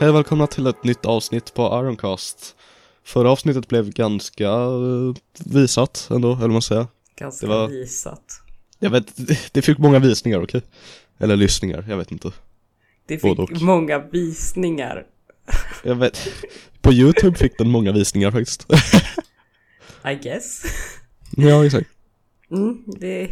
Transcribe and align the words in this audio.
Hej 0.00 0.08
och 0.08 0.14
välkomna 0.14 0.46
till 0.46 0.66
ett 0.66 0.84
nytt 0.84 1.06
avsnitt 1.06 1.54
på 1.54 1.62
Ironcast. 1.62 2.56
Förra 3.04 3.30
avsnittet 3.30 3.68
blev 3.68 3.90
ganska 3.90 4.48
eh, 4.50 5.14
visat 5.44 6.08
ändå, 6.10 6.28
eller 6.32 6.40
vad 6.40 6.50
man 6.50 6.62
säger. 6.62 6.86
Ganska 7.16 7.46
Det 7.46 7.52
var- 7.52 7.68
visat. 7.68 8.42
Jag 8.78 8.90
vet, 8.90 9.12
det 9.52 9.62
fick 9.62 9.78
många 9.78 9.98
visningar, 9.98 10.42
okej? 10.44 10.62
Eller 11.18 11.36
lyssningar, 11.36 11.84
jag 11.88 11.96
vet 11.96 12.12
inte. 12.12 12.30
Det 13.06 13.22
Både 13.22 13.46
fick 13.46 13.56
och. 13.56 13.62
många 13.62 13.98
visningar. 13.98 15.06
Jag 15.84 15.94
vet, 15.94 16.28
på 16.80 16.92
YouTube 16.92 17.38
fick 17.38 17.58
den 17.58 17.68
många 17.70 17.92
visningar 17.92 18.30
faktiskt. 18.30 18.66
I 20.04 20.14
guess. 20.14 20.62
ja, 21.36 21.66
exakt. 21.66 21.90
Mm, 22.50 22.84
det... 22.86 23.30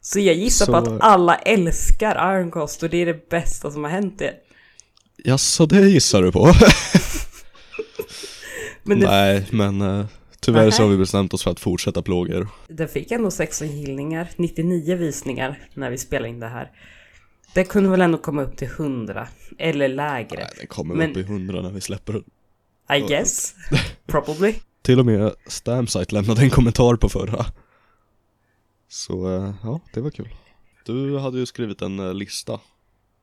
Så 0.00 0.20
jag 0.20 0.34
gissar 0.34 0.66
Så- 0.66 0.72
på 0.72 0.78
att 0.78 1.00
alla 1.00 1.36
älskar 1.36 2.34
Ironcast 2.38 2.82
och 2.82 2.90
det 2.90 2.96
är 2.96 3.06
det 3.06 3.28
bästa 3.28 3.70
som 3.70 3.84
har 3.84 3.90
hänt 3.90 4.20
er. 4.20 4.32
Ja, 5.24 5.38
så 5.38 5.66
det 5.66 5.88
gissar 5.88 6.22
du 6.22 6.32
på? 6.32 6.46
Men 8.82 9.00
det, 9.00 9.06
Nej, 9.06 9.46
men 9.50 9.80
eh, 9.80 10.06
tyvärr 10.40 10.70
så 10.70 10.76
Nähä. 10.76 10.82
har 10.84 10.90
vi 10.90 10.96
bestämt 10.96 11.34
oss 11.34 11.42
för 11.42 11.50
att 11.50 11.60
fortsätta 11.60 12.02
plåga 12.02 12.36
er. 12.36 12.48
det 12.68 12.88
fick 12.88 13.10
ändå 13.10 13.30
16 13.30 13.68
gillningar, 13.68 14.30
99 14.36 14.96
visningar 14.96 15.58
när 15.74 15.90
vi 15.90 15.98
spelade 15.98 16.28
in 16.28 16.40
det 16.40 16.48
här. 16.48 16.70
Det 17.54 17.64
kunde 17.64 17.88
väl 17.90 18.00
ändå 18.00 18.18
komma 18.18 18.42
upp 18.42 18.56
till 18.56 18.68
100, 18.68 19.28
eller 19.58 19.88
lägre. 19.88 20.38
Nej, 20.38 20.48
den 20.58 20.66
kommer 20.66 20.94
Men- 20.94 21.10
upp 21.10 21.16
i 21.16 21.22
hundra 21.22 21.62
när 21.62 21.70
vi 21.70 21.80
släpper 21.80 22.12
den. 22.12 22.24
I 22.96 23.00
guess. 23.08 23.54
Probably. 24.06 24.54
Till 24.82 24.98
och 25.00 25.06
med 25.06 25.32
Stamsite 25.46 26.14
lämnade 26.14 26.42
en 26.42 26.50
kommentar 26.50 26.96
på 26.96 27.08
förra. 27.08 27.46
Så 28.88 29.36
eh, 29.36 29.54
ja, 29.62 29.80
det 29.94 30.00
var 30.00 30.10
kul. 30.10 30.28
Du 30.86 31.18
hade 31.18 31.38
ju 31.38 31.46
skrivit 31.46 31.82
en 31.82 31.98
eh, 31.98 32.14
lista 32.14 32.60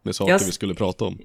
med 0.03 0.15
saker 0.15 0.31
Jag 0.31 0.39
vi 0.39 0.51
skulle 0.51 0.73
prata 0.73 1.05
om. 1.05 1.19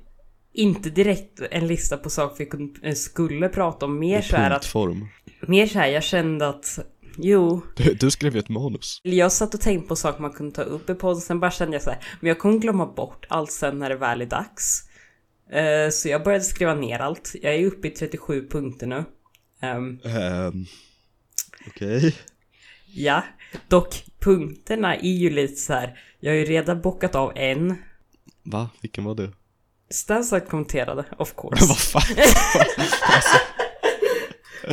Inte 0.52 0.90
direkt 0.90 1.40
en 1.50 1.66
lista 1.66 1.96
på 1.96 2.10
saker 2.10 2.48
vi 2.56 2.88
eh, 2.88 2.94
skulle 2.94 3.48
prata 3.48 3.86
om, 3.86 3.98
mer 3.98 4.22
så 4.22 4.36
här 4.36 4.50
att, 4.50 4.62
punktform. 4.62 5.08
mer 5.48 5.66
så 5.66 5.78
här, 5.78 5.88
jag 5.88 6.02
kände 6.02 6.48
att, 6.48 6.78
jo, 7.16 7.62
Du, 7.76 7.94
du 7.94 8.10
skrev 8.10 8.34
ju 8.34 8.38
ett 8.38 8.48
manus. 8.48 9.00
Jag 9.02 9.32
satt 9.32 9.54
och 9.54 9.60
tänkte 9.60 9.88
på 9.88 9.96
saker 9.96 10.22
man 10.22 10.32
kunde 10.32 10.54
ta 10.54 10.62
upp 10.62 10.90
i 10.90 10.94
podden, 10.94 11.20
sen 11.20 11.40
bara 11.40 11.50
kände 11.50 11.74
jag 11.74 11.82
så 11.82 11.90
här, 11.90 11.98
men 12.20 12.28
jag 12.28 12.38
kommer 12.38 12.58
glömma 12.58 12.86
bort 12.86 13.26
allt 13.28 13.50
sen 13.52 13.78
när 13.78 13.88
det 13.88 13.96
väl 13.96 14.22
är 14.22 14.26
dags. 14.26 14.82
Eh, 15.52 15.90
så 15.90 16.08
jag 16.08 16.24
började 16.24 16.44
skriva 16.44 16.74
ner 16.74 16.98
allt. 16.98 17.34
Jag 17.42 17.54
är 17.54 17.66
uppe 17.66 17.88
i 17.88 17.90
37 17.90 18.48
punkter 18.48 18.86
nu. 18.86 19.04
Ehm, 19.62 19.98
Ehm, 20.04 20.66
Okej. 21.68 22.16
ja, 22.94 23.24
dock 23.68 24.04
punkterna 24.20 24.96
är 24.96 25.12
ju 25.12 25.30
lite 25.30 25.54
så 25.56 25.72
här. 25.72 25.98
jag 26.20 26.30
har 26.32 26.36
ju 26.36 26.44
redan 26.44 26.80
bockat 26.80 27.14
av 27.14 27.32
en. 27.36 27.74
Va? 28.42 28.70
Vilken 28.82 29.04
var 29.04 29.14
det? 29.14 29.32
Stanside 29.90 30.46
kommenterade, 30.48 31.04
of 31.18 31.34
Vad 31.42 31.58
course. 31.58 31.74
fan? 31.74 32.02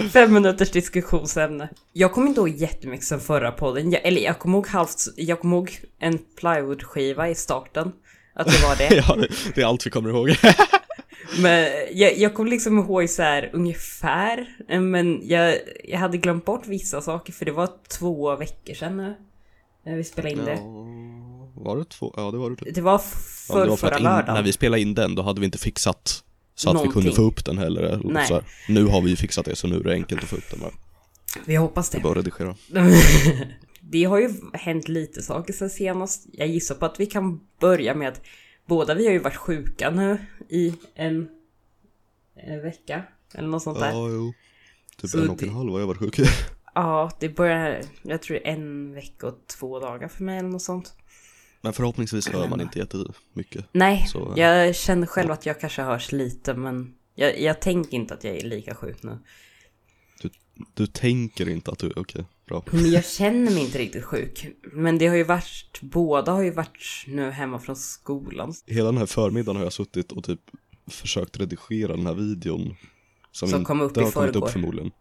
Fem 0.09 0.33
minuters 0.33 0.71
diskussionsämne. 0.71 1.69
Jag 1.93 2.11
kommer 2.11 2.27
inte 2.27 2.39
ihåg 2.39 2.49
jättemycket 2.49 3.05
sen 3.05 3.19
förra 3.19 3.51
podden. 3.51 3.91
Jag, 3.91 4.05
eller 4.05 4.21
jag 4.21 4.39
kommer 4.39 4.57
ihåg 4.57 4.67
halvt, 4.67 4.95
jag 5.15 5.39
kommer 5.39 5.57
ihåg 5.57 5.79
en 5.99 6.19
plywoodskiva 6.39 7.29
i 7.29 7.35
starten. 7.35 7.91
Att 8.35 8.47
det 8.47 8.63
var 8.67 8.75
det. 8.75 8.95
ja, 9.07 9.15
det, 9.15 9.27
det 9.55 9.61
är 9.61 9.65
allt 9.65 9.85
vi 9.85 9.89
kommer 9.89 10.09
ihåg. 10.09 10.29
Men 11.41 11.69
jag, 11.91 12.17
jag 12.17 12.33
kommer 12.33 12.49
liksom 12.49 12.79
ihåg 12.79 13.09
så 13.09 13.21
här 13.21 13.49
ungefär, 13.53 14.47
eh, 14.69 14.81
men 14.81 15.27
jag, 15.27 15.57
jag 15.83 15.99
hade 15.99 16.17
glömt 16.17 16.45
bort 16.45 16.67
vissa 16.67 17.01
saker 17.01 17.33
för 17.33 17.45
det 17.45 17.51
var 17.51 17.69
två 17.99 18.35
veckor 18.35 18.73
sedan 18.73 18.97
nu. 18.97 19.15
När 19.85 19.95
vi 19.95 20.03
spelade 20.03 20.31
in 20.31 20.45
det. 20.45 20.57
Ja, 21.57 21.63
var 21.63 21.77
det 21.77 21.85
två? 21.85 22.13
Ja, 22.17 22.31
det 22.31 22.37
var 22.37 22.49
det. 22.49 22.55
typ. 22.55 22.75
Det 22.75 22.81
var 22.81 22.91
Ja, 22.91 22.97
för, 22.97 23.63
det 23.63 23.69
var 23.69 23.77
för 23.77 23.87
förra 23.87 23.95
att 23.95 23.99
in, 23.99 24.03
när 24.03 24.17
lördagen. 24.17 24.43
vi 24.43 24.51
spelade 24.53 24.81
in 24.81 24.93
den, 24.93 25.15
då 25.15 25.21
hade 25.21 25.39
vi 25.39 25.45
inte 25.45 25.57
fixat 25.57 26.23
så 26.55 26.69
att 26.69 26.73
vi 26.73 26.77
Någonting. 26.77 27.01
kunde 27.01 27.15
få 27.15 27.21
upp 27.21 27.45
den 27.45 27.57
heller. 27.57 27.81
eller 27.81 28.03
Nej. 28.03 28.27
Så 28.27 28.33
här. 28.33 28.43
Nu 28.69 28.85
har 28.85 29.01
vi 29.01 29.15
fixat 29.15 29.45
det, 29.45 29.55
så 29.55 29.67
nu 29.67 29.75
är 29.79 29.83
det 29.83 29.93
enkelt 29.93 30.23
att 30.23 30.29
få 30.29 30.35
upp 30.35 30.49
den. 30.51 30.59
Bara. 30.59 30.71
Vi 31.45 31.55
hoppas 31.55 31.89
det. 31.89 31.99
Bara 31.99 32.13
redigera. 32.19 32.55
det 33.81 34.03
har 34.03 34.19
ju 34.19 34.29
hänt 34.53 34.87
lite 34.87 35.21
saker 35.21 35.53
sen 35.53 35.69
senast. 35.69 36.25
Jag 36.33 36.47
gissar 36.47 36.75
på 36.75 36.85
att 36.85 36.99
vi 36.99 37.05
kan 37.05 37.39
börja 37.59 37.95
med 37.95 38.07
att 38.07 38.21
båda 38.67 38.93
vi 38.93 39.05
har 39.05 39.13
ju 39.13 39.19
varit 39.19 39.35
sjuka 39.35 39.89
nu 39.89 40.17
i 40.49 40.73
en, 40.95 41.27
en 42.35 42.61
vecka. 42.61 43.03
Eller 43.33 43.47
något 43.47 43.63
sånt 43.63 43.79
där. 43.79 43.91
Ja, 43.91 44.09
jo. 44.09 44.33
Typ 45.01 45.09
Så 45.09 45.17
en 45.21 45.29
och 45.29 45.37
det- 45.37 45.45
en 45.45 45.53
halv 45.53 45.71
har 45.71 45.79
jag 45.79 45.87
varit 45.87 45.99
sjuk. 45.99 46.19
Ja, 46.75 47.11
det 47.19 47.29
börjar, 47.29 47.81
jag 48.03 48.21
tror 48.21 48.35
det 48.39 48.47
är 48.49 48.53
en 48.53 48.93
vecka 48.93 49.27
och 49.27 49.37
två 49.59 49.79
dagar 49.79 50.07
för 50.07 50.23
mig 50.23 50.37
eller 50.39 50.49
något 50.49 50.61
sånt. 50.61 50.93
Men 51.61 51.73
förhoppningsvis 51.73 52.27
hör 52.27 52.47
man 52.47 52.61
inte 52.61 52.79
jättemycket. 52.79 53.65
Nej, 53.71 54.05
Så, 54.07 54.33
eh, 54.35 54.39
jag 54.41 54.75
känner 54.75 55.07
själv 55.07 55.31
att 55.31 55.45
jag 55.45 55.59
kanske 55.59 55.81
hörs 55.81 56.11
lite 56.11 56.53
men 56.53 56.93
jag, 57.15 57.41
jag 57.41 57.61
tänker 57.61 57.93
inte 57.93 58.13
att 58.13 58.23
jag 58.23 58.35
är 58.37 58.41
lika 58.41 58.75
sjuk 58.75 59.03
nu. 59.03 59.19
Du 60.73 60.87
tänker 60.87 61.49
inte 61.49 61.71
att 61.71 61.79
du, 61.79 61.93
okej, 61.95 62.25
bra. 62.47 62.63
Men 62.71 62.91
jag 62.91 63.05
känner 63.05 63.51
mig 63.51 63.63
inte 63.63 63.77
riktigt 63.77 64.03
sjuk. 64.03 64.47
Men 64.73 64.97
det 64.97 65.07
har 65.07 65.15
ju 65.15 65.23
varit, 65.23 65.79
båda 65.81 66.31
har 66.31 66.41
ju 66.41 66.51
varit 66.51 67.03
nu 67.07 67.31
hemma 67.31 67.59
från 67.59 67.75
skolan. 67.75 68.53
Hela 68.65 68.85
den 68.85 68.97
här 68.97 69.05
förmiddagen 69.05 69.55
har 69.55 69.63
jag 69.63 69.73
suttit 69.73 70.11
och 70.11 70.23
typ 70.23 70.39
försökt 70.87 71.39
redigera 71.39 71.95
den 71.95 72.05
här 72.05 72.13
videon. 72.13 72.75
Som, 73.31 73.49
Som 73.49 73.65
kom 73.65 73.81
upp 73.81 73.97
i 73.97 73.99
har 73.99 74.11
kommit 74.11 74.31
förrgår. 74.33 74.47
upp 74.47 74.53
förmodligen. 74.53 74.91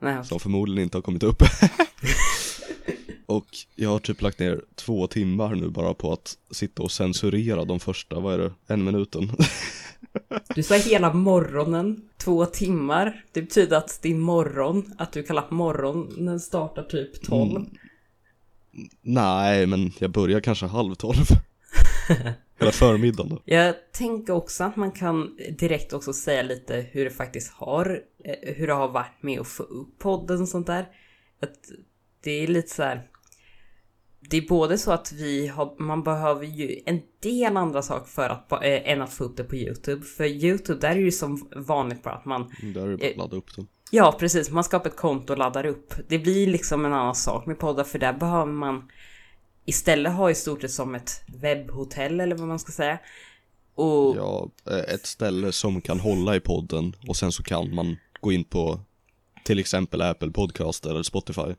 Nej, 0.00 0.24
Som 0.24 0.40
förmodligen 0.40 0.82
inte 0.82 0.96
har 0.96 1.02
kommit 1.02 1.22
upp. 1.22 1.42
och 3.26 3.46
jag 3.74 3.90
har 3.90 3.98
typ 3.98 4.22
lagt 4.22 4.38
ner 4.38 4.60
två 4.74 5.06
timmar 5.06 5.54
nu 5.54 5.68
bara 5.68 5.94
på 5.94 6.12
att 6.12 6.38
sitta 6.50 6.82
och 6.82 6.90
censurera 6.90 7.64
de 7.64 7.80
första, 7.80 8.20
vad 8.20 8.34
är 8.34 8.38
det, 8.38 8.52
en 8.66 8.84
minuten. 8.84 9.30
Du 10.54 10.62
sa 10.62 10.74
hela 10.74 11.12
morgonen, 11.12 12.08
två 12.16 12.46
timmar. 12.46 13.24
Det 13.32 13.42
betyder 13.42 13.76
att 13.76 14.02
din 14.02 14.20
morgon, 14.20 14.94
att 14.98 15.12
du 15.12 15.22
kallar 15.22 15.50
morgonen 15.50 16.40
startar 16.40 16.82
typ 16.82 17.22
12. 17.22 17.50
Mm. 17.50 17.68
Nej, 19.02 19.66
men 19.66 19.92
jag 19.98 20.10
börjar 20.10 20.40
kanske 20.40 20.66
halv 20.66 20.94
tolv. 20.94 21.24
Eller 22.58 22.70
förmiddagen 22.70 23.28
då. 23.30 23.42
Jag 23.44 23.74
tänker 23.92 24.32
också 24.32 24.64
att 24.64 24.76
man 24.76 24.92
kan 24.92 25.36
direkt 25.58 25.92
också 25.92 26.12
säga 26.12 26.42
lite 26.42 26.86
hur 26.90 27.04
det 27.04 27.10
faktiskt 27.10 27.52
har, 27.52 28.02
eh, 28.24 28.54
hur 28.54 28.66
det 28.66 28.72
har 28.72 28.88
varit 28.88 29.22
med 29.22 29.40
att 29.40 29.48
få 29.48 29.62
upp 29.62 29.98
podden 29.98 30.42
och 30.42 30.48
sånt 30.48 30.66
där. 30.66 30.88
Att 31.42 31.58
det 32.20 32.30
är 32.30 32.46
lite 32.46 32.74
så 32.74 32.82
här. 32.82 33.08
Det 34.30 34.36
är 34.36 34.48
både 34.48 34.78
så 34.78 34.92
att 34.92 35.12
vi 35.12 35.46
har, 35.46 35.74
man 35.78 36.02
behöver 36.02 36.46
ju 36.46 36.80
en 36.86 37.00
del 37.22 37.56
andra 37.56 37.82
saker 37.82 38.06
för 38.10 38.28
att, 38.28 38.52
eh, 38.52 38.58
än 38.62 39.02
att 39.02 39.12
få 39.12 39.24
upp 39.24 39.36
det 39.36 39.44
på 39.44 39.56
YouTube. 39.56 40.02
För 40.04 40.24
YouTube, 40.24 40.80
där 40.80 40.90
är 40.90 40.94
det 40.94 41.00
ju 41.00 41.12
som 41.12 41.48
vanligt 41.56 42.02
bara 42.02 42.14
att 42.14 42.24
man, 42.24 42.52
Där 42.74 42.86
är 42.86 42.88
det 42.90 42.96
bara 42.96 43.06
Eh, 43.06 43.10
att 43.10 43.16
ladda 43.16 43.36
upp 43.36 43.56
den. 43.56 43.66
ja 43.90 44.16
precis, 44.20 44.50
man 44.50 44.64
skapar 44.64 44.90
ett 44.90 44.96
konto 44.96 45.32
och 45.32 45.38
laddar 45.38 45.66
upp. 45.66 45.94
Det 46.08 46.18
blir 46.18 46.46
liksom 46.46 46.84
en 46.84 46.92
annan 46.92 47.14
sak 47.14 47.46
med 47.46 47.58
poddar 47.58 47.84
för 47.84 47.98
där 47.98 48.12
behöver 48.12 48.52
man 48.52 48.88
istället 49.64 50.12
ha 50.12 50.30
i 50.30 50.34
stort 50.34 50.60
sett 50.60 50.70
som 50.70 50.94
ett 50.94 51.10
webbhotell 51.42 52.20
eller 52.20 52.36
vad 52.36 52.48
man 52.48 52.58
ska 52.58 52.72
säga. 52.72 52.98
Och 53.74 54.16
Ja, 54.16 54.48
eh, 54.70 54.94
ett 54.94 55.06
ställe 55.06 55.52
som 55.52 55.80
kan 55.80 56.00
hålla 56.00 56.36
i 56.36 56.40
podden 56.40 56.96
och 57.08 57.16
sen 57.16 57.32
så 57.32 57.42
kan 57.42 57.74
man 57.74 57.96
gå 58.20 58.32
in 58.32 58.44
på 58.44 58.80
till 59.44 59.58
exempel 59.58 60.02
Apple 60.02 60.30
Podcast 60.30 60.86
eller 60.86 61.02
Spotify 61.02 61.54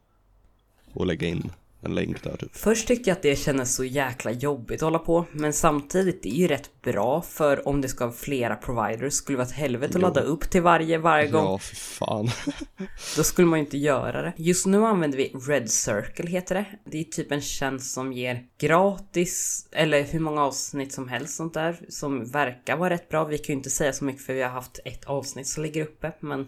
och 0.93 1.05
lägga 1.05 1.27
in 1.27 1.51
en 1.85 1.95
länk 1.95 2.23
där 2.23 2.37
typ. 2.37 2.55
Först 2.55 2.87
tyckte 2.87 3.09
jag 3.09 3.15
att 3.15 3.21
det 3.21 3.35
kändes 3.35 3.75
så 3.75 3.83
jäkla 3.83 4.31
jobbigt 4.31 4.75
att 4.75 4.85
hålla 4.85 4.99
på, 4.99 5.25
men 5.31 5.53
samtidigt 5.53 6.23
det 6.23 6.29
är 6.29 6.35
ju 6.39 6.47
rätt 6.47 6.81
bra 6.81 7.21
för 7.21 7.67
om 7.67 7.81
det 7.81 7.87
ska 7.87 8.05
vara 8.05 8.15
flera 8.15 8.55
providers 8.55 9.13
skulle 9.13 9.33
det 9.33 9.37
vara 9.37 9.47
ett 9.47 9.53
helvete 9.53 9.89
att 9.89 9.95
Jo. 9.95 10.01
ladda 10.01 10.21
upp 10.21 10.49
till 10.49 10.61
varje 10.61 10.97
varje 10.97 11.27
gång. 11.27 11.43
Ja, 11.45 11.57
för 11.57 11.75
fan. 11.75 12.29
Då 13.17 13.23
skulle 13.23 13.47
man 13.47 13.59
ju 13.59 13.65
inte 13.65 13.77
göra 13.77 14.21
det. 14.21 14.33
Just 14.37 14.65
nu 14.65 14.85
använder 14.85 15.17
vi 15.17 15.27
Red 15.47 15.71
Circle 15.71 16.29
heter 16.29 16.55
det. 16.55 16.65
Det 16.91 16.99
är 16.99 17.03
typ 17.03 17.31
en 17.31 17.41
tjänst 17.41 17.93
som 17.93 18.13
ger 18.13 18.43
gratis, 18.57 19.67
eller 19.71 20.03
hur 20.03 20.19
många 20.19 20.43
avsnitt 20.43 20.93
som 20.93 21.07
helst 21.07 21.35
sånt 21.35 21.53
där, 21.53 21.79
som 21.89 22.25
verkar 22.25 22.77
vara 22.77 22.89
rätt 22.89 23.09
bra. 23.09 23.25
Vi 23.25 23.37
kan 23.37 23.53
ju 23.53 23.57
inte 23.57 23.69
säga 23.69 23.93
så 23.93 24.05
mycket 24.05 24.25
för 24.25 24.33
vi 24.33 24.41
har 24.41 24.49
haft 24.49 24.79
ett 24.85 25.05
avsnitt 25.05 25.47
som 25.47 25.63
ligger 25.63 25.81
uppe, 25.83 26.11
men 26.19 26.47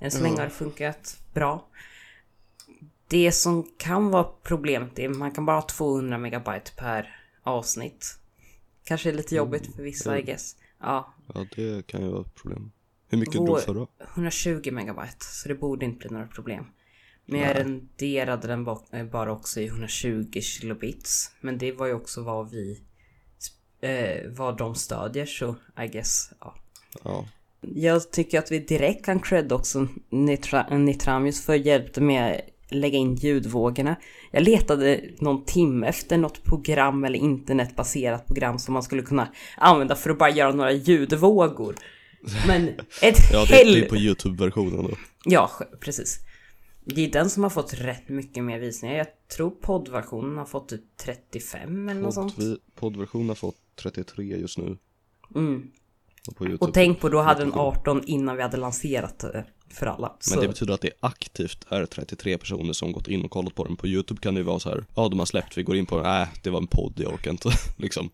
än 0.00 0.10
så 0.10 0.22
länge 0.22 0.36
har 0.36 0.44
det 0.44 0.50
funkat 0.50 1.16
bra. 1.34 1.64
Det 3.08 3.32
som 3.32 3.66
kan 3.78 4.10
vara 4.10 4.24
problemet 4.42 4.98
är 4.98 5.10
att 5.10 5.16
man 5.16 5.30
kan 5.32 5.46
bara 5.46 5.56
ha 5.56 5.62
200 5.66 6.18
megabyte 6.18 6.70
per 6.76 7.16
avsnitt. 7.42 8.18
Kanske 8.84 9.08
är 9.08 9.12
lite 9.12 9.34
jobbigt 9.36 9.74
för 9.76 9.82
vissa 9.82 10.18
I 10.18 10.22
guess. 10.22 10.56
Ja, 10.80 11.14
Ja, 11.34 11.46
det 11.56 11.86
kan 11.86 12.02
ju 12.02 12.08
vara 12.08 12.20
ett 12.20 12.34
problem. 12.34 12.70
Hur 13.08 13.18
mycket 13.18 13.34
Vår- 13.34 13.46
drog 13.46 13.60
förra? 13.60 13.86
120 14.14 14.70
megabyte, 14.72 15.24
så 15.24 15.48
det 15.48 15.54
borde 15.54 15.84
inte 15.84 15.98
bli 15.98 16.08
några 16.10 16.26
problem. 16.26 16.64
Men 17.26 17.40
jag 17.40 17.56
renderade 17.56 18.46
den 18.48 18.66
eh, 18.92 19.04
bara 19.04 19.32
också 19.32 19.60
i 19.60 19.66
120 19.66 20.40
kilobits. 20.40 21.30
Men 21.40 21.58
det 21.58 21.72
var 21.72 21.86
ju 21.86 21.92
också 21.94 22.22
vad 22.22 22.50
vi... 22.50 22.82
Eh, 23.80 24.30
vad 24.30 24.56
de 24.58 24.74
stödjer, 24.74 25.26
så 25.26 25.54
I 25.84 25.86
guess, 25.88 26.30
ja. 26.40 26.54
Ja. 27.04 27.28
Jag 27.60 28.10
tycker 28.10 28.38
att 28.38 28.52
vi 28.52 28.58
direkt 28.58 29.04
kan 29.04 29.20
credda 29.20 29.54
också 29.54 29.86
Nitra- 30.10 30.78
Nitramius 30.78 31.44
för 31.44 31.54
hjälp 31.54 31.96
med 31.96 32.40
lägga 32.70 32.98
in 32.98 33.14
ljudvågorna. 33.14 33.96
Jag 34.30 34.42
letade 34.42 35.00
någon 35.18 35.44
timme 35.44 35.86
efter 35.86 36.18
något 36.18 36.44
program 36.44 37.04
eller 37.04 37.18
internetbaserat 37.18 38.26
program 38.26 38.58
som 38.58 38.74
man 38.74 38.82
skulle 38.82 39.02
kunna 39.02 39.28
använda 39.56 39.96
för 39.96 40.10
att 40.10 40.18
bara 40.18 40.30
göra 40.30 40.52
några 40.52 40.72
ljudvågor. 40.72 41.74
Men 42.46 42.68
ett 43.02 43.16
Ja, 43.32 43.46
det, 43.48 43.62
är 43.62 43.88
på 43.88 43.96
YouTube-versionen 43.96 44.82
då. 44.82 44.90
Ja, 45.24 45.50
precis. 45.80 46.18
Det 46.84 47.04
är 47.06 47.10
den 47.10 47.30
som 47.30 47.42
har 47.42 47.50
fått 47.50 47.74
rätt 47.74 48.08
mycket 48.08 48.44
mer 48.44 48.58
visningar. 48.58 48.96
Jag 48.96 49.06
tror 49.36 49.50
poddversionen 49.50 50.38
har 50.38 50.44
fått 50.44 50.68
typ 50.68 50.96
35 50.96 51.88
eller 51.88 52.00
något 52.00 52.14
sånt. 52.14 52.36
Podd, 52.36 52.58
poddversionen 52.74 53.28
har 53.28 53.34
fått 53.34 53.56
33 53.82 54.24
just 54.24 54.58
nu. 54.58 54.76
Mm. 55.34 55.70
Och 56.28 56.36
på 56.36 56.44
YouTube. 56.44 56.66
Och 56.66 56.74
tänk 56.74 57.00
på, 57.00 57.08
då 57.08 57.20
hade 57.20 57.40
den 57.40 57.52
18 57.52 58.04
innan 58.04 58.36
vi 58.36 58.42
hade 58.42 58.56
lanserat 58.56 59.18
det 59.18 59.44
för 59.70 59.86
alla. 59.86 60.08
Men 60.08 60.34
Så, 60.34 60.40
det 60.40 60.48
betyder 60.48 60.74
att 60.74 60.80
det 60.80 60.90
aktivt 61.00 61.66
är 61.68 61.86
33 61.86 62.38
personer 62.38 62.72
som 62.72 62.92
gått 62.92 63.08
in 63.08 63.24
och 63.24 63.30
kollat 63.30 63.54
på 63.54 63.64
den. 63.64 63.76
På 63.76 63.86
YouTube 63.86 64.20
kan 64.20 64.34
det 64.34 64.38
ju 64.38 64.44
vara 64.44 64.60
så 64.60 64.68
här, 64.68 64.84
ja 64.94 65.08
de 65.08 65.18
har 65.18 65.26
släppt, 65.26 65.58
vi 65.58 65.62
går 65.62 65.76
in 65.76 65.86
på 65.86 66.02
den, 66.02 66.22
äh, 66.22 66.28
det 66.42 66.50
var 66.50 66.60
en 66.60 66.66
podd, 66.66 66.92
jag 66.96 67.12
orkar 67.12 67.30
inte, 67.30 67.50
liksom. 67.76 68.10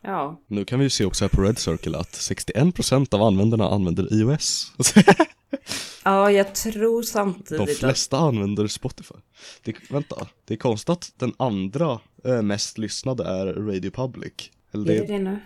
ja. 0.00 0.40
Nu 0.46 0.64
kan 0.64 0.78
vi 0.78 0.84
ju 0.84 0.90
se 0.90 1.04
också 1.04 1.24
här 1.24 1.28
på 1.28 1.42
Red 1.42 1.58
Circle 1.58 1.98
att 1.98 2.12
61% 2.12 3.14
av 3.14 3.22
användarna 3.22 3.68
använder 3.68 4.14
iOS. 4.14 4.72
ja, 6.04 6.30
jag 6.30 6.54
tror 6.54 7.00
De 7.00 7.06
samtidigt 7.06 7.70
att... 7.70 7.76
flesta 7.76 8.18
använder 8.18 8.66
Spotify. 8.66 9.14
Det, 9.62 9.74
vänta, 9.90 10.26
det 10.44 10.54
är 10.54 10.58
konstigt 10.58 10.90
att 10.90 11.12
den 11.16 11.34
andra 11.36 12.00
eh, 12.24 12.42
mest 12.42 12.78
lyssnade 12.78 13.24
är 13.24 13.46
Radio 13.46 13.90
Public. 13.90 14.32
Eller 14.72 14.92
Är 14.92 15.00
det 15.00 15.06
det, 15.06 15.12
det 15.12 15.18
nu? 15.18 15.38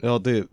ja 0.00 0.18
det 0.18 0.46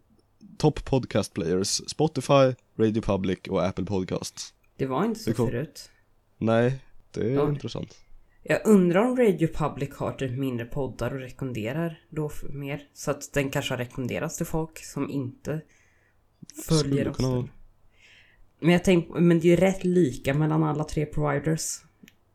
är 0.60 0.62
Top 0.62 0.86
Podcast 0.86 1.34
Players, 1.34 1.68
Spotify, 1.90 2.56
Radio 2.78 3.02
Public 3.02 3.40
och 3.50 3.66
Apple 3.66 3.86
Podcasts. 3.86 4.54
Det 4.78 4.86
var 4.86 5.06
inte 5.06 5.20
så 5.20 5.34
kom- 5.34 5.48
förut. 5.48 5.90
Nej, 6.38 6.80
det 7.12 7.22
är 7.22 7.30
Ja. 7.30 7.50
intressant. 7.50 7.98
Jag 8.44 8.68
undrar 8.68 9.00
om 9.06 9.18
Radio 9.18 9.48
Public 9.48 9.90
har 9.96 10.12
typ 10.12 10.32
mindre 10.32 10.66
poddar 10.66 11.14
och 11.14 11.20
rekommenderar 11.20 12.02
då 12.10 12.32
mer. 12.50 12.88
Så 12.94 13.12
att 13.12 13.34
den 13.34 13.50
kanske 13.50 13.74
har 13.74 13.78
rekommenderats 13.78 14.38
till 14.38 14.46
folk 14.46 14.78
som 14.86 15.10
inte 15.10 15.62
följer 16.68 17.10
oss. 17.10 17.18
kunna. 17.18 17.48
Men 18.60 18.72
jag 18.72 18.84
tänkte, 18.84 19.20
men 19.22 19.40
det 19.40 19.48
är 19.48 19.50
ju 19.50 19.56
rätt 19.56 19.84
lika 19.84 20.34
mellan 20.34 20.64
alla 20.64 20.84
tre 20.84 21.06
providers. 21.06 21.78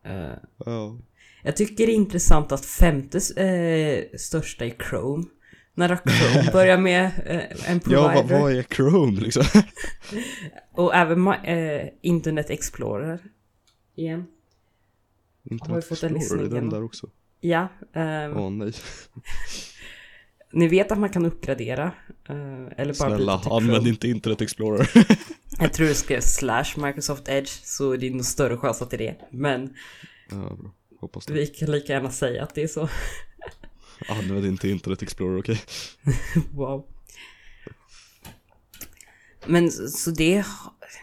Eh, 0.03 0.33
Ja. 0.67 0.99
jag 1.43 1.57
tycker 1.57 1.87
det 1.87 1.93
är 1.93 1.97
intressant 1.97 2.53
att 2.53 2.65
femte 2.67 3.19
eh, 3.43 4.19
största 4.19 4.65
är 4.65 4.75
Chrome. 4.91 5.25
När 5.75 5.89
har 5.89 5.97
Chrome 5.97 6.51
börjar 6.53 6.79
med 6.79 7.05
eh, 7.27 7.71
en 7.71 7.81
Ja, 7.87 8.09
provider. 8.13 8.15
vad, 8.35 8.41
vad 8.41 8.53
är 8.53 8.63
Chrome 8.63 9.21
liksom? 9.21 9.45
Och 10.73 10.95
även 10.95 11.27
eh, 11.29 11.89
Internet 12.03 12.51
Explorer. 12.51 13.19
Igen. 13.97 14.27
Internet 15.51 15.89
fått 15.89 16.03
en 16.03 16.17
Explorer, 16.17 16.49
den 16.49 16.71
där 16.71 16.85
också? 16.85 17.11
Ja. 17.41 17.69
Åh 18.37 18.51
nej. 18.51 18.73
Ni 20.53 20.69
vet 20.69 20.93
att 20.93 20.99
man 20.99 21.11
kan 21.11 21.27
uppgradera. 21.27 21.93
eh, 22.29 22.67
eller 22.77 22.99
bara 22.99 23.09
Snälla, 23.17 23.41
använd 23.51 23.87
inte 23.87 24.09
Internet 24.09 24.41
Explorer. 24.41 24.91
Jag 25.59 25.73
tror 25.73 25.87
det 25.87 25.95
skrev 25.95 26.21
slash 26.21 26.65
Microsoft 26.77 27.29
Edge. 27.29 27.49
Så 27.65 27.97
det 27.97 28.07
är 28.07 28.11
nog 28.11 28.25
större 28.25 28.57
chans 28.57 28.83
att 28.83 28.91
det 28.91 28.97
är 28.97 28.99
det. 28.99 29.17
Men 29.31 29.75
ja, 30.31 30.59
vi 31.29 31.47
kan 31.47 31.71
lika 31.71 31.93
gärna 31.93 32.11
säga 32.11 32.43
att 32.43 32.55
det 32.55 32.63
är 32.63 32.69
så. 32.69 32.89
Använd 34.09 34.47
inte 34.47 34.69
Internet 34.69 35.03
Explorer, 35.03 35.39
okej? 35.41 35.61
Wow. 36.53 36.87
Men 39.47 39.71
så 39.71 40.11
det, 40.11 40.45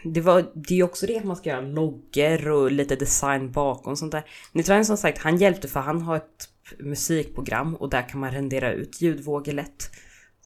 det 0.04 0.22
var, 0.22 0.52
det 0.56 0.74
är 0.74 0.78
ju 0.78 0.84
också 0.84 1.06
det 1.06 1.24
man 1.24 1.36
ska 1.36 1.50
göra 1.50 1.62
loggor 1.62 2.48
och 2.50 2.72
lite 2.72 2.96
design 2.96 3.52
bakom 3.52 3.96
sånt 3.96 4.12
där. 4.12 4.24
Nitrain 4.52 4.86
som 4.86 4.98
sagt, 4.98 5.18
han 5.18 5.38
hjälpte 5.38 5.68
för 5.68 5.80
han 5.80 6.02
har 6.02 6.16
ett 6.18 6.50
musikprogram 6.80 7.76
och 7.76 7.90
där 7.90 8.10
kan 8.10 8.20
man 8.20 8.32
rendera 8.32 8.74
ut 8.74 9.02
ljudvågor 9.02 9.52
lätt. 9.54 9.92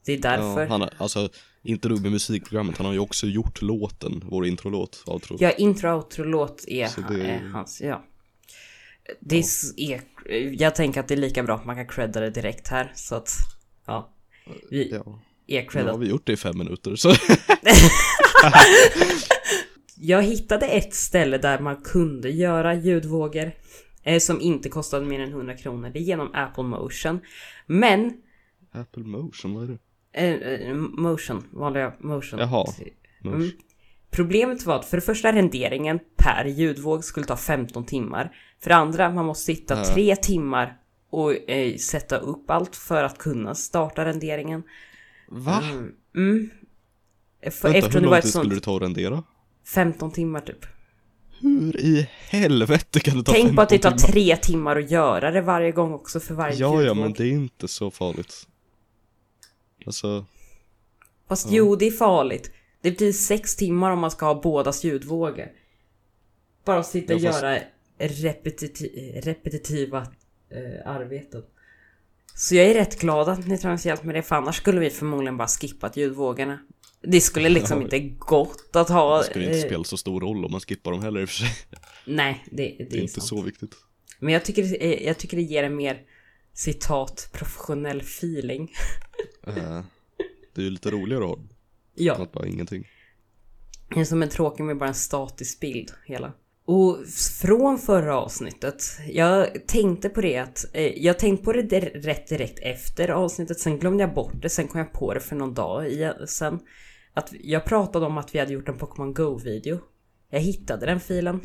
Det 0.05 0.13
är 0.13 0.17
därför. 0.17 0.61
Ja, 0.61 0.67
han 0.69 0.81
har, 0.81 0.93
alltså, 0.97 1.29
inte 1.63 1.89
nog 1.89 2.01
med 2.01 2.11
musikprogrammet, 2.11 2.77
han 2.77 2.85
har 2.85 2.93
ju 2.93 2.99
också 2.99 3.27
gjort 3.27 3.61
låten, 3.61 4.23
vår 4.25 4.45
introlåt, 4.47 5.03
outro. 5.07 5.37
Ja, 5.39 5.51
intro 5.51 5.89
outro-låt 5.95 6.65
är, 6.67 6.89
det- 7.09 7.21
är 7.29 7.39
hans, 7.53 7.81
ja. 7.81 8.05
Det 9.19 9.43
är, 9.77 10.01
jag 10.61 10.75
tänker 10.75 10.99
att 10.99 11.07
det 11.07 11.13
är 11.13 11.17
lika 11.17 11.43
bra 11.43 11.55
att 11.55 11.65
man 11.65 11.75
kan 11.75 11.87
credda 11.87 12.19
det 12.19 12.29
direkt 12.29 12.67
här, 12.67 12.91
så 12.95 13.15
att, 13.15 13.29
ja. 13.85 14.13
Vi 14.69 14.89
Ja. 14.91 15.19
är 15.47 15.61
Nu 15.61 15.67
creddat. 15.67 15.91
har 15.91 15.99
vi 15.99 16.09
gjort 16.09 16.25
det 16.27 16.33
i 16.33 16.37
fem 16.37 16.57
minuter, 16.57 16.95
så 16.95 17.11
Jag 19.97 20.23
hittade 20.23 20.65
ett 20.67 20.93
ställe 20.93 21.37
där 21.37 21.59
man 21.59 21.75
kunde 21.75 22.29
göra 22.29 22.73
ljudvågor 22.73 23.51
eh, 24.03 24.19
som 24.19 24.41
inte 24.41 24.69
kostade 24.69 25.05
mer 25.05 25.19
än 25.19 25.29
100 25.29 25.57
kronor. 25.57 25.89
Det 25.89 25.99
är 25.99 26.03
genom 26.03 26.29
Apple 26.33 26.63
Motion. 26.63 27.19
Men 27.65 28.13
Apple 28.71 29.03
Motion, 29.03 29.53
vad 29.53 29.63
är 29.63 29.67
det? 29.67 29.77
eh, 30.21 30.69
eh, 30.69 30.75
Motion, 30.75 31.43
vanliga 31.51 31.93
Motion. 31.99 32.39
Jaha. 32.39 32.65
Mm. 33.23 33.49
Problemet 34.15 34.65
var 34.65 34.75
att 34.75 34.85
för 34.85 34.97
det 34.97 35.01
första 35.01 35.31
renderingen 35.31 35.99
per 36.17 36.45
ljudvåg 36.45 37.03
skulle 37.03 37.25
ta 37.25 37.37
15 37.37 37.85
timmar. 37.85 38.35
För 38.61 38.69
det 38.69 38.75
andra, 38.75 39.09
man 39.09 39.25
måste 39.25 39.45
sitta 39.45 39.77
Ja. 39.77 39.85
tre 39.93 40.15
timmar 40.15 40.77
och 41.09 41.49
eh, 41.49 41.75
sätta 41.77 42.17
upp 42.17 42.49
allt 42.51 42.75
för 42.75 43.03
att 43.03 43.17
kunna 43.17 43.55
starta 43.55 44.05
renderingen. 44.05 44.63
Va? 45.29 45.63
Mm. 46.15 46.49
För, 47.51 47.63
Vänta, 47.63 47.77
eftersom 47.77 48.01
hur 48.03 48.09
lång 48.09 48.21
tid 48.21 48.31
sånt 48.31 48.43
skulle 48.45 48.55
det 48.55 48.61
ta 48.61 48.75
att 48.75 48.81
rendera? 48.81 49.23
15 49.73 50.11
timmar 50.11 50.39
typ. 50.41 50.65
Hur 51.41 51.77
i 51.79 52.09
helvete 52.29 52.99
kan 52.99 53.17
det 53.17 53.23
ta 53.23 53.31
Tänk 53.31 53.55
på 53.55 53.61
att 53.61 53.69
det 53.69 53.77
tar 53.77 53.89
15 53.89 54.11
timmar? 54.11 54.13
tre 54.13 54.35
timmar 54.37 54.75
att 54.75 54.91
göra 54.91 55.31
det 55.31 55.41
varje 55.41 55.71
gång 55.71 55.93
också 55.93 56.19
för 56.19 56.33
varje 56.35 56.55
Ja, 56.55 56.73
ja, 56.75 56.79
ljudvåg. 56.81 56.97
men 56.97 57.13
det 57.13 57.23
är 57.23 57.31
inte 57.31 57.67
så 57.67 57.91
farligt. 57.91 58.47
Alltså, 59.85 60.25
Fast 61.27 61.47
jo, 61.51 61.75
det 61.75 61.87
är 61.87 61.91
farligt. 61.91 62.51
Det 62.85 62.97
blir 62.97 63.13
sex 63.13 63.55
timmar 63.55 63.91
om 63.91 63.99
man 63.99 64.11
ska 64.11 64.25
ha 64.25 64.41
bådas 64.41 64.83
ljudvågor. 64.83 65.51
Bara 66.65 66.79
att 66.79 66.87
sitta 66.87 67.15
och 67.15 67.21
fast- 67.21 67.41
göra 67.43 67.59
repetiti- 67.99 69.21
repetitiva 69.21 70.07
eh, 70.49 70.87
arbeten. 70.91 71.43
Så 72.35 72.55
jag 72.55 72.65
är 72.65 72.73
rätt 72.73 72.99
glad 72.99 73.29
att 73.29 73.47
ni 73.47 73.57
har 73.63 73.87
hjälpt 73.87 74.03
med 74.03 74.15
det, 74.15 74.21
för 74.21 74.35
annars 74.35 74.55
skulle 74.57 74.79
vi 74.79 74.89
förmodligen 74.89 75.37
bara 75.37 75.47
skippat 75.47 75.97
ljudvågorna. 75.97 76.59
Det 77.01 77.21
skulle 77.21 77.49
liksom 77.49 77.77
Ja. 77.77 77.83
inte 77.83 77.99
gått 77.99 78.75
att 78.75 78.89
ha... 78.89 79.17
det 79.17 79.23
skulle 79.23 79.45
inte 79.45 79.57
eh, 79.57 79.65
spela 79.65 79.83
så 79.83 79.97
stor 79.97 80.21
roll 80.21 80.45
om 80.45 80.51
man 80.51 80.61
skippar 80.61 80.91
dem 80.91 81.01
heller 81.03 81.21
i 81.21 81.25
och 81.25 81.29
för 81.29 81.35
sig. 81.35 81.49
Nej, 82.05 82.45
det, 82.51 82.75
det, 82.77 82.83
Det 82.89 82.97
är 82.97 83.01
inte 83.01 83.13
sant. 83.13 83.27
så 83.27 83.41
viktigt. 83.41 83.75
Men 84.19 84.33
jag 84.33 84.45
tycker, 84.45 84.63
det- 84.63 85.03
jag 85.05 85.17
tycker 85.17 85.37
det 85.37 85.43
ger 85.43 85.63
en 85.63 85.75
mer 85.75 86.01
citat 86.53 87.29
professionell 87.33 87.99
feeling. 88.01 88.71
Eh, 89.47 89.81
det 90.53 90.61
är 90.61 90.65
ju 90.65 90.69
lite 90.69 90.91
roligare 90.91 91.23
att 91.23 91.29
ha 91.29 91.39
Ja. 91.95 92.15
att 92.15 92.31
bara 92.31 92.47
ingenting. 92.47 92.87
Det 93.89 93.99
är 93.99 94.05
som 94.05 94.23
en 94.23 94.29
tråkig 94.29 94.63
med 94.63 94.77
bara 94.77 94.89
en 94.89 94.95
statisk 94.95 95.59
bild 95.59 95.91
hela. 96.05 96.33
Och 96.67 96.97
från 97.41 97.77
förra 97.79 98.17
avsnittet, 98.17 98.83
jag 99.09 99.67
tänkte 99.67 100.09
på 100.09 100.21
det 100.21 100.37
att, 100.37 100.65
eh, 100.73 101.03
jag 101.03 101.19
tänkte 101.19 101.45
på 101.45 101.53
det 101.53 101.79
rätt 101.79 102.27
direkt 102.27 102.59
efter 102.59 103.09
avsnittet, 103.09 103.59
sen 103.59 103.79
glömde 103.79 104.03
jag 104.03 104.13
bort 104.13 104.41
det, 104.41 104.49
sen 104.49 104.67
kom 104.67 104.79
jag 104.79 104.93
på 104.93 105.13
det 105.13 105.19
för 105.19 105.35
någon 105.35 105.53
dag 105.53 105.87
i, 105.87 106.11
sen. 106.27 106.59
Att 107.13 107.33
jag 107.43 107.65
pratade 107.65 108.05
om 108.05 108.17
att 108.17 108.35
vi 108.35 108.39
hade 108.39 108.53
gjort 108.53 108.69
en 108.69 108.77
Pokémon 108.77 109.13
Go-video. 109.13 109.79
Jag 110.29 110.39
hittade 110.39 110.85
den 110.85 110.99
filen. 110.99 111.41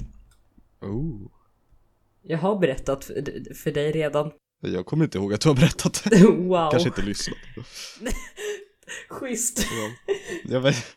Oh. 0.81 1.31
Jag 2.23 2.39
har 2.39 2.59
berättat 2.59 3.05
för, 3.05 3.55
för 3.55 3.73
dig 3.73 3.93
redan. 3.93 4.31
Jag 4.61 4.87
kommer 4.87 5.05
inte 5.05 5.19
ihåg 5.19 5.33
att 5.35 5.41
du 5.41 5.49
har 5.49 5.57
berättat 5.57 6.05
det. 6.11 6.25
Wow, 6.27 6.71
Kanske 6.71 6.89
inte 6.89 7.03
lyssnat. 7.03 7.39
schysst. 9.09 9.67
Ja. 9.71 10.15
Jag 10.45 10.61
vet. 10.61 10.97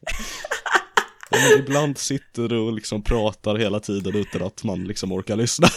Ja, 1.32 1.38
men 1.50 1.60
ibland 1.60 1.98
sitter 1.98 2.48
du 2.48 2.58
och 2.58 2.74
liksom 2.74 3.04
pratar 3.04 3.56
hela 3.56 3.80
tiden 3.80 4.16
utan 4.16 4.44
att 4.44 4.64
man 4.64 4.84
liksom 4.84 5.12
orkar 5.12 5.36
lyssna. 5.36 5.68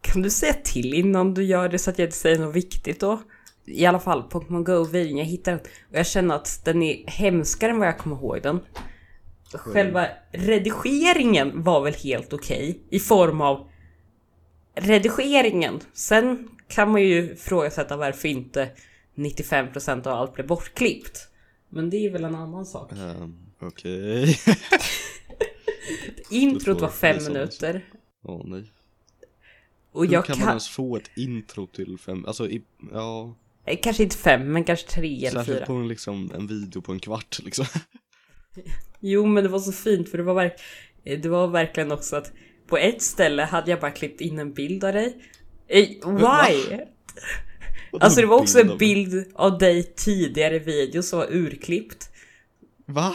Kan 0.00 0.22
du 0.22 0.30
säga 0.30 0.54
till 0.54 0.94
innan 0.94 1.34
du 1.34 1.44
gör 1.44 1.68
det 1.68 1.78
så 1.78 1.90
att 1.90 1.98
jag 1.98 2.06
inte 2.06 2.16
säger 2.16 2.38
något 2.38 2.56
viktigt 2.56 3.00
då? 3.00 3.22
I 3.64 3.86
alla 3.86 4.00
fall, 4.00 4.22
Pokémon 4.22 4.64
Go-videon, 4.64 5.16
jag 5.16 5.24
hittade 5.24 5.56
den 5.56 5.66
och 5.90 5.98
jag 5.98 6.06
känner 6.06 6.34
att 6.34 6.64
den 6.64 6.82
är 6.82 7.10
hemskare 7.10 7.70
än 7.70 7.78
vad 7.78 7.88
jag 7.88 7.98
kommer 7.98 8.16
ihåg 8.16 8.42
den. 8.42 8.60
Själva 9.52 10.08
redigeringen 10.32 11.62
var 11.62 11.80
väl 11.80 11.94
helt 11.94 12.32
okej 12.32 12.80
i 12.90 12.98
form 12.98 13.40
av 13.40 13.68
redigeringen. 14.74 15.80
Sen 15.92 16.48
kan 16.68 16.90
man 16.90 17.02
ju 17.02 17.32
ifrågasätta 17.32 17.96
varför 17.96 18.28
inte 18.28 18.68
95% 19.16 20.06
av 20.06 20.12
allt 20.18 20.34
blev 20.34 20.46
bortklippt. 20.46 21.28
Men 21.68 21.90
det 21.90 21.96
är 21.96 22.10
väl 22.10 22.24
en 22.24 22.34
annan 22.34 22.66
sak. 22.66 22.92
Um, 22.92 23.38
Okej. 23.60 24.38
Introt 26.30 26.80
var 26.80 26.88
fem 26.88 27.24
minuter. 27.24 27.84
Åh 28.24 28.42
nej. 28.44 28.72
Och 29.92 30.04
Hur 30.06 30.12
jag 30.12 30.24
kan 30.24 30.38
man 30.38 30.48
ens 30.48 30.68
få 30.68 30.96
ett 30.96 31.10
intro 31.16 31.66
till 31.66 31.98
fem, 31.98 32.24
alltså 32.26 32.48
i, 32.48 32.62
ja. 32.92 33.34
eh, 33.66 33.78
Kanske 33.82 34.02
inte 34.02 34.16
fem, 34.16 34.52
men 34.52 34.64
kanske 34.64 34.88
tre 34.88 35.18
eller 35.26 35.30
Särskilt 35.38 35.58
fyra. 35.58 35.66
på 35.66 35.72
en, 35.72 35.88
liksom, 35.88 36.30
en 36.34 36.46
video 36.46 36.82
på 36.82 36.92
en 36.92 37.00
kvart 37.00 37.38
liksom. 37.44 37.66
Jo, 39.00 39.26
men 39.26 39.44
det 39.44 39.48
var 39.50 39.58
så 39.58 39.72
fint 39.72 40.08
för 40.08 40.18
det 40.18 40.24
var, 40.24 40.34
verk- 40.34 40.60
eh, 41.04 41.20
det 41.20 41.28
var 41.28 41.48
verkligen 41.48 41.92
också 41.92 42.16
att 42.16 42.32
på 42.66 42.76
ett 42.76 43.02
ställe 43.02 43.42
hade 43.42 43.70
jag 43.70 43.80
bara 43.80 43.90
klippt 43.90 44.20
in 44.20 44.38
en 44.38 44.52
bild 44.52 44.84
av 44.84 44.92
dig. 44.92 45.16
Eh, 45.68 45.88
why? 46.10 46.80
Alltså 48.00 48.20
det 48.20 48.26
var 48.26 48.40
också 48.40 48.60
en 48.60 48.78
bild 48.78 49.32
av 49.34 49.58
dig 49.58 49.82
tidigare 49.96 50.56
i 50.56 50.58
video 50.58 51.02
som 51.02 51.18
var 51.18 51.26
urklippt. 51.30 52.10
Va? 52.86 53.14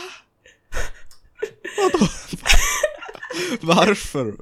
Vadå? 1.77 2.07
Varför? 3.61 4.35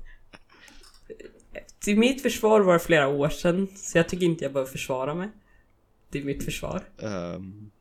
Till 1.80 2.00
mitt 2.00 2.22
försvar 2.22 2.60
var 2.60 2.74
det 2.74 2.80
flera 2.80 3.08
år 3.08 3.30
sedan, 3.30 3.68
så 3.76 3.98
jag 3.98 4.10
tycker 4.10 4.26
inte 4.26 4.46
jag 4.46 4.54
behöver 4.54 4.72
försvara 4.72 5.16
mig. 5.16 5.30
Det 6.12 6.20
är 6.20 6.24
mitt 6.24 6.44
försvar. 6.44 6.84
Ehm, 7.02 7.72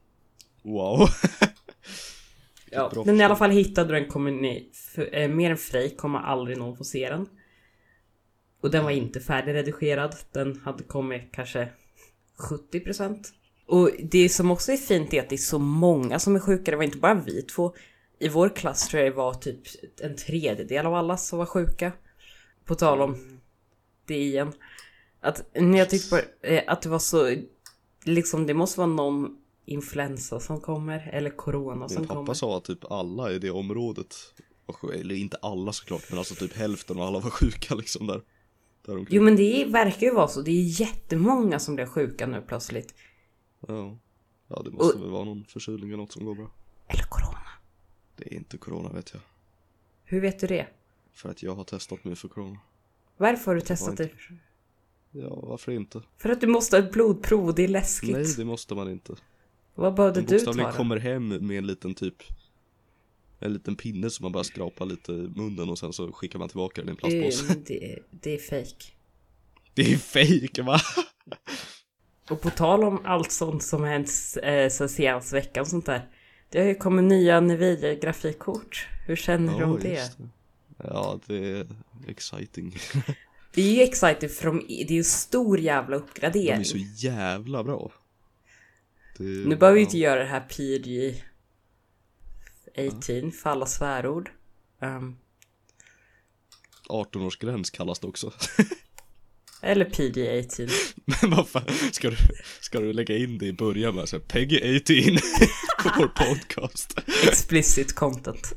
wow. 0.62 1.08
Ja, 2.70 2.92
men 3.06 3.20
i 3.20 3.24
alla 3.24 3.36
fall 3.36 3.50
hittade 3.50 3.88
du 3.88 4.00
den 4.00 4.08
kommer 4.08 4.30
ni, 4.30 4.70
för, 4.72 5.14
eh, 5.14 5.28
mer 5.28 5.50
än 5.50 5.56
Frej 5.56 5.96
kommer 5.96 6.18
aldrig 6.18 6.58
någon 6.58 6.76
få 6.76 6.84
se 6.84 7.08
den. 7.08 7.26
Och 8.60 8.70
den 8.70 8.84
var 8.84 8.90
inte 8.90 9.20
färdigredigerad. 9.20 10.16
Den 10.32 10.60
hade 10.64 10.84
kommit 10.84 11.22
kanske 11.32 11.68
70%. 12.38 13.24
Och 13.66 13.90
det 14.10 14.28
som 14.28 14.50
också 14.50 14.72
är 14.72 14.76
fint 14.76 15.14
är 15.14 15.20
att 15.22 15.28
det 15.28 15.34
är 15.34 15.36
så 15.36 15.58
många 15.58 16.18
som 16.18 16.36
är 16.36 16.40
sjuka. 16.40 16.70
Det 16.70 16.76
var 16.76 16.84
inte 16.84 16.98
bara 16.98 17.14
vi 17.14 17.42
två. 17.42 17.74
I 18.18 18.28
vår 18.28 18.56
klass 18.56 18.88
tror 18.88 19.02
jag 19.02 19.12
det 19.12 19.16
var 19.16 19.34
typ 19.34 19.60
en 20.00 20.16
tredjedel 20.16 20.86
av 20.86 20.94
alla 20.94 21.16
som 21.16 21.38
var 21.38 21.46
sjuka. 21.46 21.92
På 22.64 22.74
tal 22.74 23.00
om 23.00 23.40
det 24.06 24.18
igen. 24.18 24.52
Att 25.20 25.50
när 25.54 25.78
jag 25.78 25.90
tyckte 25.90 26.10
bara, 26.10 26.52
eh, 26.52 26.62
att 26.66 26.82
det 26.82 26.88
var 26.88 26.98
så... 26.98 27.36
Liksom 28.04 28.46
det 28.46 28.54
måste 28.54 28.80
vara 28.80 28.90
någon 28.90 29.36
influensa 29.66 30.40
som 30.40 30.60
kommer. 30.60 31.10
Eller 31.12 31.30
corona 31.30 31.88
som 31.88 32.00
Min 32.00 32.08
kommer. 32.08 32.22
pappa 32.22 32.34
sa 32.34 32.56
att 32.56 32.64
typ 32.64 32.90
alla 32.92 33.32
i 33.32 33.38
det 33.38 33.50
området 33.50 34.14
eller 34.94 35.14
inte 35.14 35.36
alla 35.42 35.72
såklart, 35.72 36.02
men 36.10 36.18
alltså 36.18 36.34
typ 36.34 36.56
hälften 36.56 36.96
av 37.00 37.06
alla 37.06 37.18
var 37.18 37.30
sjuka 37.30 37.74
liksom 37.74 38.06
där. 38.06 38.22
Där 38.88 38.98
omkring. 38.98 39.16
Jo 39.16 39.22
men 39.22 39.36
det 39.36 39.64
verkar 39.64 40.06
ju 40.06 40.14
vara 40.14 40.28
så. 40.28 40.42
Det 40.42 40.50
är 40.50 40.80
jättemånga 40.80 41.58
som 41.58 41.74
blir 41.74 41.86
sjuka 41.86 42.26
nu 42.26 42.42
plötsligt. 42.48 42.94
Ja. 43.66 43.98
ja, 44.48 44.62
det 44.64 44.70
måste 44.70 44.96
Och- 44.96 45.02
väl 45.02 45.10
vara 45.10 45.24
någon 45.24 45.44
förkylning 45.44 45.88
eller 45.88 45.96
något 45.96 46.12
som 46.12 46.24
går 46.24 46.34
bra. 46.34 46.50
Eller 46.88 47.02
corona. 47.02 47.38
Det 48.16 48.24
är 48.32 48.34
inte 48.36 48.58
corona 48.58 48.92
vet 48.92 49.10
jag. 49.14 49.20
Hur 50.04 50.20
vet 50.20 50.40
du 50.40 50.46
det? 50.46 50.66
För 51.12 51.28
att 51.30 51.42
jag 51.42 51.54
har 51.54 51.64
testat 51.64 52.04
mig 52.04 52.16
för 52.16 52.28
corona. 52.28 52.58
Varför 53.16 53.46
har 53.46 53.54
du 53.54 53.60
var 53.60 53.66
testat 53.66 53.90
inte- 54.00 54.04
det? 54.04 54.10
Ja, 55.20 55.40
varför 55.42 55.72
inte? 55.72 56.02
För 56.18 56.28
att 56.30 56.40
du 56.40 56.46
måste 56.46 56.76
ha 56.78 56.84
ett 56.84 56.92
blodprov 56.92 57.54
det 57.54 57.64
är 57.64 57.68
läskigt. 57.68 58.10
Nej, 58.12 58.34
det 58.36 58.44
måste 58.44 58.74
man 58.74 58.90
inte. 58.90 59.14
Vad 59.74 59.94
behövde 59.94 60.20
du 60.20 60.38
ta 60.40 60.72
kommer 60.72 60.96
hem 60.96 61.28
med 61.28 61.58
en 61.58 61.66
liten 61.66 61.94
typ 61.94 62.22
En 63.38 63.52
liten 63.52 63.76
pinne 63.76 64.10
som 64.10 64.24
man 64.24 64.32
bara 64.32 64.44
skrapar 64.44 64.86
lite 64.86 65.12
i 65.12 65.28
munnen 65.36 65.68
och 65.68 65.78
sen 65.78 65.92
så 65.92 66.12
skickar 66.12 66.38
man 66.38 66.48
tillbaka 66.48 66.80
den 66.80 66.88
i 66.88 66.90
en 66.90 66.96
plastpåse. 66.96 67.54
Det, 67.66 67.78
det, 67.78 67.98
det 68.10 68.34
är 68.34 68.38
fake. 68.38 68.84
Det 69.74 69.92
är 69.92 69.96
fake 69.96 70.62
va? 70.62 70.80
Och 72.30 72.40
på 72.40 72.50
tal 72.50 72.84
om 72.84 73.00
allt 73.04 73.32
sånt 73.32 73.62
som 73.62 73.84
hänt 73.84 74.10
eh, 74.42 74.68
sen 74.68 74.88
senaste 74.88 75.34
veckan 75.34 75.60
och 75.60 75.68
sånt 75.68 75.86
där. 75.86 76.08
Det 76.50 76.58
har 76.58 76.66
ju 76.66 76.74
kommit 76.74 77.04
nya 77.04 77.40
Nvidia 77.40 77.94
grafikkort. 77.94 78.88
Hur 79.06 79.16
känner 79.16 79.58
du 79.58 79.64
om 79.64 79.80
det? 79.80 79.88
just 79.88 80.18
Ja, 80.76 81.20
det 81.26 81.50
är 81.50 81.66
exciting. 82.08 82.76
Det 83.54 83.62
är 83.62 83.74
ju 83.74 83.82
exciting 83.82 84.28
för 84.28 84.46
de, 84.46 84.64
det 84.68 84.90
är 84.90 84.96
ju 84.96 85.04
stor 85.04 85.60
jävla 85.60 85.96
De 85.96 86.02
uppgradering. 86.02 86.60
är 86.60 86.64
så 86.64 86.78
jävla 86.78 87.64
bra. 87.64 87.92
Det, 89.18 89.24
Nu 89.24 89.56
behöver 89.56 89.74
vi 89.74 89.80
ja. 89.80 89.84
inte 89.86 89.98
göra 89.98 90.20
det 90.20 90.26
här 90.26 90.40
PG 90.40 91.14
18 92.78 93.32
för 93.32 93.50
alla 93.50 93.66
svärord. 93.66 94.30
Um, 94.82 95.16
18-årsgräns 96.88 97.70
kallas 97.72 97.98
det 97.98 98.06
också. 98.06 98.32
eller 99.62 99.84
PG 99.84 100.18
18. 100.52 100.68
Men 101.04 101.30
vad 101.30 101.48
fan, 101.48 101.62
ska 101.92 102.10
du, 102.10 102.16
ska 102.60 102.80
du 102.80 102.92
lägga 102.92 103.16
in 103.16 103.38
det 103.38 103.46
i 103.46 103.52
början 103.52 103.94
med 103.94 104.08
så 104.08 104.16
här, 104.16 104.24
Peggy 104.24 104.76
18 104.76 105.18
på 105.82 105.90
vår 106.00 106.08
podcast? 106.08 106.98
Explicit 107.28 107.94
content. 107.94 108.52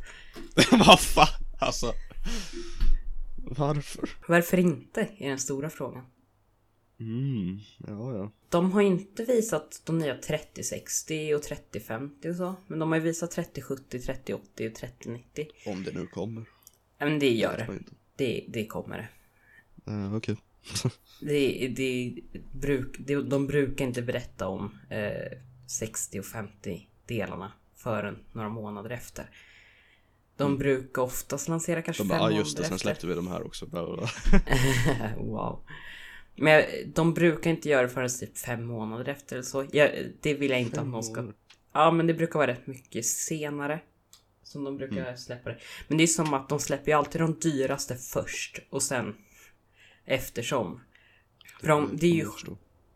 vad 0.71 0.99
fan, 0.99 1.27
alltså. 1.59 1.93
Varför? 3.37 4.09
Varför 4.27 4.57
inte? 4.57 5.01
Är 5.17 5.29
den 5.29 5.39
stora 5.39 5.69
frågan. 5.69 6.03
Mm, 7.01 7.59
ja 7.87 8.17
ja. 8.17 8.31
De 8.49 8.71
har 8.71 8.81
inte 8.81 9.23
visat 9.23 9.81
de 9.85 9.97
nya 9.97 10.17
3060 10.17 11.35
och 11.35 11.43
3050 11.43 12.29
och 12.29 12.35
så. 12.35 12.55
Men 12.67 12.79
de 12.79 12.91
har 12.91 12.97
ju 12.97 13.03
visat 13.03 13.31
3070, 13.31 13.99
3080 13.99 14.67
och 14.67 14.75
3090. 14.75 15.47
Om 15.65 15.83
det 15.83 15.91
nu 15.91 16.07
kommer. 16.07 16.45
Ja 16.97 17.05
men 17.05 17.19
det 17.19 17.33
gör 17.33 17.57
det. 17.57 17.79
Det, 18.15 18.45
det 18.47 18.65
kommer 18.65 18.97
det. 18.97 19.07
Eh, 19.91 20.15
Okej. 20.15 20.37
Det, 21.21 21.67
det, 21.67 22.15
bruk, 22.51 22.95
det, 22.99 23.15
de 23.15 23.47
brukar 23.47 23.85
inte 23.85 24.01
berätta 24.01 24.47
om 24.47 24.79
eh, 24.89 25.37
60 25.67 26.19
och 26.19 26.25
50 26.25 26.87
delarna 27.05 27.51
förrän 27.75 28.17
några 28.31 28.49
månader 28.49 28.89
efter. 28.89 29.29
De 30.37 30.57
brukar 30.57 31.01
oftast 31.01 31.47
lansera 31.47 31.81
kanske 31.81 32.03
De 32.03 32.09
fem 32.09 32.17
bara, 32.17 32.19
ah, 32.19 32.23
månader 32.23 32.39
just 32.39 32.57
det, 32.57 32.63
sen 32.63 32.79
släppte 32.79 33.07
vi 33.07 33.13
de 33.13 33.27
här 33.27 33.45
också. 33.45 33.65
Wow. 35.17 35.63
Men 36.41 36.63
de 36.93 37.13
brukar 37.13 37.49
inte 37.49 37.69
göra 37.69 37.81
det 37.81 37.89
förrän 37.89 38.09
typ 38.19 38.37
fem 38.37 38.65
månader 38.65 39.09
efter 39.11 39.35
eller 39.35 39.43
så. 39.43 39.65
Jag, 39.71 39.91
det 40.21 40.33
vill 40.33 40.51
jag 40.51 40.61
inte 40.61 40.81
att 40.81 40.87
någon 40.87 41.03
ska... 41.03 41.27
Ja 41.73 41.91
men 41.91 42.07
det 42.07 42.13
brukar 42.13 42.39
vara 42.39 42.51
rätt 42.51 42.67
mycket 42.67 43.05
senare. 43.05 43.79
Som 44.43 44.63
de 44.63 44.77
brukar 44.77 44.97
Mm. 44.97 45.17
släppa 45.17 45.49
det. 45.49 45.57
Men 45.87 45.97
det 45.97 46.03
är 46.03 46.07
som 46.07 46.33
att 46.33 46.49
de 46.49 46.59
släpper 46.59 46.91
ju 46.91 46.97
alltid 46.97 47.21
de 47.21 47.39
dyraste 47.39 47.95
först 47.95 48.59
och 48.69 48.83
sen 48.83 49.15
eftersom. 50.05 50.81
För 51.59 51.67
de, 51.67 51.89
det 51.93 52.07
är 52.07 52.13
ju... 52.13 52.25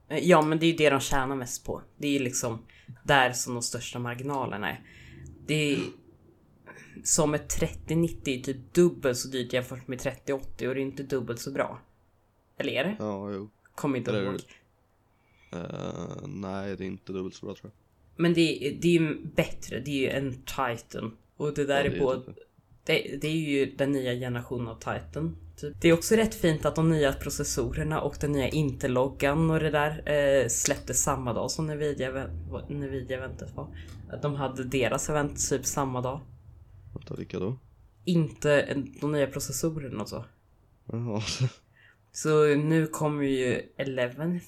Ja 0.07 0.41
men 0.41 0.59
det 0.59 0.65
är 0.65 0.71
ju 0.71 0.77
det 0.77 0.89
de 0.89 0.99
tjänar 0.99 1.35
mest 1.35 1.65
på. 1.65 1.81
Det 1.97 2.07
är 2.07 2.11
ju 2.11 2.19
liksom 2.19 2.65
där 3.03 3.31
som 3.31 3.53
de 3.53 3.63
största 3.63 3.99
marginalerna 3.99 4.69
är. 4.69 4.81
Det 5.47 5.73
är 5.73 5.79
som 7.03 7.33
ett 7.33 7.49
3090 7.49 8.39
är 8.39 8.43
typ 8.43 8.73
dubbelt 8.73 9.17
så 9.17 9.27
dyrt 9.27 9.53
jämfört 9.53 9.87
med 9.87 9.99
3080 9.99 10.67
och 10.67 10.75
det 10.75 10.81
är 10.81 10.85
inte 10.85 11.03
dubbelt 11.03 11.39
så 11.39 11.51
bra. 11.51 11.81
Eller 12.57 12.71
är 12.73 12.83
det? 12.83 12.95
Ja, 12.99 13.31
jo. 13.31 13.49
Kommer 13.75 13.97
inte 13.97 14.11
Eller- 14.11 14.23
ihåg. 14.23 14.39
Eh, 15.51 16.27
nej, 16.27 16.75
det 16.77 16.83
är 16.83 16.87
inte 16.87 17.13
dubbelt 17.13 17.35
så 17.35 17.45
bra 17.45 17.55
tror 17.55 17.71
jag. 17.73 18.21
Men 18.21 18.33
det 18.33 18.67
är, 18.67 18.77
det 18.81 18.87
är 18.87 18.91
ju 18.99 19.25
bättre. 19.35 19.79
Det 19.79 19.91
är 19.91 19.99
ju 20.01 20.09
en 20.09 20.33
Titan. 20.33 21.17
Och 21.37 21.53
det 21.53 21.65
där 21.65 21.83
Ja, 21.83 21.89
det 21.89 21.95
är 21.95 21.99
på... 21.99 22.15
typ 22.15 22.35
Det, 22.83 23.17
det 23.21 23.27
är 23.27 23.31
ju 23.31 23.65
den 23.75 23.91
nya 23.91 24.13
generationen 24.13 24.67
av 24.67 24.75
Titan. 24.75 25.37
Typ. 25.57 25.81
Det 25.81 25.89
är 25.89 25.93
också 25.93 26.15
rätt 26.15 26.35
fint 26.35 26.65
att 26.65 26.75
de 26.75 26.89
nya 26.89 27.13
processorerna 27.13 28.01
och 28.01 28.17
den 28.21 28.31
nya 28.31 28.47
interloggan 28.49 29.51
och 29.51 29.59
det 29.59 29.69
där 29.69 30.09
eh, 30.43 30.47
släpptes 30.47 31.03
samma 31.03 31.33
dag 31.33 31.51
som 31.51 31.67
Nvidia, 31.67 32.27
Nvidia-eventet 32.69 33.55
var. 33.55 33.67
Att 34.09 34.21
de 34.21 34.35
hade 34.35 34.63
deras 34.63 35.09
event 35.09 35.49
typ 35.49 35.65
samma 35.65 36.01
dag. 36.01 36.19
Vänta, 36.93 37.15
vilka 37.15 37.39
då? 37.39 37.57
Inte 38.05 38.83
de 39.01 39.11
nya 39.11 39.27
processorerna 39.27 40.01
och 40.01 40.09
så. 40.09 40.25
Jaha. 40.91 41.21
Så 42.15 42.55
nu 42.55 42.87
kommer 42.87 43.23
ju 43.23 43.61
11 43.77 44.39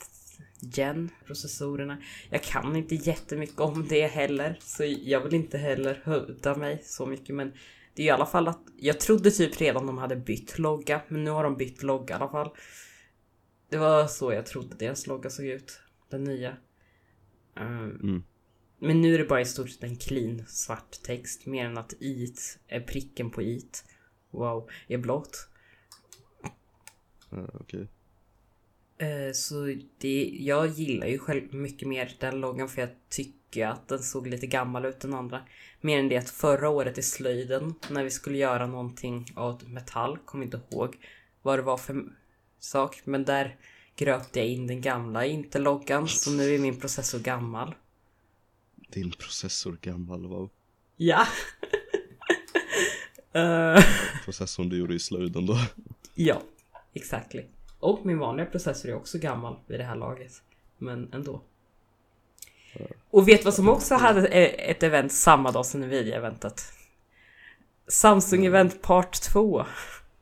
gen 0.60 1.10
processorerna. 1.26 1.98
Jag 2.30 2.44
kan 2.44 2.76
inte 2.76 2.96
jättemycket 2.96 3.60
om 3.60 3.88
det 3.88 4.08
heller. 4.08 4.58
Så 4.62 4.84
jag 4.86 5.22
vill 5.22 5.34
inte 5.34 5.58
heller 5.58 6.02
hövda 6.04 6.56
mig 6.56 6.82
så 6.84 7.06
mycket. 7.06 7.36
Men 7.36 7.54
det 7.94 8.04
är 8.04 8.06
i 8.06 8.10
alla 8.10 8.26
fall 8.26 8.48
att 8.48 8.62
jag 8.80 9.00
trodde 9.00 9.32
typ 9.32 9.62
redan 9.62 9.86
de 9.88 9.98
hade 9.98 10.16
bytt 10.16 10.60
logga. 10.60 11.02
Men 11.08 11.24
nu 11.24 11.32
har 11.32 11.44
de 11.44 11.58
bytt 11.58 11.84
logga 11.84 12.16
i 12.16 12.18
alla 12.18 12.30
fall. 12.30 12.50
Det 13.70 13.78
var 13.78 14.08
så 14.08 14.34
jag 14.34 14.46
trodde 14.46 14.76
deras 14.76 15.08
logga 15.08 15.30
såg 15.30 15.46
ut. 15.46 15.80
Den 16.10 16.24
nya. 16.24 16.58
Ehm, 17.56 17.92
Mm. 17.92 18.24
Men 18.80 19.02
nu 19.02 19.14
är 19.14 19.18
det 19.18 19.26
bara 19.26 19.42
i 19.42 19.46
stort 19.46 19.70
sett 19.70 19.84
en 19.84 19.96
clean 19.96 20.44
svart 20.48 20.92
text. 21.04 21.46
Mer 21.46 21.66
än 21.66 21.78
att 21.78 21.94
it, 22.00 22.60
är 22.68 22.82
pricken 22.82 23.30
på 23.30 23.42
it. 23.42 23.84
Wow, 24.32 24.70
är 24.88 24.98
blått. 24.98 25.50
Okej. 27.30 27.88
Eh, 28.98 29.32
Så 29.34 29.76
det, 29.98 30.38
jag 30.40 30.68
gillar 30.68 31.08
ju 31.08 31.20
själv 31.20 31.54
mycket 31.54 31.88
mer 31.88 32.16
den 32.20 32.40
loggan 32.40 32.70
för 32.70 32.82
jag 32.82 32.90
tycker 33.10 33.68
att 33.68 33.88
den 33.88 34.00
såg 34.04 34.28
lite 34.28 34.48
gammal 34.48 34.86
ut 34.86 35.04
än 35.04 35.14
andra. 35.14 35.42
Mer 35.82 36.00
än 36.00 36.10
det 36.10 36.18
att 36.18 36.30
förra 36.30 36.70
året 36.70 36.98
i 36.98 37.02
slöjden 37.02 37.74
när 37.90 38.04
vi 38.04 38.10
skulle 38.10 38.38
göra 38.38 38.68
någonting 38.68 39.26
av 39.36 39.70
metall, 39.70 40.18
kommer 40.18 40.46
inte 40.46 40.60
ihåg 40.72 40.98
vad 41.42 41.60
det 41.60 41.64
var 41.64 41.78
för 41.78 42.04
sak. 42.60 43.02
Men 43.06 43.26
där 43.26 43.56
gröpte 43.96 44.40
jag 44.40 44.48
in 44.48 44.68
den 44.68 44.82
gamla 44.82 45.26
inte 45.26 45.60
loggan 45.60 46.08
så 46.08 46.32
nu 46.32 46.56
är 46.56 46.60
min 46.60 46.80
processor 46.80 47.20
gammal. 47.20 47.76
Din 48.90 49.12
processor 49.12 49.78
gammal, 49.82 50.26
wow. 50.28 50.50
Ja! 50.98 51.28
Eh, 53.34 53.84
Processorn 54.26 54.70
du 54.70 54.78
gjorde 54.78 54.96
i 54.96 55.00
slöjden 55.00 55.46
då. 55.46 55.58
ja, 56.16 56.42
exactly. 56.98 57.46
Och 57.80 58.06
min 58.06 58.20
vanliga 58.20 58.46
processor 58.46 58.90
är 58.90 58.96
också 58.96 59.18
gammal 59.18 59.56
vid 59.68 59.80
det 59.80 59.84
här 59.84 59.96
laget. 59.96 60.32
Men 60.78 61.14
ändå. 61.14 61.42
Och 63.10 63.28
vet 63.28 63.46
vad 63.46 63.54
som 63.54 63.70
också 63.70 63.96
hade 63.96 64.28
eh, 64.28 64.70
ett 64.70 64.84
event 64.84 65.12
samma 65.12 65.52
dag 65.52 65.66
som 65.66 65.82
Nvidia-eventet? 65.82 66.62
Samsung 67.88 68.46
Event 68.46 68.82
Part 68.82 69.22
2. 69.22 69.66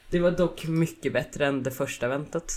Det 0.10 0.20
var 0.20 0.32
dock 0.32 0.68
mycket 0.68 1.14
bättre 1.14 1.46
än 1.48 1.64
det 1.64 1.72
första 1.72 2.06
eventet. 2.06 2.52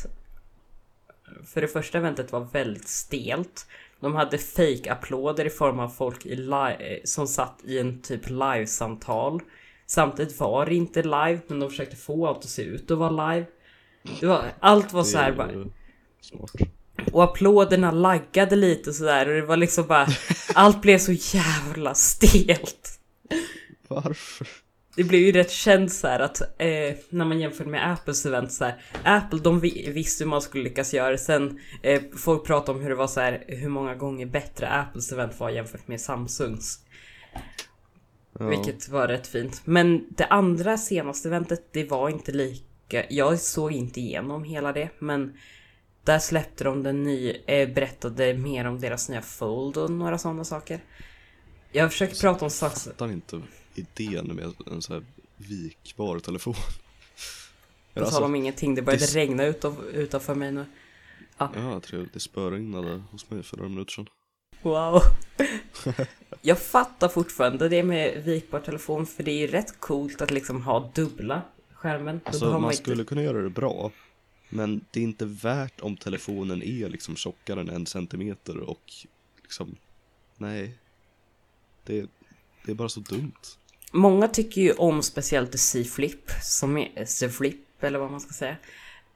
För 1.47 1.61
det 1.61 1.69
första 1.69 1.99
eventet 1.99 2.33
var 2.33 2.41
väldigt 2.41 2.89
stelt. 2.89 3.67
De 4.01 4.15
hade 4.15 4.39
fake 4.39 4.93
applåder 4.93 5.45
i 5.45 5.51
form 5.51 5.81
av 5.81 5.89
folk 5.89 6.27
eh, 6.27 6.99
som 7.05 7.27
satt 7.27 7.61
i 7.65 7.79
en 7.79 8.03
typ 8.03 8.31
livesamtal. 8.31 9.41
Samtidigt 9.87 10.41
var 10.41 10.67
det 10.67 10.75
inte 10.75 11.03
live, 11.03 11.41
men 11.47 11.61
de 11.61 11.71
försökte 11.71 11.97
få 11.97 12.27
allt 12.27 12.39
att 12.39 12.45
se 12.45 12.63
ut 12.63 12.91
att 12.91 12.99
vara 12.99 13.33
live. 13.33 13.47
Det 14.21 14.27
var, 14.27 14.53
allt 14.61 14.93
var 14.93 15.03
Det 15.03 15.09
så 15.09 15.19
här 15.19 15.33
är 15.33 15.37
bara, 15.37 15.51
Smart. 16.21 16.51
och 17.13 17.25
applåderna 17.25 17.91
laggade 17.91 18.57
lite 18.57 18.93
sådär 18.93 19.29
och 19.29 19.35
det 19.35 19.43
var 19.43 19.57
liksom 19.57 19.87
bara 19.87 20.07
Allt 20.55 20.83
blev 20.83 20.99
så 20.99 21.13
jävla 21.13 21.95
stelt 21.95 23.01
Varför? 23.89 24.49
Det 24.97 25.05
blev 25.05 25.21
ju 25.21 25.33
rätt 25.33 25.51
känt 25.51 25.93
så 25.93 26.09
här 26.09 26.21
att 26.21 26.41
eh, 26.41 26.97
när 27.11 27.25
man 27.25 27.41
jämför 27.41 27.65
med 27.65 27.93
Apples 27.93 28.27
event 28.27 28.53
så 28.53 28.65
här, 28.65 28.83
Apple 29.05 29.39
de 29.39 29.61
vi, 29.61 29.91
visste 29.91 30.25
hur 30.25 30.31
man 30.31 30.43
skulle 30.43 30.65
lyckas 30.65 30.95
göra 30.95 31.11
det. 31.11 31.19
Sen 31.19 31.61
eh, 31.83 32.03
folk 32.17 32.47
pratade 32.47 32.79
om 32.79 32.83
hur 32.83 32.91
det 32.91 32.97
var 32.97 33.07
så 33.07 33.21
här 33.21 33.45
hur 33.49 33.69
många 33.69 33.95
gånger 33.95 34.27
bättre 34.27 34.69
Apples 34.69 35.13
event 35.13 35.41
var 35.41 35.51
jämfört 35.51 35.89
med 35.89 36.01
Samsungs. 36.01 36.79
Ja. 38.39 38.47
Vilket 38.47 38.89
var 38.89 39.09
rätt 39.09 39.27
fint. 39.27 39.61
Men 39.65 40.07
det 40.11 40.25
andra 40.27 40.79
senaste 40.79 41.29
eventet 41.29 41.69
det 41.73 41.85
var 41.85 42.09
inte 42.09 42.33
lika. 42.33 42.68
Jag 43.09 43.41
såg 43.41 43.73
inte 43.73 44.01
igenom 44.01 44.45
hela 44.45 44.73
det 44.73 44.89
men 44.99 45.39
där 46.05 46.19
släppte 46.19 46.65
de 46.65 46.83
den 46.83 47.03
nya, 47.03 47.35
eh, 47.47 47.69
berättade 47.75 48.35
mer 48.35 48.65
om 48.65 48.81
deras 48.81 49.09
nya 49.09 49.23
Fold 49.23 49.77
och 49.77 49.91
några 49.91 50.19
sådana 50.19 50.45
saker. 50.45 50.81
Jag 51.73 51.93
försöker 51.93 52.15
prata 52.15 52.41
om 52.41 52.45
Jag 52.45 52.53
saker. 52.53 52.77
fattar 52.77 53.13
inte 53.13 53.43
idén 53.75 54.27
med 54.27 54.53
en 54.67 54.83
sån 54.83 54.95
här 54.97 55.05
vikbar 55.37 56.19
telefon. 56.19 56.55
På 57.95 58.01
Alltså, 58.01 58.15
tal 58.15 58.25
om 58.25 58.35
ingenting, 58.35 58.75
det 58.75 58.83
började 58.83 59.07
det- 59.07 59.15
regna 59.15 59.45
utav, 59.45 59.85
utanför 59.93 60.35
mig 60.35 60.53
nu. 60.53 60.67
Ja, 61.39 61.81
trevligt. 61.81 62.13
Det 62.13 62.21
spöregnade 62.21 63.03
hos 63.11 63.31
mig 63.31 63.43
för 63.43 63.57
några 63.57 63.69
minuter 63.69 63.93
sedan. 63.93 64.07
Wow. 64.63 65.01
Jag 66.43 66.59
fattar 66.59 67.09
fortfarande 67.09 67.69
det 67.69 67.83
med 67.83 68.25
vikbar 68.25 68.61
telefon 68.61 69.07
för 69.07 69.23
det 69.23 69.31
är 69.31 69.39
ju 69.39 69.47
rätt 69.47 69.81
coolt 69.81 70.23
att 70.23 70.31
liksom 70.31 70.63
ha 70.63 70.91
dubbla 70.95 71.43
skärmen. 71.79 72.21
Alltså 72.25 72.59
man 72.61 72.65
inte- 72.65 72.77
skulle 72.83 73.05
kunna 73.05 73.23
göra 73.23 73.43
det 73.43 73.51
bra. 73.51 73.91
Men 74.49 74.85
det 74.91 75.01
är 75.01 75.05
inte 75.05 75.25
värt 75.27 75.81
om 75.81 75.97
telefonen 75.97 76.63
är 76.63 76.89
liksom 76.89 77.17
tjockare 77.17 77.61
än 77.61 77.69
en 77.69 77.87
centimeter 77.87 78.59
och 78.59 78.93
liksom, 79.43 79.77
nej. 80.37 80.79
Det, 81.85 82.07
det 82.65 82.73
är 82.73 82.75
bara 82.75 82.89
så 82.89 83.01
dumt. 83.01 83.33
Många 83.93 84.29
tycker 84.29 84.61
ju 84.61 84.73
om 84.73 85.03
speciellt 85.03 85.59
C-Flip, 85.61 86.31
som 86.43 86.77
är 86.79 87.05
C-Flip 87.05 87.85
eller 87.85 87.99
vad 87.99 88.11
man 88.11 88.21
ska 88.21 88.33
säga. 88.33 88.57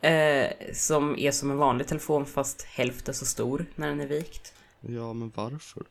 Eh, 0.01 0.53
som 0.75 1.19
är 1.19 1.31
som 1.33 1.51
en 1.51 1.57
vanlig 1.57 1.87
telefon 1.87 2.27
fast 2.27 2.63
hälften 2.63 3.15
så 3.15 3.27
stor 3.27 3.67
när 3.77 3.89
den 3.89 4.01
är 4.01 4.07
vikt. 4.07 4.55
Ja, 4.81 5.13
men 5.13 5.33
varför? 5.35 5.83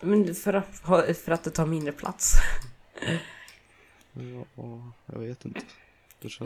Men 0.00 0.34
för 0.34 0.52
att, 0.52 0.76
för 1.18 1.32
att 1.32 1.44
det 1.44 1.50
tar 1.50 1.66
mindre 1.66 1.92
plats. 1.92 2.32
Ja, 4.56 4.92
jag 5.06 5.18
vet 5.18 5.44
inte. 5.44 5.60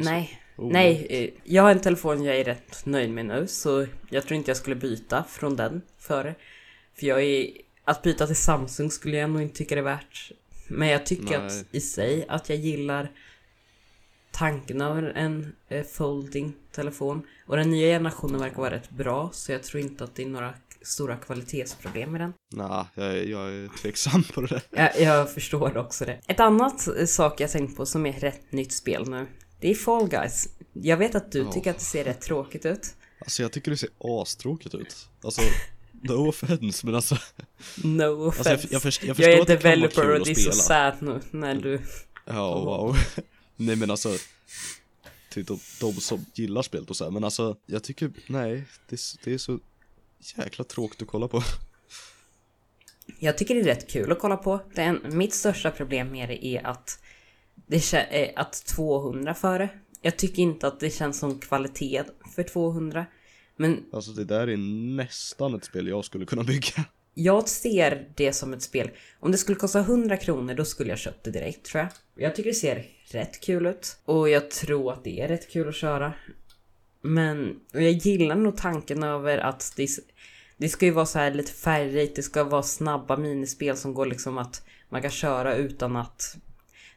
Nej, 0.05 0.41
så 0.57 0.69
nej. 0.69 1.07
eh, 1.11 1.31
Jag 1.45 1.63
har 1.63 1.71
en 1.71 1.81
telefon 1.81 2.25
jag 2.25 2.37
är 2.37 2.45
rätt 2.45 2.87
nöjd 2.87 3.11
med 3.11 3.27
nu 3.27 3.47
så 3.47 3.87
jag 4.11 4.27
tror 4.27 4.37
inte 4.37 4.51
jag 4.51 4.57
skulle 4.57 4.77
byta 4.77 5.25
från 5.25 5.57
den 5.57 5.83
före. 5.99 6.35
För 6.95 7.07
jag 7.07 7.23
är... 7.23 7.51
Att 7.85 8.03
byta 8.03 8.27
till 8.27 8.37
Samsung 8.37 8.91
skulle 8.91 9.17
jag 9.17 9.31
nog 9.31 9.43
inte 9.43 9.57
tycka 9.57 9.75
det 9.75 9.81
är 9.81 9.85
värt. 9.85 10.33
Men 10.69 10.89
jag 10.89 11.07
tycker 11.07 11.39
Nej. 11.39 11.47
att 11.47 11.65
i 11.71 11.81
sig 11.81 12.27
att 12.29 12.49
jag 12.49 12.59
gillar 12.59 13.11
tanken 14.31 14.81
av 14.81 14.99
en 14.99 15.53
eh, 15.69 15.85
folding 15.85 16.53
telefon. 16.73 17.27
Och 17.47 17.57
den 17.57 17.71
nya 17.71 17.87
generationen 17.97 18.41
verkar 18.41 18.57
vara 18.57 18.75
rätt 18.75 18.91
bra 18.91 19.31
så 19.33 19.53
jag 19.53 19.63
tror 19.63 19.83
inte 19.83 20.05
att 20.05 20.15
det 20.15 20.23
är 20.23 20.27
några 20.27 20.55
stora 20.83 21.17
kvalitetsproblem 21.17 22.13
med 22.13 22.21
den. 22.21 22.33
Nej, 22.53 22.85
jag, 22.95 23.27
jag 23.27 23.53
är 23.53 23.69
tveksam 23.83 24.25
på 24.35 24.41
det 24.41 24.47
där. 24.47 24.63
Jag, 24.71 25.01
jag 25.01 25.33
förstår 25.35 25.77
också 25.77 26.05
det. 26.05 26.21
Ett 26.27 26.41
annat 26.41 26.89
eh, 26.89 27.07
sak 27.07 27.41
jag 27.41 27.51
tänkt 27.51 27.77
på 27.77 27.87
som 27.87 28.07
är 28.07 28.13
rätt 28.13 28.53
nytt 28.53 28.73
spel 28.73 29.09
nu. 29.11 29.27
Det 29.63 29.71
är 29.71 29.75
Fall 29.75 30.09
Guys. 30.09 30.49
Jag 30.73 30.97
vet 30.97 31.15
att 31.15 31.33
du 31.33 31.39
Ja. 31.39 31.53
tycker 31.53 31.71
att 31.71 31.79
det 31.79 31.85
ser 31.85 32.05
rätt 32.05 32.21
tråkigt 32.21 32.67
ut. 32.67 32.95
Alltså 33.21 33.43
jag 33.43 33.53
tycker 33.53 33.71
det 33.71 33.77
ser 33.77 33.89
astråkigt 33.99 34.75
ut. 34.75 35.09
Alltså, 35.23 35.43
no 36.03 36.13
offense, 36.29 36.87
men 36.87 36.95
alltså. 36.95 37.15
No 37.85 38.27
alltså 38.27 38.49
jag, 38.51 38.55
offense. 38.59 38.69
jag, 38.71 38.83
först, 38.83 39.03
jag 39.03 39.09
jag, 39.09 39.17
förstår 39.17 39.33
är 39.33 39.41
att 39.41 39.47
det 39.47 39.57
kan 39.57 39.63
vara 39.63 39.75
developer 39.77 40.11
och 40.21 40.25
det 40.25 40.31
är 40.31 40.35
så 40.35 40.53
sad 40.53 40.95
nu 41.03 41.21
när 41.31 41.55
du... 41.55 41.81
Ja, 42.27 42.65
wow. 42.65 42.97
nej 43.57 43.77
men 43.77 43.91
alltså. 43.91 44.17
Till 45.33 45.45
de, 45.45 45.59
de 45.81 45.93
som 45.93 46.25
gillar 46.35 46.63
spelet 46.63 46.91
och 46.91 46.97
så 46.97 47.05
här. 47.05 47.11
men 47.11 47.25
alltså 47.25 47.57
jag 47.67 47.85
tycker, 47.85 48.13
nej, 48.27 48.65
det, 48.89 48.95
är- 48.97 49.25
det 49.25 49.35
är 49.35 49.39
så 49.39 49.59
jäkla 50.37 50.65
tråkigt 50.65 51.03
att 51.03 51.09
kolla 51.09 51.29
på. 51.29 51.43
Jag 53.19 53.39
tycker 53.39 53.55
det 53.55 53.61
är 53.61 53.65
rätt 53.65 53.91
kul 53.91 54.13
att 54.13 54.19
kolla 54.19 54.37
på. 54.37 54.61
Den, 54.75 55.01
mitt 55.05 55.35
största 55.35 55.71
problem 55.71 56.09
med 56.13 56.29
det 56.29 56.47
är 56.47 56.67
att 56.67 57.02
det 57.73 57.79
kä- 57.79 58.07
eh, 58.11 58.31
att 58.37 58.53
200 58.67 59.35
före. 59.35 59.69
Jag 60.03 60.17
tycker 60.19 60.43
inte 60.43 60.67
att 60.67 60.81
det 60.81 60.91
känns 60.91 61.19
som 61.19 61.39
kvalitet 61.41 62.05
för 62.35 62.43
200. 62.43 63.07
Men 63.57 63.85
Alltså 63.93 64.11
det 64.13 64.25
där 64.25 64.49
är 64.49 64.57
nästan 64.97 65.55
ett 65.55 65.65
spel 65.65 65.89
jag 65.89 66.05
skulle 66.05 66.27
kunna 66.27 66.43
bygga. 66.43 66.85
jag 67.15 67.49
ser 67.49 68.09
det 68.17 68.33
som 68.33 68.53
ett 68.53 68.63
spel. 68.63 68.91
Om 69.21 69.33
det 69.33 69.39
skulle 69.39 69.57
kosta 69.59 69.79
100 69.81 70.17
kronor 70.17 70.55
då 70.55 70.65
skulle 70.65 70.91
jag 70.91 70.99
köpt 70.99 71.25
det 71.25 71.31
direkt 71.31 71.65
tror 71.67 71.81
jag. 71.83 71.91
Jag 72.25 72.37
tycker 72.37 72.51
det 72.51 72.55
ser 72.55 72.85
rätt 73.11 73.41
kul 73.41 73.67
ut. 73.67 73.97
Och 74.05 74.29
jag 74.29 74.51
tror 74.51 74.93
att 74.93 75.05
det 75.05 75.21
är 75.21 75.29
rätt 75.29 75.51
kul 75.51 75.69
att 75.69 75.75
köra. 75.75 76.13
Men 77.03 77.61
jag 77.73 77.91
gillar 77.93 78.37
nog 78.37 78.57
tanken 78.57 79.03
över 79.03 79.39
att 79.39 79.73
det, 79.77 79.89
det 80.57 80.69
ska 80.69 80.87
ju 80.87 80.93
vara 80.93 81.07
så 81.07 81.19
här 81.19 81.35
lite 81.35 81.53
färgrikt. 81.53 82.17
Det 82.17 82.23
ska 82.23 82.45
vara 82.45 82.63
snabba 82.63 83.17
minispel 83.17 83.77
som 83.77 83.95
går 83.95 84.07
liksom 84.07 84.39
att 84.39 84.63
man 84.89 85.03
kan 85.03 85.11
köra 85.11 85.55
utan 85.57 85.97
att 85.97 86.37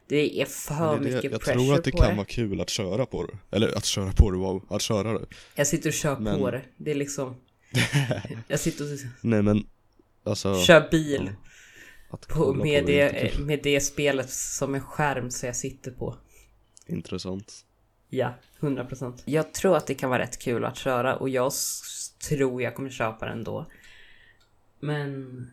det 0.08 0.40
är 0.40 0.44
för 0.46 0.98
det, 0.98 1.04
det- 1.08 1.14
mycket 1.14 1.32
jag 1.32 1.40
pressure 1.40 1.54
tror 1.64 1.74
att 1.74 1.84
det 1.84 1.90
på 1.90 1.96
kan 1.98 2.08
det. 2.10 2.14
vara 2.16 2.26
kul 2.26 2.60
att 2.60 2.70
köra 2.70 3.06
på 3.06 3.26
det. 3.26 3.56
Eller 3.56 3.76
att 3.76 3.84
köra 3.84 4.12
på 4.12 4.30
det, 4.30 4.38
wow, 4.38 4.66
att 4.70 4.82
köra 4.82 5.18
det. 5.18 5.26
Jag 5.54 5.66
sitter 5.66 5.88
och 5.90 5.94
kör 5.94 6.16
Men- 6.18 6.38
på 6.38 6.50
det. 6.50 6.62
Det 6.76 6.90
är 6.90 6.94
liksom... 6.94 7.36
Jag 8.48 8.60
sitter 8.60 8.84
och 8.92 8.98
Nej 9.20 9.42
men, 9.42 9.66
alltså. 10.24 10.60
kör 10.60 10.88
bil. 10.90 11.30
Att 12.10 12.28
På, 12.28 12.54
med, 12.54 12.82
på 12.84 12.90
det 12.90 13.08
det, 13.08 13.38
med 13.38 13.60
det 13.62 13.80
spelet 13.80 14.30
som 14.30 14.74
en 14.74 14.80
skärm 14.80 15.30
så 15.30 15.46
jag 15.46 15.56
sitter 15.56 15.90
på. 15.90 16.16
Intressant. 16.86 17.64
Ja, 18.08 18.34
100%. 18.60 19.20
Jag 19.24 19.52
tror 19.54 19.76
att 19.76 19.86
det 19.86 19.94
kan 19.94 20.10
vara 20.10 20.22
rätt 20.22 20.38
kul 20.38 20.64
att 20.64 20.76
köra 20.76 21.16
och 21.16 21.28
jag 21.28 21.52
tror 22.28 22.62
jag 22.62 22.74
kommer 22.74 22.90
köpa 22.90 23.26
den 23.26 23.44
då. 23.44 23.66
Men 24.80 25.50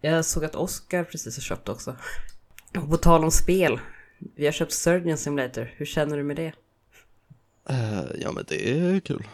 jag 0.00 0.24
såg 0.24 0.44
att 0.44 0.54
Oscar 0.54 1.04
precis 1.04 1.36
har 1.36 1.42
köpt 1.42 1.68
också. 1.68 1.96
Och 2.76 2.90
på 2.90 2.96
tal 2.96 3.24
om 3.24 3.30
spel. 3.30 3.80
Vi 4.34 4.44
har 4.44 4.52
köpt 4.52 4.72
Surgeon 4.72 5.16
Simulator. 5.16 5.70
Hur 5.76 5.86
känner 5.86 6.16
du 6.16 6.22
med 6.22 6.36
det? 6.36 6.52
Eh, 7.68 8.04
ja 8.20 8.32
men 8.32 8.44
det 8.48 8.70
är 8.70 9.00
kul. 9.00 9.26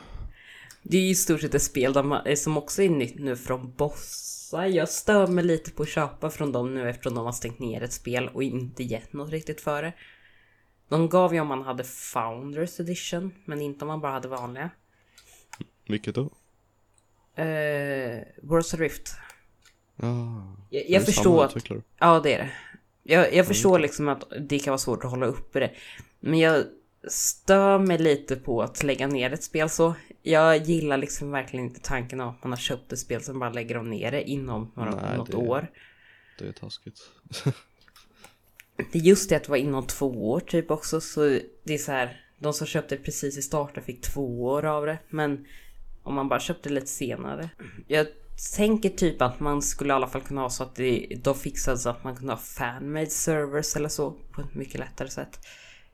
Det 0.83 0.97
är 0.97 1.01
ju 1.01 1.09
i 1.09 1.15
stort 1.15 1.41
sett 1.41 1.55
ett 1.55 1.63
spel 1.63 1.95
som 2.37 2.57
också 2.57 2.83
är 2.83 2.91
nytt 2.91 3.19
nu 3.19 3.37
från 3.37 3.73
Bossa. 3.77 4.69
Jag 4.69 4.89
stör 4.89 5.27
mig 5.27 5.45
lite 5.45 5.71
på 5.71 5.83
att 5.83 5.89
köpa 5.89 6.31
från 6.31 6.53
dem 6.53 6.75
nu 6.75 6.91
eftersom 6.91 7.15
de 7.15 7.25
har 7.25 7.33
stängt 7.33 7.59
ner 7.59 7.83
ett 7.83 7.93
spel 7.93 8.29
och 8.29 8.43
inte 8.43 8.83
gett 8.83 9.13
något 9.13 9.31
riktigt 9.31 9.61
för 9.61 9.83
det. 9.83 9.93
De 10.89 11.09
gav 11.09 11.35
ju 11.35 11.41
om 11.41 11.49
man 11.49 11.63
hade 11.63 11.85
Founders 11.85 12.81
Edition, 12.81 13.35
men 13.45 13.61
inte 13.61 13.85
om 13.85 13.89
man 13.89 14.01
bara 14.01 14.13
hade 14.13 14.29
vanliga. 14.29 14.71
Vilket 15.89 16.15
då? 16.15 16.31
Eh, 17.43 18.23
Worlds 18.43 18.75
of 18.75 18.81
Rift. 18.81 19.15
Ja. 19.97 20.57
Jag, 20.71 20.91
jag 20.91 21.05
förstår 21.05 21.45
att... 21.45 21.57
Ja, 21.99 22.21
det 22.21 22.35
är 22.35 22.39
det. 22.39 22.51
Jag, 23.03 23.35
jag 23.35 23.47
förstår 23.47 23.79
liksom 23.79 24.09
att 24.09 24.25
det 24.41 24.59
kan 24.59 24.71
vara 24.71 24.79
svårt 24.79 25.05
att 25.05 25.11
hålla 25.11 25.27
uppe 25.27 25.61
det. 25.61 25.71
Men 26.21 26.39
jag 26.39 26.65
stör 27.09 27.79
mig 27.79 27.99
lite 27.99 28.37
på 28.37 28.63
att 28.63 28.83
lägga 28.83 29.07
ner 29.07 29.33
ett 29.33 29.43
spel 29.45 29.69
så. 29.71 29.95
Jag 30.23 30.57
gillar 30.57 30.97
liksom 30.97 31.31
verkligen 31.31 31.67
inte 31.67 31.81
tanken 31.81 32.21
av 32.21 32.29
att 32.29 32.45
man 32.45 32.53
har 32.53 32.57
köpt 32.59 32.93
ett 32.93 32.99
spel 32.99 33.23
som 33.23 33.39
bara 33.39 33.51
lägger 33.51 33.75
de 33.75 33.91
ner 33.91 34.11
det 34.11 34.23
inom 34.31 34.73
några, 34.77 34.91
Nej, 34.91 35.17
något 35.17 35.31
det- 35.31 35.37
år. 35.37 35.71
Det 36.39 36.47
är 36.49 36.53
taskigt. 36.53 37.01
Det 38.93 38.99
är 38.99 39.03
just 39.03 39.29
det 39.31 39.37
att 39.37 39.45
det 39.45 39.51
var 39.51 39.57
inom 39.57 39.87
två 39.87 40.31
år 40.31 40.41
typ 40.41 40.71
också 40.71 41.01
så 41.01 41.21
det 41.65 41.75
är 41.75 41.79
så 41.79 41.93
här. 41.93 42.19
De 42.39 42.53
som 42.53 42.67
köpte 42.67 42.97
precis 42.97 43.39
i 43.39 43.43
starten 43.43 43.83
fick 43.83 44.01
två 44.03 44.45
år 44.45 44.65
av 44.65 44.87
det. 44.87 44.99
Men 45.09 45.47
om 46.03 46.15
man 46.15 46.29
bara 46.29 46.41
köpte 46.41 46.69
lite 46.69 46.87
senare. 46.87 47.51
Jag 47.87 48.07
tänker 48.57 48.89
typ 48.89 49.23
att 49.23 49.41
man 49.41 49.63
skulle 49.63 49.93
i 49.93 49.97
alla 49.97 50.09
fall 50.09 50.23
kunna 50.23 50.41
ha 50.41 50.51
så 50.51 50.63
att 50.63 50.75
det, 50.75 51.07
de 51.23 51.35
fixade 51.35 51.79
så 51.79 51.91
att 51.91 52.05
man 52.05 52.17
kunde 52.17 52.33
ha 52.33 52.39
fanmade 52.39 53.07
servers 53.07 53.77
eller 53.77 53.89
så 53.89 54.11
på 54.11 54.41
ett 54.41 54.55
mycket 54.55 54.81
lättare 54.81 55.09
sätt. 55.09 55.39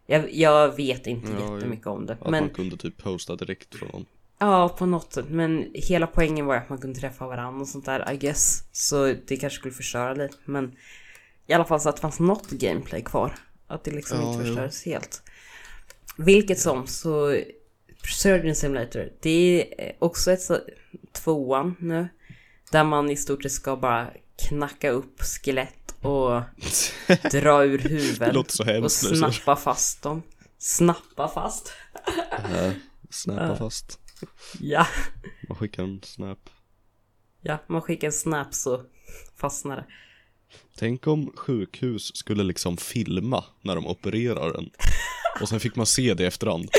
Jag, 0.07 0.35
jag 0.35 0.77
vet 0.77 1.07
inte 1.07 1.33
Ja, 1.33 1.55
jättemycket 1.55 1.87
om 1.87 2.07
det. 2.07 2.12
Att 2.12 2.31
Men 2.31 2.44
man 2.44 2.51
kunde 2.51 2.77
typ 2.77 3.03
posta 3.03 3.37
direkt 3.37 3.74
från 3.74 4.07
ja, 4.38 4.68
på 4.79 4.87
något 4.87 5.12
sätt. 5.12 5.27
Men 5.29 5.70
hela 5.74 6.07
poängen 6.07 6.46
var 6.46 6.57
att 6.57 6.68
man 6.68 6.79
kunde 6.79 7.01
träffa 7.01 7.27
varandra 7.27 7.61
och 7.61 7.68
sånt 7.68 7.87
där 7.87 8.12
I 8.12 8.16
guess. 8.16 8.62
Så 8.72 9.14
det 9.27 9.37
kanske 9.37 9.59
skulle 9.59 9.74
förstöra 9.74 10.14
lite. 10.14 10.37
Men 10.44 10.77
i 11.46 11.53
alla 11.53 11.64
fall 11.64 11.81
så 11.81 11.88
att 11.88 11.96
det 11.96 12.03
fanns 12.03 12.20
något 12.20 12.51
gameplay 12.51 13.03
kvar. 13.03 13.35
Att 13.66 13.85
det 13.85 13.90
liksom 13.90 14.20
Ja, 14.20 14.33
inte 14.33 14.44
förstördes 14.44 14.85
helt. 14.85 15.22
Vilket 16.16 16.59
som 16.59 16.87
så 16.87 17.37
Surgeon 18.05 18.55
Simulator. 18.55 19.12
Det 19.20 19.74
är 19.79 19.96
också 19.98 20.33
ett 20.33 20.42
så, 20.42 20.59
tvåan 21.12 21.77
nu. 21.79 22.09
Där 22.70 22.85
man 22.85 23.11
i 23.11 23.16
stort 23.16 23.42
sett 23.42 23.52
ska 23.52 23.76
bara 23.76 24.11
knacka 24.48 24.90
upp 24.90 25.20
skelett 25.22 25.94
och 26.02 26.42
dra 27.31 27.64
ur 27.64 27.78
Det 27.78 27.88
huvuden 27.88 28.35
låter 28.35 28.52
så 28.52 28.85
och 28.85 28.92
snappa 28.92 29.57
fast 29.57 30.02
dem. 30.02 30.22
Snappa 30.59 31.28
fast? 31.28 31.72
det. 32.52 32.74
Snappa 33.11 33.57
fast. 33.57 33.98
Ja, 34.61 34.87
Man 35.48 35.57
skickar 35.59 35.83
en 35.83 36.00
snap. 36.02 36.50
ja, 37.42 37.59
man 37.66 37.83
skickar 37.83 38.07
en 38.09 38.12
snap 38.12 38.54
så 38.54 38.83
fastnar 39.37 39.76
det. 39.76 39.85
Tänk 40.76 41.07
om 41.07 41.33
sjukhus 41.37 42.16
skulle 42.16 42.42
liksom 42.42 42.76
filma 42.76 43.44
när 43.62 43.74
de 43.74 43.87
opererar 43.87 44.59
en. 44.59 44.70
Och 45.40 45.48
sen 45.48 45.61
fick 45.61 45.76
man 45.76 45.87
se 45.87 46.14
det 46.14 46.22
i 46.22 46.26
efterhand. 46.26 46.70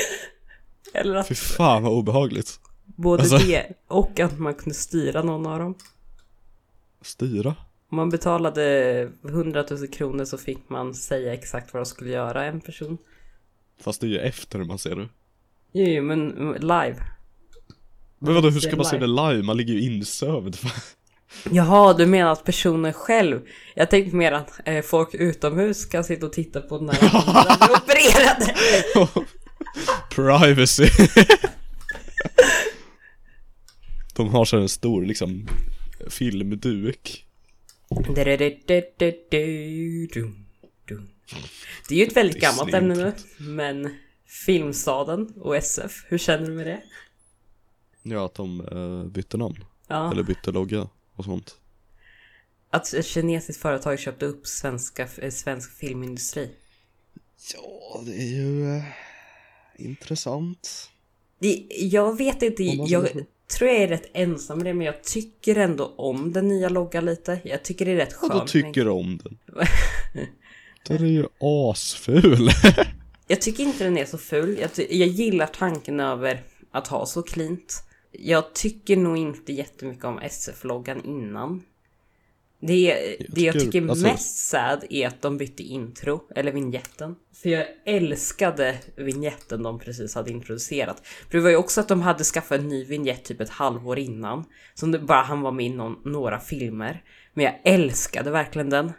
Eller 0.94 1.14
att 1.14 1.28
Fy 1.28 1.34
fan 1.34 1.82
vad 1.82 1.92
obehagligt. 1.92 2.60
Både 2.96 3.22
alltså- 3.22 3.38
det 3.38 3.66
och 3.88 4.20
att 4.20 4.38
man 4.38 4.54
kunde 4.54 4.74
styra 4.74 5.22
någon 5.22 5.46
av 5.46 5.58
dem. 5.58 5.74
Styra? 7.02 7.54
Om 7.90 7.96
man 7.96 8.10
betalade 8.10 9.08
100 9.28 9.64
000 9.70 9.88
kronor 9.88 10.24
så 10.24 10.38
fick 10.38 10.68
man 10.68 10.94
säga 10.94 11.34
exakt 11.34 11.72
vad 11.72 11.82
de 11.82 11.86
skulle 11.86 12.10
göra 12.10 12.44
en 12.44 12.60
person. 12.60 12.98
Fast 13.80 14.00
det 14.00 14.06
är 14.06 14.08
ju 14.08 14.18
efter 14.18 14.58
man 14.58 14.78
ser 14.78 14.96
det. 14.96 15.08
Jo, 15.72 15.86
jo, 15.86 16.02
men 16.02 16.28
live. 16.60 16.96
Men 18.18 18.34
vadå, 18.34 18.50
hur 18.50 18.60
ska 18.60 18.76
man 18.76 18.84
se 18.84 18.98
det 18.98 19.06
live. 19.06 19.42
Man 19.42 19.56
ligger 19.56 19.74
ju 19.74 19.80
insövd. 19.80 20.56
Jaha, 21.50 21.94
du 21.94 22.06
menar 22.06 22.32
att 22.32 22.44
personen 22.44 22.92
själv? 22.92 23.40
Jag 23.74 23.90
tänkte 23.90 24.16
mer 24.16 24.32
att 24.32 24.60
eh, 24.64 24.82
folk 24.82 25.14
utomhus 25.14 25.86
kan 25.86 26.04
sitta 26.04 26.26
och 26.26 26.32
titta 26.32 26.60
på 26.60 26.78
när 26.78 26.94
de 27.00 27.06
opererade. 27.72 28.54
Privacy. 30.10 30.86
De 34.20 34.28
har 34.28 34.44
så 34.44 34.56
en 34.56 34.68
stor 34.68 35.02
liksom 35.04 35.48
filmduk. 36.08 37.26
Det 38.08 38.20
är 41.94 41.98
ju 41.98 42.04
ett 42.04 42.16
väldigt 42.16 42.40
gammalt 42.40 42.74
ämne 42.74 42.94
nu, 42.94 43.12
men 43.38 43.94
Filmstaden 44.26 45.32
och 45.36 45.56
SF, 45.56 46.04
hur 46.08 46.18
känner 46.18 46.46
du 46.46 46.52
med 46.54 46.66
det? 46.66 46.82
Ja, 48.02 48.26
att 48.26 48.34
de 48.34 48.60
eh, 48.60 49.10
bytte 49.10 49.36
namn. 49.36 49.64
Ja, 49.88 50.12
Eller 50.12 50.22
bytte 50.22 50.50
logga 50.52 50.88
och 51.14 51.24
sånt. 51.24 51.56
att 52.70 52.92
ett 52.92 53.06
kinesiskt 53.06 53.62
företag 53.62 53.98
köpte 53.98 54.26
upp 54.26 54.46
svenska, 54.46 55.08
eh, 55.18 55.30
svensk 55.30 55.76
filmindustri. 55.76 56.50
Ja, 57.54 58.02
det 58.06 58.14
är 58.14 58.28
ju 58.28 58.76
eh, 58.76 58.84
intressant. 59.76 60.90
Det, 61.38 61.66
jag 61.70 62.18
vet 62.18 62.42
inte, 62.42 62.62
jag. 62.62 63.08
Tror 63.58 63.70
jag 63.70 63.82
är 63.82 63.88
rätt 63.88 64.10
ensam 64.14 64.58
med 64.58 64.66
det, 64.66 64.74
men 64.74 64.86
jag 64.86 65.04
tycker 65.04 65.56
ändå 65.56 65.94
om 65.96 66.32
den 66.32 66.48
nya 66.48 66.68
loggan 66.68 67.04
lite. 67.04 67.40
Jag 67.44 67.62
tycker 67.62 67.84
det 67.84 67.90
är 67.90 67.96
rätt 67.96 68.16
Ja, 68.22 68.28
skönt. 68.28 68.50
tycker 68.50 68.84
du 68.84 68.90
om 68.90 69.18
den. 69.24 69.38
Den 70.88 71.04
är 71.04 71.08
ju 71.10 71.26
asful. 71.70 72.50
Jag 73.26 73.40
tycker 73.40 73.62
inte 73.64 73.84
den 73.84 73.98
är 73.98 74.04
så 74.04 74.18
ful. 74.18 74.58
Jag, 74.60 74.70
jag 74.90 75.08
gillar 75.08 75.46
tanken 75.46 76.00
över 76.00 76.42
att 76.70 76.88
ha 76.88 77.06
så 77.06 77.22
cleant. 77.22 77.82
Jag 78.12 78.54
tycker 78.54 78.96
nog 78.96 79.16
inte 79.16 79.52
jättemycket 79.52 80.04
om 80.04 80.18
SF-loggan 80.18 81.04
innan. 81.04 81.62
Det, 82.60 83.16
det 83.28 83.40
jag 83.40 83.60
tycker- 83.60 83.88
alltså- 83.88 84.06
mest 84.06 84.48
sad 84.48 84.84
är 84.90 85.06
att 85.06 85.22
de 85.22 85.36
bytte 85.38 85.62
intro, 85.62 86.20
eller 86.36 86.52
vignetten. 86.52 87.16
För 87.42 87.48
jag 87.50 87.66
älskade 87.86 88.78
vignetten 88.96 89.62
de 89.62 89.78
precis 89.78 90.14
hade 90.14 90.30
introducerat. 90.30 91.06
För 91.06 91.38
det 91.38 91.44
var 91.44 91.50
ju 91.50 91.56
också 91.56 91.80
att 91.80 91.88
de 91.88 92.02
hade 92.02 92.24
skaffat 92.24 92.58
en 92.58 92.68
ny 92.68 92.84
vignett 92.84 93.24
typ 93.24 93.40
ett 93.40 93.50
halvår 93.50 93.98
innan. 93.98 94.44
Som 94.74 94.92
det 94.92 94.98
bara 94.98 95.22
han 95.22 95.40
var 95.40 95.52
med 95.52 95.66
i 95.66 95.68
någon, 95.68 95.96
några 96.04 96.40
filmer. 96.40 97.02
Men 97.34 97.44
jag 97.44 97.54
älskade 97.64 98.30
verkligen 98.30 98.70
den. 98.70 98.92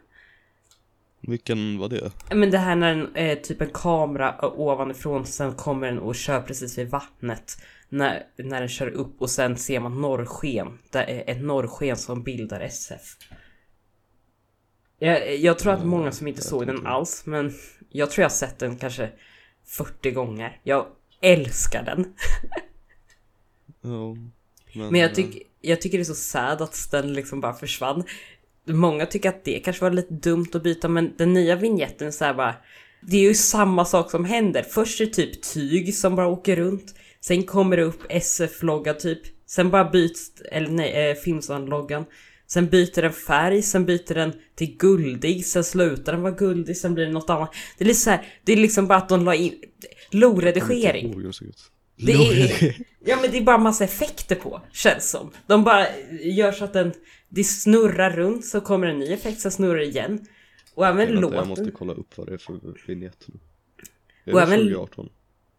Vilken 1.22 1.78
var 1.78 1.90
det? 1.90 2.12
Men 2.36 2.52
det 2.52 2.58
här 2.58 2.76
när 2.76 2.92
en, 2.92 3.16
eh, 3.16 3.38
typ 3.38 3.62
en 3.62 3.70
kamera 3.74 4.52
ovanifrån, 4.60 5.26
sen 5.26 5.54
kommer 5.56 5.88
den 5.88 6.00
och 6.00 6.16
kör 6.16 6.42
precis 6.42 6.78
vid 6.78 6.90
vattnet. 6.90 7.58
När, 7.90 8.24
när 8.38 8.60
den 8.60 8.70
kör 8.70 8.88
upp 8.88 9.22
och 9.22 9.30
sen 9.30 9.58
ser 9.58 9.80
man 9.80 10.02
norrsken. 10.02 10.78
Det 10.92 11.00
är 11.00 11.24
ett 11.36 11.44
norrsken 11.44 11.98
som 11.98 12.24
bildar 12.24 12.60
SF. 12.60 13.02
Jag, 15.04 15.38
jag 15.38 15.60
tror 15.60 15.74
att 15.74 15.86
många 15.86 16.12
som 16.12 16.28
inte 16.28 16.42
såg 16.42 16.68
den 16.68 16.88
alls, 16.88 17.26
men 17.26 17.54
jag 17.90 18.12
tror 18.12 18.22
jag 18.22 18.30
har 18.30 18.36
sett 18.36 18.60
den 18.60 18.78
kanske 18.78 19.10
40 19.68 20.12
gånger. 20.12 20.60
Jag 20.64 20.88
älskar 21.22 21.84
den. 21.84 22.14
Ja, 23.82 24.16
Men 24.90 25.02
jag, 25.02 25.16
tyck, 25.16 25.48
jag 25.62 25.82
tycker 25.82 25.98
det 25.98 26.02
är 26.02 26.06
så 26.06 26.16
sad 26.16 26.62
att 26.62 26.92
den 26.92 27.14
liksom 27.14 27.42
bara 27.42 27.54
försvann. 27.54 28.04
Många 28.66 29.06
tycker 29.06 29.30
att 29.30 29.44
det 29.44 29.60
kanske 29.60 29.84
var 29.84 29.92
lite 29.92 30.14
dumt 30.14 30.48
att 30.54 30.64
byta 30.64 30.88
men 30.88 31.14
den 31.18 31.34
nya 31.34 31.56
vignetten 31.56 32.08
är 32.08 32.12
så 32.12 32.26
här 32.26 32.34
bara 32.34 32.56
Det 33.02 33.18
är 33.18 33.22
ju 33.22 33.34
samma 33.34 33.86
sak 33.86 34.12
som 34.12 34.26
händer. 34.26 34.64
Först 34.64 35.02
är 35.02 35.06
det 35.06 35.12
typ 35.12 35.42
tyg 35.42 35.96
som 35.96 36.16
bara 36.16 36.28
åker 36.28 36.56
runt. 36.56 36.96
Sen 37.22 37.44
kommer 37.44 37.78
det 37.78 37.84
upp 37.84 38.04
SF-logga 38.10 38.94
typ. 38.94 39.22
Sen 39.46 39.70
bara 39.70 39.90
byts, 39.90 40.42
eller 40.52 40.70
nej, 40.70 41.10
eh, 41.10 41.16
Filmsand-loggan. 41.16 42.06
Sen 42.54 42.70
byter 42.70 43.02
den 43.02 43.14
färg, 43.14 43.62
sen 43.62 43.86
byter 43.86 44.14
den 44.14 44.34
till 44.56 44.78
guldig, 44.78 45.46
sen 45.46 45.64
slutar 45.64 46.12
den 46.12 46.22
vara 46.22 46.34
guldig, 46.34 46.78
sen 46.78 46.94
blir 46.94 47.06
det 47.06 47.12
något 47.12 47.30
annat. 47.30 47.54
Det 47.78 47.84
är 47.84 47.88
lite 47.88 48.00
så 48.00 48.10
här, 48.10 48.28
det 48.44 48.54
är 48.54 48.58
liksom 48.58 48.88
bara 48.88 48.98
att 48.98 49.10
de 49.10 49.26
la 49.26 49.36
in 49.36 49.54
Lo-redigering. 50.12 51.32
Det 51.96 52.12
är, 52.12 52.76
ja 53.06 53.18
men 53.22 53.32
det 53.32 53.38
är 53.38 53.42
bara 53.42 53.58
massa 53.58 53.84
effekter 53.84 54.36
på, 54.36 54.62
känns 54.72 55.10
som. 55.10 55.32
De 55.48 55.64
bara 55.64 55.88
gör 56.22 56.52
så 56.52 56.64
att 56.64 56.74
den, 56.74 56.94
det 57.30 57.44
snurrar 57.44 58.12
runt 58.12 58.46
så 58.46 58.62
kommer 58.62 58.88
en 58.88 59.00
ny 59.00 59.14
effekt, 59.14 59.40
sen 59.42 59.52
snurrar 59.52 59.78
det 59.78 59.86
igen. 59.86 60.26
Och 60.76 60.88
även 60.88 61.10
låten. 61.10 61.38
jag 61.38 61.48
måste 61.48 61.72
kolla 61.72 61.94
upp 61.94 62.18
vad 62.18 62.28
det 62.28 62.34
är 62.34 62.38
för 62.38 62.60
vignett 62.88 63.26
nu. 63.26 63.40
Är 64.26 64.34
Och 64.34 64.40
det 64.40 64.46
även- 64.46 64.60
2018? 64.60 65.10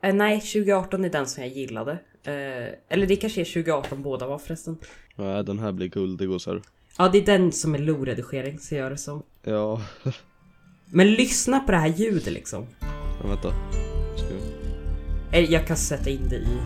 Eh, 0.03 0.15
nej, 0.15 0.41
2018 0.41 1.05
är 1.05 1.11
den 1.11 1.27
som 1.27 1.43
jag 1.43 1.53
gillade. 1.53 1.93
Eh, 2.25 2.75
eller 2.89 3.07
det 3.07 3.17
kanske 3.17 3.41
är 3.41 3.45
2018 3.45 4.03
båda 4.03 4.27
var 4.27 4.39
förresten. 4.39 4.77
Nej, 5.17 5.45
den 5.45 5.59
här 5.59 5.73
blir 5.73 5.89
guldig 5.89 6.31
och 6.31 6.43
så 6.43 6.51
här. 6.53 6.63
Ja, 6.99 7.09
det 7.09 7.19
är 7.19 7.27
den 7.27 7.53
som 7.53 7.75
är 7.75 7.79
lo-redigering, 7.79 8.59
ser 8.59 8.79
jag 8.79 8.93
det 8.93 8.97
som. 8.99 9.23
Ja, 9.45 9.81
Men 10.91 11.13
lyssna 11.13 11.61
på 11.61 11.73
det 11.73 11.79
här 11.79 11.89
ljudet 11.89 12.33
liksom. 12.33 12.67
ja 13.23 13.29
vänta. 13.29 13.49
Ska 14.17 14.27
jag... 15.31 15.43
Eh, 15.45 15.51
Jag 15.53 15.67
kan 15.67 15.77
sätta 15.77 16.11
in 16.11 16.29
det 16.29 16.37
i... 16.37 16.59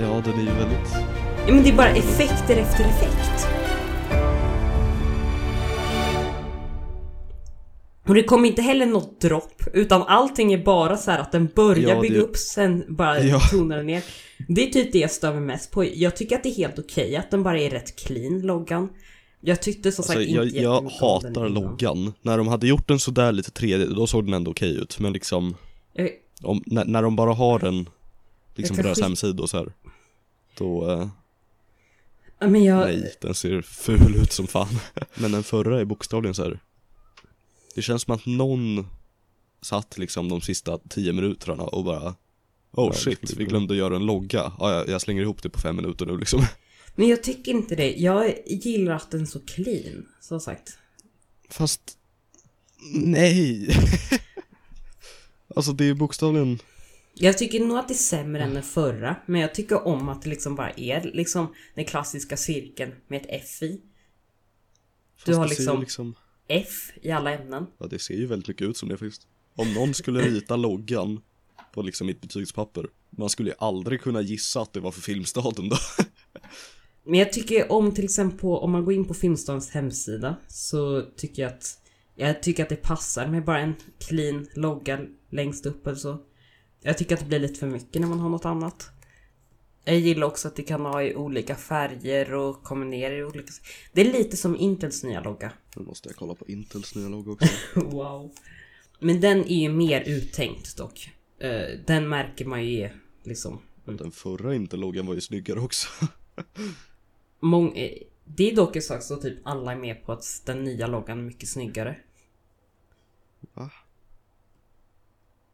Ja, 0.00 0.22
den 0.24 0.34
är 0.34 0.42
ju 0.42 0.50
väldigt... 0.58 0.92
Ja 1.46 1.54
men 1.54 1.62
det 1.62 1.68
är 1.70 1.76
bara 1.76 1.88
effekter 1.88 2.56
efter 2.56 2.84
effekt. 2.84 3.48
Och 8.08 8.14
det 8.14 8.22
kommer 8.22 8.48
inte 8.48 8.62
heller 8.62 8.86
något 8.86 9.20
dropp, 9.20 9.62
utan 9.74 10.02
allting 10.02 10.52
är 10.52 10.64
bara 10.64 10.96
så 10.96 11.10
här 11.10 11.18
att 11.18 11.32
den 11.32 11.48
börjar 11.54 11.88
Ja, 11.94 12.00
bygga 12.00 12.14
det- 12.14 12.20
upp, 12.20 12.36
sen 12.36 12.84
bara 12.88 13.20
Ja. 13.24 13.40
tonar 13.40 13.76
den 13.76 13.86
ner. 13.86 14.04
Det 14.48 14.68
är 14.68 14.70
typ 14.72 14.92
det 14.92 14.98
jag 14.98 15.10
stör 15.10 15.32
mig 15.32 15.40
mest 15.40 15.70
på. 15.70 15.84
Jag 15.94 16.16
tycker 16.16 16.36
att 16.36 16.42
det 16.42 16.48
är 16.48 16.54
helt 16.54 16.78
okej 16.78 17.16
att 17.16 17.30
den 17.30 17.42
bara 17.42 17.60
är 17.60 17.70
rätt 17.70 17.96
clean, 17.96 18.40
loggan. 18.40 18.88
Jag 19.40 19.62
tyckte 19.62 19.92
som 19.92 20.02
Alltså, 20.02 20.12
sagt 20.12 20.30
jag, 20.30 20.44
inte 20.46 20.58
jag 20.58 20.82
hatar 21.00 21.48
loggan. 21.48 22.12
När 22.22 22.38
de 22.38 22.48
hade 22.48 22.66
gjort 22.68 22.88
den 22.88 22.98
sådär 22.98 23.32
lite 23.32 23.50
3D, 23.50 23.94
då 23.94 24.06
såg 24.06 24.24
den 24.24 24.34
ändå 24.34 24.50
okej 24.50 24.76
ut. 24.76 24.98
Men 24.98 25.12
liksom, 25.12 25.54
Jag, 25.92 26.10
om, 26.42 26.62
när, 26.66 26.84
när 26.84 27.02
de 27.02 27.16
bara 27.16 27.32
har 27.34 27.58
den 27.58 27.88
liksom 28.54 28.76
på 28.76 28.82
deras 28.82 28.98
skit- 28.98 29.04
hemsida 29.04 29.42
och 29.42 29.50
så 29.50 29.56
här. 29.56 29.72
Då, 30.58 30.90
eh, 30.90 31.08
men 32.48 32.64
jag, 32.64 32.78
nej, 32.78 33.14
den 33.20 33.34
ser 33.34 33.62
ful 33.62 34.16
ut 34.22 34.32
som 34.32 34.46
fan. 34.46 34.68
Men 35.14 35.32
den 35.32 35.42
förra 35.42 35.80
är 35.80 35.84
bokstavligen 35.84 36.34
så 36.34 36.42
här. 36.44 36.60
Det 37.74 37.82
känns 37.82 38.02
som 38.02 38.14
att 38.14 38.26
någon 38.26 38.86
satt 39.62 39.98
liksom 39.98 40.28
de 40.28 40.40
sista 40.40 40.78
10 40.78 41.12
minuterna 41.12 41.62
och 41.62 41.84
bara 41.84 42.14
Oh 42.72 42.92
shit, 42.92 43.32
vi 43.36 43.44
glömde 43.44 43.76
göra 43.76 43.96
en 43.96 44.06
logga. 44.06 44.52
Ja, 44.58 44.74
jag, 44.74 44.88
jag 44.88 45.00
slänger 45.00 45.22
ihop 45.22 45.42
det 45.42 45.50
på 45.50 45.60
fem 45.60 45.76
minuter 45.76 46.06
nu 46.06 46.18
liksom. 46.18 46.46
men 46.94 47.08
jag 47.08 47.22
tycker 47.22 47.52
inte 47.52 47.74
det. 47.74 47.94
Jag 47.96 48.34
gillar 48.46 48.94
att 48.94 49.10
den 49.10 49.20
är 49.22 49.26
så 49.26 49.40
clean, 49.40 50.06
som 50.20 50.40
sagt. 50.40 50.78
Fast, 51.50 51.98
nej. 52.94 53.68
alltså 55.56 55.72
det 55.72 55.84
är 55.88 55.94
bokstavligen, 55.94 56.58
Jag 57.14 57.38
tycker 57.38 57.60
nog 57.60 57.78
att 57.78 57.88
det 57.88 57.94
är 57.94 57.96
sämre 57.96 58.42
än 58.42 58.54
den 58.54 58.62
förra, 58.62 59.16
men 59.26 59.40
jag 59.40 59.54
tycker 59.54 59.86
om 59.86 60.08
att 60.08 60.22
det 60.22 60.30
liksom 60.30 60.54
bara 60.54 60.70
är 60.70 61.10
liksom 61.14 61.54
den 61.74 61.84
klassiska 61.84 62.36
cirkeln 62.36 62.92
med 63.08 63.20
ett 63.22 63.26
F 63.44 63.62
i. 63.62 63.80
fast 65.16 65.26
Du 65.26 65.34
har 65.34 65.48
det 65.48 65.54
ser 65.54 65.62
ju 65.62 65.80
liksom- 65.80 65.80
liksom 65.80 66.14
F 66.48 66.92
i 67.02 67.10
alla 67.10 67.34
ämnen. 67.34 67.66
Ja 67.78 67.86
det 67.86 67.98
ser 67.98 68.14
ju 68.14 68.26
väldigt 68.26 68.48
mycket 68.48 68.68
ut 68.68 68.76
som 68.76 68.88
det 68.88 68.96
faktiskt. 68.96 69.26
Om 69.54 69.74
någon 69.74 69.94
skulle 69.94 70.20
rita 70.20 70.56
loggan 70.56 71.20
på 71.74 71.82
liksom 71.82 72.06
mitt 72.06 72.20
betygspapper, 72.20 72.86
man 73.10 73.28
skulle 73.28 73.50
ju 73.50 73.56
aldrig 73.58 74.00
kunna 74.00 74.20
gissa 74.20 74.60
att 74.60 74.72
det 74.72 74.80
var 74.80 74.90
för 74.90 75.00
Filmstaden 75.00 75.68
då. 75.68 75.76
Men 77.04 77.18
jag 77.18 77.32
tycker 77.32 77.72
om 77.72 77.94
till 77.94 78.04
exempel 78.04 78.38
på, 78.38 78.58
om 78.58 78.70
man 78.70 78.84
går 78.84 78.94
in 78.94 79.04
på 79.04 79.14
Filmstadens 79.14 79.70
hemsida 79.70 80.36
så 80.48 81.02
tycker 81.16 81.42
jag 81.42 81.52
att 81.52 81.78
jag 82.14 82.42
tycker 82.42 82.62
att 82.62 82.68
det 82.68 82.76
passar 82.76 83.26
med 83.26 83.44
bara 83.44 83.60
en 83.60 83.74
clean 83.98 84.46
logga 84.54 85.00
längst 85.30 85.66
upp 85.66 85.86
eller 85.86 85.96
så. 85.96 86.18
Jag 86.82 86.98
tycker 86.98 87.14
att 87.14 87.20
det 87.20 87.26
blir 87.26 87.38
lite 87.38 87.58
för 87.58 87.66
mycket 87.66 88.00
när 88.00 88.08
man 88.08 88.20
har 88.20 88.28
något 88.28 88.44
annat. 88.44 88.90
Jag 89.84 89.96
gillar 89.96 90.26
också 90.26 90.48
att 90.48 90.56
det 90.56 90.62
kan 90.62 90.80
ha 90.80 91.02
i 91.02 91.14
olika 91.14 91.54
färger 91.54 92.34
och 92.34 92.62
kombinera 92.62 93.14
i 93.14 93.24
olika... 93.24 93.52
Det 93.92 94.00
är 94.00 94.12
lite 94.12 94.36
som 94.36 94.56
Intels 94.56 95.02
nya 95.02 95.20
logga. 95.20 95.52
Nu 95.78 95.84
måste 95.84 96.08
jag 96.08 96.16
kolla 96.16 96.34
på 96.34 96.46
Intels 96.46 96.94
nya 96.94 97.08
logga 97.08 97.32
också. 97.32 97.46
Wow. 97.80 98.32
Men 98.98 99.20
den 99.20 99.38
är 99.44 99.60
ju 99.60 99.68
mer 99.68 100.00
uttänkt 100.00 100.76
dock. 100.76 101.10
Eh, 101.38 101.78
Den 101.86 102.08
märker 102.08 102.44
man 102.44 102.64
ju 102.66 102.80
är 102.80 102.96
liksom... 103.22 103.58
Den 103.84 104.10
förra 104.10 104.54
Intel-loggan 104.54 105.06
var 105.06 105.14
ju 105.14 105.20
snyggare 105.20 105.60
också. 105.60 105.88
Mång... 107.40 107.76
eh, 107.76 107.98
Det 108.24 108.50
är 108.50 108.56
dock 108.56 108.76
en 108.76 108.82
sak 108.82 109.02
så 109.02 109.16
typ 109.16 109.38
alla 109.44 109.72
är 109.72 109.76
med 109.76 110.04
på 110.04 110.12
att 110.12 110.42
den 110.44 110.64
nya 110.64 110.86
loggan 110.86 111.18
är 111.18 111.22
mycket 111.22 111.48
snyggare. 111.48 111.96
Va? 113.54 113.70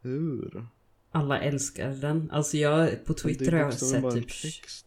Hur? 0.01 0.67
Alla 1.11 1.39
älskar 1.39 1.89
den. 1.89 2.31
Alltså 2.31 2.57
jag 2.57 3.05
på 3.05 3.13
Twitter 3.13 3.51
har 3.51 3.59
jag 3.59 3.73
sett 3.73 4.11
typ... 4.13 4.27
text. 4.41 4.85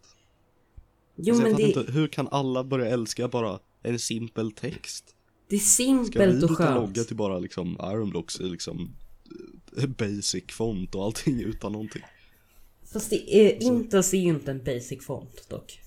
Jo 1.17 1.35
alltså, 1.35 1.49
men 1.49 1.57
det, 1.57 1.63
inte, 1.63 1.93
hur 1.93 2.09
kan 2.09 2.29
alla 2.29 2.65
börja 2.65 2.87
älska 2.87 3.29
bara 3.29 3.59
en 3.83 3.99
simpel 3.99 4.53
text? 4.53 5.15
Det 5.49 5.57
är 5.57 5.61
Ska 5.61 5.83
vi 5.85 5.89
simpelt 5.89 6.43
och 6.43 6.49
byta 6.51 6.55
skönt. 6.55 6.75
logga 6.81 7.05
till 7.05 7.17
bara 7.17 7.39
liksom 7.39 7.77
Ironblocks 7.83 8.41
i 8.41 8.45
liksom 8.45 8.95
eh, 9.79 9.87
basic 9.87 10.45
font 10.51 10.95
och 10.95 11.05
allting 11.05 11.41
utan 11.45 11.73
någonting? 11.73 12.03
Fast 12.93 13.11
det 13.11 13.35
är, 13.37 13.63
Intels 13.63 14.15
är 14.15 14.19
ju 14.19 14.29
inte 14.29 14.51
en 14.51 14.65
basic 14.65 15.05
font 15.05 15.47
dock. 15.49 15.81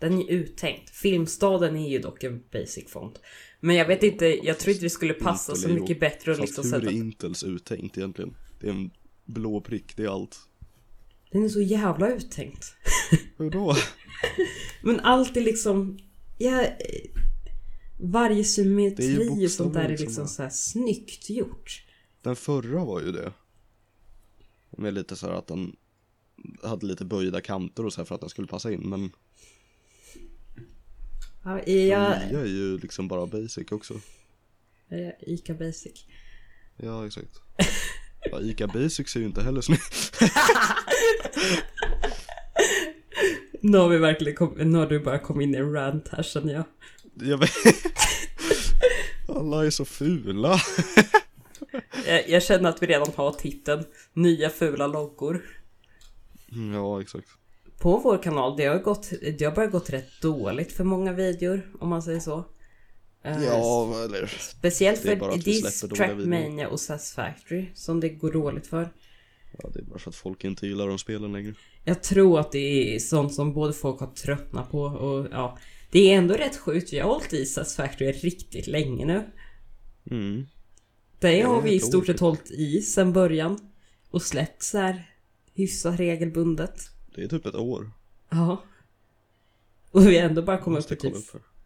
Den 0.00 0.20
är 0.20 0.30
uttänkt. 0.30 0.90
Filmstaden 0.90 1.76
är 1.76 1.90
ju 1.90 1.98
dock 1.98 2.24
en 2.24 2.42
basic 2.52 2.90
font. 2.90 3.20
Men 3.60 3.76
jag 3.76 3.86
vet 3.86 4.02
inte, 4.02 4.26
jag 4.26 4.58
tror 4.58 4.72
inte 4.72 4.84
det 4.84 4.90
skulle 4.90 5.14
passa 5.14 5.52
Intel 5.52 5.62
så 5.62 5.68
ju- 5.74 5.80
mycket 5.80 6.00
bättre 6.00 6.32
att 6.32 6.38
Fast 6.38 6.48
liksom 6.58 6.72
hur 6.72 6.80
sätta... 6.80 6.92
är 6.92 6.96
Intels 6.96 7.42
uttänkt 7.44 7.98
egentligen? 7.98 8.36
Det 8.60 8.66
är 8.66 8.70
en 8.70 8.90
blå 9.24 9.60
prick, 9.60 9.96
det 9.96 10.02
är 10.02 10.08
allt. 10.08 10.36
Den 11.32 11.44
är 11.44 11.48
så 11.48 11.60
jävla 11.60 12.10
uttänkt. 12.14 12.74
Hur 13.36 13.50
då? 13.50 13.76
Men 14.82 15.00
allt 15.00 15.36
är 15.36 15.40
liksom... 15.40 15.98
Ja, 16.38 16.66
varje 17.96 18.38
är 18.38 18.44
symmetri 18.44 19.28
och 19.46 19.50
sånt 19.50 19.74
där 19.74 19.84
är 19.84 19.88
liksom 19.88 20.14
som- 20.14 20.28
så 20.28 20.42
här 20.42 20.50
snyggt 20.50 21.30
gjort. 21.30 21.84
Den 22.22 22.36
förra 22.36 22.84
var 22.84 23.00
ju 23.00 23.12
det. 23.12 23.32
Med 24.70 24.94
lite 24.94 25.16
så 25.16 25.26
här 25.26 25.34
att 25.34 25.46
den 25.46 25.76
hade 26.62 26.86
lite 26.86 27.04
böjda 27.04 27.40
kanter 27.40 27.86
och 27.86 27.92
så 27.92 28.00
här 28.00 28.04
för 28.06 28.14
att 28.14 28.20
den 28.20 28.30
skulle 28.30 28.46
passa 28.48 28.72
in 28.72 28.80
men 28.88 29.10
Ja, 31.44 31.60
den 31.66 31.86
jag, 31.88 32.10
nya 32.30 32.40
är 32.40 32.46
ju 32.46 32.78
liksom 32.78 33.08
bara 33.08 33.26
basic 33.26 33.72
också. 33.72 33.94
Ica 35.20 35.54
Basic. 35.54 36.04
Ja 36.76 37.06
exakt. 37.06 37.40
Ja, 38.30 38.40
Ica 38.40 38.66
Basic 38.66 39.08
ser 39.08 39.20
ju 39.20 39.26
inte 39.26 39.42
heller 39.42 39.60
snyggt 39.60 40.14
Nu 43.60 43.78
har 43.78 43.88
vi 43.88 43.98
verkligen 43.98 44.36
kom, 44.36 44.54
nu 44.58 44.78
har 44.78 44.86
du 44.86 45.00
bara 45.00 45.18
kommit 45.18 45.44
in 45.44 45.54
i 45.54 45.58
en 45.58 45.72
rant 45.72 46.08
här 46.08 46.22
känner 46.22 46.52
jag. 46.54 46.64
Jag 47.14 47.38
vet. 47.38 47.50
Alla 49.28 49.66
är 49.66 49.70
så 49.70 49.84
fula. 49.84 50.58
jag. 52.06 52.28
Jag 52.28 52.42
känner 52.42 52.68
att 52.68 52.82
vi 52.82 52.86
redan 52.86 53.12
har 53.16 53.32
titeln 53.32 53.84
Nya 54.12 54.50
fula 54.50 54.86
loggor. 54.86 55.42
Ja 56.74 57.00
exakt. 57.00 57.28
På 57.78 57.96
vår 57.96 58.22
kanal, 58.22 58.56
det 58.56 58.64
har 58.64 58.78
gått, 58.78 59.10
det 59.38 59.44
har 59.44 59.52
börjat 59.52 59.72
gått 59.72 59.90
rätt 59.90 60.20
dåligt 60.22 60.72
för 60.72 60.84
många 60.84 61.12
videor 61.12 61.60
om 61.80 61.88
man 61.88 62.02
säger 62.02 62.20
så. 62.20 62.44
Eh, 63.24 63.44
Ja 63.44 64.04
eller. 64.04 64.26
Speciellt 64.26 65.00
för 65.00 65.44
Diss. 65.44 65.80
Trackmania 65.80 66.68
och 66.68 66.80
Satisfactory 66.80 67.66
som 67.74 68.00
det 68.00 68.08
går 68.08 68.32
dåligt 68.32 68.66
för. 68.66 68.88
Ja 69.58 69.70
det 69.74 69.80
är 69.80 69.84
bara 69.84 69.98
för 69.98 70.10
att 70.10 70.16
folk 70.16 70.44
inte 70.44 70.66
gillar 70.66 70.88
de 70.88 70.98
spelen 70.98 71.32
längre. 71.32 71.54
Jag 71.84 72.02
tror 72.02 72.40
att 72.40 72.52
det 72.52 72.94
är 72.94 72.98
sånt 72.98 73.34
som 73.34 73.52
både 73.54 73.72
folk 73.72 74.00
har 74.00 74.06
tröttnat 74.06 74.70
på 74.70 74.80
och 74.80 75.26
ja. 75.32 75.58
Det 75.94 76.12
är 76.12 76.18
ändå 76.18 76.34
rätt 76.34 76.56
sjukt, 76.56 76.92
vi 76.92 76.98
har 76.98 77.08
hållit 77.08 77.32
i 77.32 77.46
Satisfactory 77.46 78.12
riktigt 78.12 78.66
länge 78.66 79.06
nu. 79.06 79.30
Mm. 80.10 80.46
Det 81.18 81.40
har 81.40 81.62
vi 81.62 81.72
i 81.72 81.80
stort 81.80 82.06
sett 82.06 82.20
hållit 82.20 82.50
i 82.50 82.82
sen 82.82 83.12
början. 83.12 83.58
Och 84.10 84.22
släppt 84.22 84.62
så 84.62 84.78
här 84.78 85.10
hyfsat 85.52 86.00
regelbundet. 86.00 86.80
Det 87.14 87.22
är 87.22 87.28
typ 87.28 87.46
ett 87.46 87.54
år. 87.54 87.90
Ja. 88.30 88.64
Och 89.90 90.06
vi 90.06 90.18
har 90.18 90.28
ändå 90.28 90.42
bara 90.42 90.58
kommit 90.58 90.92
upp 90.92 90.92
i 90.92 90.96
typ... 90.96 91.14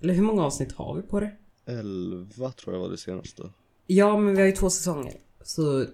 Eller 0.00 0.14
hur 0.14 0.22
många 0.22 0.42
avsnitt 0.42 0.72
har 0.72 0.96
vi 0.96 1.02
på 1.02 1.20
det? 1.20 1.36
11 1.66 2.52
tror 2.52 2.74
jag 2.74 2.80
var 2.80 2.90
det 2.90 2.98
senaste. 2.98 3.50
Ja, 3.86 4.18
men 4.18 4.34
vi 4.34 4.40
har 4.40 4.46
ju 4.46 4.52
två 4.52 4.70
säsonger. 4.70 5.14
Så 5.42 5.86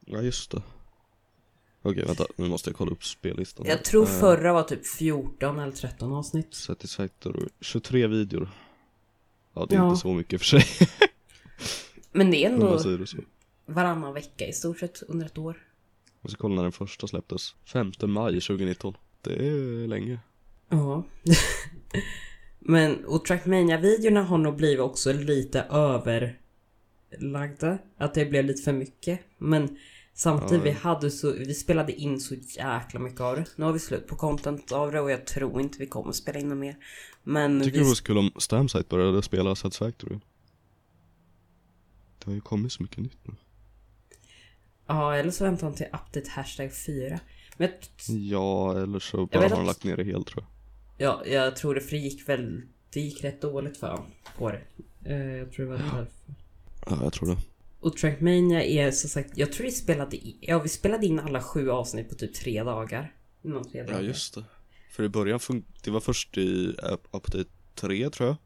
Ja 0.00 0.22
just 0.22 0.50
det. 0.50 0.62
Okej 1.90 2.04
vänta, 2.06 2.26
nu 2.36 2.48
måste 2.48 2.70
jag 2.70 2.76
kolla 2.76 2.90
upp 2.90 3.04
spellistan. 3.04 3.66
jag 3.66 3.84
tror 3.84 4.02
Eh, 4.02 4.08
förra 4.20 4.52
var 4.52 4.62
typ 4.62 4.86
14 4.86 5.58
eller 5.58 5.72
13 5.72 6.12
avsnitt. 6.12 6.54
Satisfactory, 6.54 7.48
23 7.60 8.06
videor. 8.06 8.48
Ja 9.54 9.66
det 9.68 9.74
är 9.74 9.78
Ja. 9.78 9.88
inte 9.90 10.00
så 10.00 10.14
mycket 10.14 10.40
för 10.40 10.46
sig. 10.46 10.64
Men 12.12 12.30
det 12.30 12.44
är 12.44 12.50
ändå 12.50 12.78
så. 12.78 12.98
varannan 13.66 14.14
vecka 14.14 14.46
i 14.46 14.52
stort 14.52 14.78
sett 14.78 15.02
under 15.02 15.26
ett 15.26 15.38
år. 15.38 15.62
Jag 16.22 16.30
ska 16.30 16.40
kolla 16.40 16.54
när 16.54 16.62
den 16.62 16.72
första 16.72 17.06
släpptes. 17.06 17.54
5 17.64 17.92
maj 18.02 18.40
2019. 18.40 18.94
Det 19.22 19.48
är 19.48 19.86
länge. 19.88 20.18
Ja. 20.68 21.04
Men, 22.58 23.04
och 23.04 23.24
Trackmania-videorna 23.24 24.22
har 24.22 24.38
nog 24.38 24.56
blivit 24.56 24.80
också 24.80 25.12
lite 25.12 25.60
överlagda. 25.60 27.78
Att 27.98 28.14
det 28.14 28.26
blev 28.26 28.44
lite 28.44 28.62
för 28.62 28.72
mycket. 28.72 29.20
Men 29.38 29.78
samtidigt, 30.16 30.64
vi 30.64 30.70
hade 30.70 31.10
så, 31.10 31.32
vi 31.32 31.54
spelade 31.54 31.92
in 31.92 32.20
så 32.20 32.34
jäkla 32.34 33.00
mycket 33.00 33.20
av 33.20 33.36
det. 33.36 33.44
Nu 33.56 33.64
har 33.64 33.72
vi 33.72 33.78
slut 33.78 34.06
på 34.06 34.16
content 34.16 34.72
av 34.72 34.92
det 34.92 35.00
och 35.00 35.10
jag 35.10 35.26
tror 35.26 35.60
inte 35.60 35.78
vi 35.78 35.86
kommer 35.86 36.12
spela 36.12 36.38
in 36.38 36.48
något 36.48 36.58
mer. 36.58 36.76
Men 37.22 37.60
tycker 37.60 37.72
vi, 37.72 37.78
det 37.78 37.84
var 37.88 37.94
så 37.94 38.04
kul 38.04 38.18
om 38.18 38.30
Stamsite 38.38 38.84
började 38.88 39.22
spela 39.22 39.54
Satisfactory. 39.54 40.18
Det 42.18 42.24
har 42.26 42.32
ju 42.34 42.40
kommit 42.40 42.72
så 42.72 42.82
mycket 42.82 42.98
nytt 42.98 43.18
nu. 43.22 43.34
ja, 44.86 45.14
eller 45.16 45.30
så 45.30 45.44
väntar 45.44 45.66
han 45.66 45.74
till 45.76 45.86
update 45.86 46.30
hashtag 46.30 46.72
4. 46.72 47.20
Men 47.56 47.70
Ja, 48.08 48.78
eller 48.82 48.98
så 48.98 49.26
bara 49.26 49.42
har 49.42 49.48
de 49.48 49.60
att- 49.60 49.66
lagt 49.66 49.84
ner 49.84 49.96
det 49.96 50.04
helt 50.04 50.26
tror 50.26 50.44
jag. 50.98 51.08
ja, 51.08 51.26
jag 51.26 51.56
tror 51.56 51.74
det, 51.74 51.80
för 51.80 51.90
det 51.90 51.96
gick 51.96 52.28
väl, 52.28 52.62
det 52.92 53.00
gick 53.00 53.24
rätt 53.24 53.42
dåligt 53.42 53.76
för 53.76 53.88
honom 53.90 54.10
på 54.38 54.50
det. 54.50 54.62
Eh, 55.04 55.36
jag 55.36 55.52
tror 55.52 55.64
det 55.66 55.70
var 55.72 55.78
därför. 55.78 56.06
Ja, 56.86 56.98
jag 57.02 57.12
tror 57.12 57.28
det. 57.28 57.36
Och 57.80 57.96
Trackmania 57.96 58.64
är 58.64 58.90
som 58.90 59.10
sagt, 59.10 59.38
jag 59.38 59.52
tror 59.52 59.64
vi 59.64 59.72
spelade 59.72 60.16
in, 60.16 60.38
ja 60.40 60.58
vi 60.58 60.68
spelade 60.68 61.06
in 61.06 61.18
alla 61.18 61.42
sju 61.42 61.70
avsnitt 61.70 62.08
på 62.08 62.14
typ 62.14 62.34
tre 62.34 62.62
dagar. 62.62 63.12
Inom 63.42 63.64
tre 63.64 63.82
dagar. 63.82 63.94
Ja, 63.96 64.00
just 64.06 64.34
det. 64.34 64.44
För 64.90 65.02
i 65.02 65.08
början 65.08 65.38
fun- 65.38 65.64
det 65.84 65.90
var 65.90 66.00
först 66.00 66.38
i 66.38 66.76
update 67.10 67.44
3 67.74 68.10
tror 68.10 68.28
jag. 68.28 68.36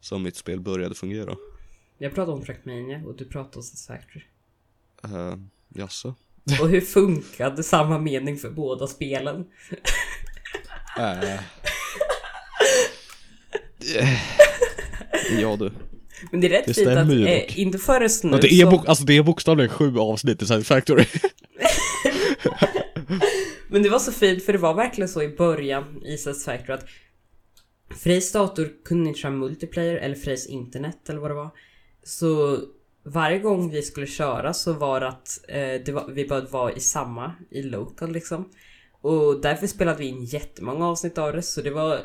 Som 0.00 0.22
mitt 0.22 0.36
spel 0.36 0.60
började 0.60 0.94
fungera. 0.94 1.36
Jag 1.98 2.14
pratade 2.14 2.36
om 2.36 2.44
Trackmania 2.44 3.02
och 3.06 3.16
du 3.16 3.24
pratade 3.24 3.56
om 3.56 3.62
Satisfactory. 3.62 4.24
Uh, 5.04 5.34
jaså? 5.68 6.14
Och 6.60 6.68
hur 6.68 6.80
funkade 6.80 7.62
samma 7.62 7.98
mening 7.98 8.36
för 8.36 8.50
båda 8.50 8.86
spelen? 8.86 9.46
Äh. 10.98 11.40
ja 15.40 15.56
du. 15.56 15.70
Men 16.30 16.40
det 16.40 16.46
är 16.46 16.50
rätt 16.50 16.66
Det 16.66 16.74
fint 16.74 16.88
att, 16.88 17.10
eh, 17.10 17.58
inte 17.58 17.78
förrän 17.78 18.08
nu 18.22 18.30
Men 18.30 18.40
det 18.40 18.52
är, 18.52 18.70
så, 18.70 18.84
alltså 18.86 19.04
det 19.04 19.16
är 19.16 19.22
bokstavligen 19.22 19.70
sju 19.70 19.98
avsnitt 19.98 20.42
i 20.42 20.46
Satisfactory. 20.46 21.04
Men 23.68 23.82
det 23.82 23.88
var 23.88 23.98
så 23.98 24.12
fint 24.12 24.44
för 24.44 24.52
det 24.52 24.58
var 24.58 24.74
verkligen 24.74 25.08
så 25.08 25.22
i 25.22 25.28
början 25.28 26.02
i 26.04 26.16
Satisfactory 26.16 26.74
att 26.74 26.84
Frejs 27.96 28.32
dator 28.32 28.68
kunde 28.84 29.08
inte 29.08 29.20
köra 29.20 29.32
multiplayer 29.32 29.96
eller 29.96 30.14
Frejs 30.14 30.46
internet 30.46 31.08
eller 31.08 31.20
vad 31.20 31.30
det 31.30 31.34
var. 31.34 31.50
Så 32.02 32.58
varje 33.04 33.38
gång 33.38 33.70
vi 33.70 33.82
skulle 33.82 34.06
köra 34.06 34.54
så 34.54 34.72
var 34.72 35.00
det 35.00 35.08
att 35.08 35.40
eh, 35.48 35.84
det 35.86 35.92
var, 35.92 36.08
vi 36.08 36.24
behövde 36.24 36.50
vara 36.50 36.72
i 36.72 36.80
samma, 36.80 37.32
i 37.50 37.62
local 37.62 38.12
liksom. 38.12 38.48
Och 39.00 39.40
därför 39.40 39.66
spelade 39.66 39.98
vi 39.98 40.06
in 40.06 40.24
jättemånga 40.24 40.86
avsnitt 40.86 41.18
av 41.18 41.32
det 41.32 41.42
så 41.42 41.62
det 41.62 41.70
var 41.70 42.00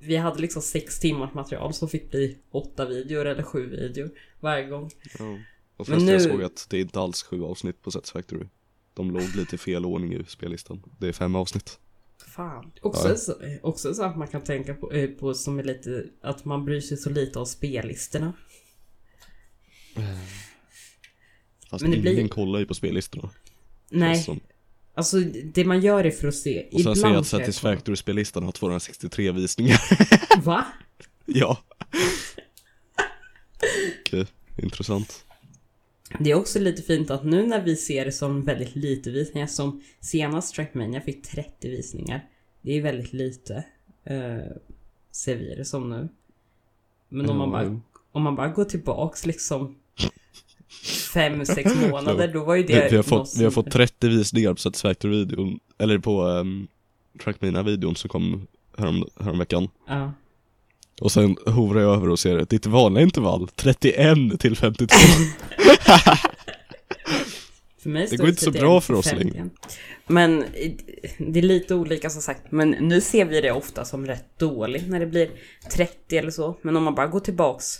Vi 0.00 0.16
hade 0.16 0.40
liksom 0.40 0.62
sex 0.62 0.98
timmars 1.00 1.34
material 1.34 1.74
som 1.74 1.88
fick 1.88 2.10
bli 2.10 2.38
åtta 2.50 2.84
videor 2.88 3.26
eller 3.26 3.42
sju 3.42 3.66
videor 3.66 4.10
varje 4.40 4.66
gång. 4.68 4.90
Ja. 5.18 5.38
Och 5.76 5.88
Men 5.88 5.98
först 6.00 6.10
jag 6.10 6.22
nu- 6.22 6.30
såg 6.30 6.42
att 6.42 6.66
det 6.70 6.76
är 6.76 6.80
inte 6.80 7.00
alls 7.00 7.22
sju 7.22 7.42
avsnitt 7.42 7.82
på 7.82 7.90
Satisfactory. 7.90 8.46
De 8.94 9.10
låg 9.10 9.36
lite 9.36 9.54
i 9.54 9.58
fel 9.58 9.84
ordning 9.86 10.12
i 10.14 10.24
spellistan. 10.28 10.82
Det 10.98 11.08
är 11.08 11.12
fem 11.12 11.34
avsnitt. 11.34 11.78
Fan. 12.26 12.72
Också, 12.82 13.08
Ja. 13.08 13.16
så- 13.16 13.36
också 13.62 13.88
en 13.88 13.94
sak 13.94 14.16
man 14.16 14.28
kan 14.28 14.40
tänka 14.44 14.74
på, 14.74 14.92
eh, 14.92 15.10
på 15.10 15.34
som 15.34 15.58
är 15.58 15.62
lite 15.64 16.04
att 16.20 16.44
man 16.44 16.64
bryr 16.64 16.80
sig 16.80 16.96
så 16.96 17.10
lite 17.10 17.38
om 17.38 17.46
spellistorna. 17.46 18.32
Fast 21.70 21.82
Men 21.82 21.90
det 21.90 21.96
ingen 21.96 22.14
blir- 22.14 22.28
kollar 22.28 22.58
ju 22.58 22.66
på 22.66 22.74
spellistorna. 22.74 23.30
Nej, 23.90 24.26
alltså 24.98 25.20
det 25.44 25.64
man 25.64 25.80
gör 25.80 26.04
är 26.04 26.10
för 26.10 26.28
att 26.28 26.34
se. 26.34 26.66
och 26.72 26.80
sen 26.80 26.96
ser 26.96 27.08
jag 27.08 27.16
att 27.16 27.26
Satisfactory-spellistan 27.26 28.42
har 28.42 28.52
263 28.52 29.32
visningar. 29.32 29.80
Va? 30.42 30.64
ja. 31.26 31.58
Okej, 34.00 34.26
intressant. 34.56 35.24
Det 36.18 36.30
är 36.30 36.34
också 36.34 36.58
lite 36.58 36.82
fint 36.82 37.10
att 37.10 37.24
nu 37.24 37.46
när 37.46 37.62
vi 37.62 37.76
ser 37.76 38.04
det 38.04 38.12
som 38.12 38.44
väldigt 38.44 38.76
lite 38.76 39.10
visningar, 39.10 39.46
som 39.46 39.82
senast 40.00 40.54
Trackmania 40.54 41.00
fick 41.00 41.22
30 41.22 41.68
visningar. 41.68 42.28
Det 42.62 42.72
är 42.72 42.82
väldigt 42.82 43.12
lite. 43.12 43.64
Uh, 44.10 44.56
ser 45.10 45.36
vi 45.36 45.54
det 45.54 45.64
som 45.64 45.90
nu. 45.90 46.08
Men 47.08 47.30
om, 47.30 47.38
man 47.38 47.50
bara, 47.50 47.80
om 48.12 48.22
man 48.22 48.36
bara 48.36 48.48
går 48.48 48.64
tillbaks 48.64 49.26
liksom 49.26 49.78
fem, 51.12 51.46
sex 51.46 51.74
månader, 51.90 52.28
då 52.28 52.44
var 52.44 52.54
ju 52.54 52.62
det 52.62 52.84
vi, 52.84 52.88
vi, 52.90 52.96
har 52.96 53.02
fått, 53.02 53.34
vi 53.38 53.44
har 53.44 53.50
fått 53.50 53.70
30 53.70 54.08
visningar 54.08 54.54
på 54.54 54.60
Satisfactory-videon, 54.60 55.58
eller 55.78 55.98
på 55.98 56.22
um, 56.22 56.68
Trackmania-videon 57.22 57.96
som 57.96 58.10
kom 58.10 58.46
härom, 58.78 59.04
häromveckan. 59.20 59.68
Ja. 59.88 60.12
Och 61.00 61.12
sen 61.12 61.36
hovrar 61.46 61.80
jag 61.80 61.94
över 61.94 62.08
och 62.08 62.18
ser 62.18 62.44
ditt 62.44 62.66
vanliga 62.66 63.04
intervall, 63.04 63.48
31 63.48 64.40
till 64.40 64.56
52. 64.56 64.94
för 67.78 67.90
mig 67.90 68.06
det 68.10 68.16
går 68.16 68.28
inte 68.28 68.44
så 68.44 68.50
bra 68.50 68.80
för 68.80 68.94
oss 68.94 69.12
längre. 69.12 69.48
Men 70.06 70.44
det 71.18 71.40
är 71.40 71.42
lite 71.42 71.74
olika 71.74 72.10
som 72.10 72.22
sagt. 72.22 72.52
Men 72.52 72.70
nu 72.70 73.00
ser 73.00 73.24
vi 73.24 73.40
det 73.40 73.52
ofta 73.52 73.84
som 73.84 74.06
rätt 74.06 74.38
dåligt 74.38 74.88
när 74.88 75.00
det 75.00 75.06
blir 75.06 75.30
30 75.72 76.18
eller 76.18 76.30
så. 76.30 76.56
Men 76.62 76.76
om 76.76 76.82
man 76.82 76.94
bara 76.94 77.06
går 77.06 77.20
tillbaks 77.20 77.76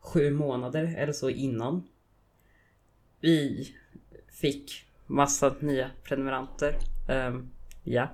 sju 0.00 0.30
månader 0.30 0.94
eller 0.98 1.12
så 1.12 1.30
innan. 1.30 1.82
Vi 3.20 3.68
fick 4.40 4.84
massa 5.06 5.54
nya 5.60 5.90
prenumeranter. 6.04 6.78
Um, 7.08 7.50
ja. 7.84 8.08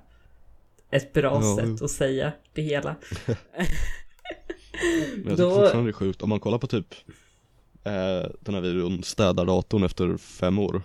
Ett 0.90 1.12
bra 1.12 1.40
ja, 1.42 1.56
sätt 1.56 1.82
att 1.82 1.90
säga 1.90 2.32
det 2.52 2.62
hela. 2.62 2.96
Men 5.12 5.24
jag 5.24 5.36
tycker 5.36 5.36
Då... 5.36 5.50
fortfarande 5.50 5.82
det 5.82 5.90
är 5.90 5.92
sjukt, 5.92 6.22
om 6.22 6.28
man 6.28 6.40
kollar 6.40 6.58
på 6.58 6.66
typ 6.66 6.94
eh, 7.84 8.30
den 8.40 8.54
här 8.54 8.60
videon 8.60 9.02
Städar 9.02 9.46
datorn 9.46 9.84
efter 9.84 10.16
fem 10.16 10.58
år 10.58 10.82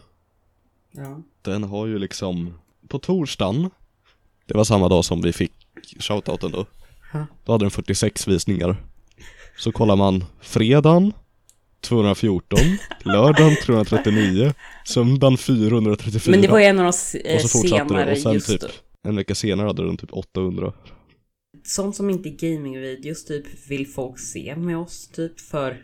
Ja 0.91 1.21
Den 1.41 1.63
har 1.63 1.88
ju 1.88 1.99
liksom, 1.99 2.60
på 2.88 2.99
torsdagen 2.99 3.69
Det 4.45 4.53
var 4.53 4.63
samma 4.63 4.89
dag 4.89 5.06
som 5.06 5.21
vi 5.21 5.34
fick 5.34 5.51
shoutouten 5.99 6.51
då 6.51 6.65
ha. 7.12 7.25
Då 7.45 7.51
hade 7.51 7.65
den 7.65 7.71
46 7.71 8.27
visningar 8.27 8.75
Så 9.58 9.71
kollar 9.71 9.95
man 9.95 10.23
fredagen 10.39 11.13
214, 11.88 12.60
lördagen 13.06 13.56
339, 13.63 14.54
söndagen 14.86 15.38
434 15.38 16.32
Men 16.32 16.41
det 16.41 16.47
var 16.47 16.60
ju 16.60 16.65
en 16.65 16.80
av 16.80 16.93
de 17.13 17.19
eh, 17.19 17.36
Och 17.36 17.41
så 17.41 17.47
fortsatte 17.47 17.88
senare 17.88 18.06
det 18.06 18.12
och 18.12 18.17
sen 18.17 18.34
just 18.34 18.47
typ 18.47 18.62
en 19.08 19.15
vecka 19.15 19.36
senare 19.36 19.67
hade 19.67 19.86
den 19.86 19.97
typ 19.97 20.10
800 20.13 20.73
sånt 21.63 21.95
som 21.95 22.10
inte 22.10 22.30
är 22.30 22.32
gamingvideos 22.56 23.26
typ 23.26 23.45
vill 23.69 23.88
folk 23.88 24.19
se 24.19 24.56
med 24.56 24.78
oss 24.78 25.08
typ 25.08 25.39
för 25.39 25.78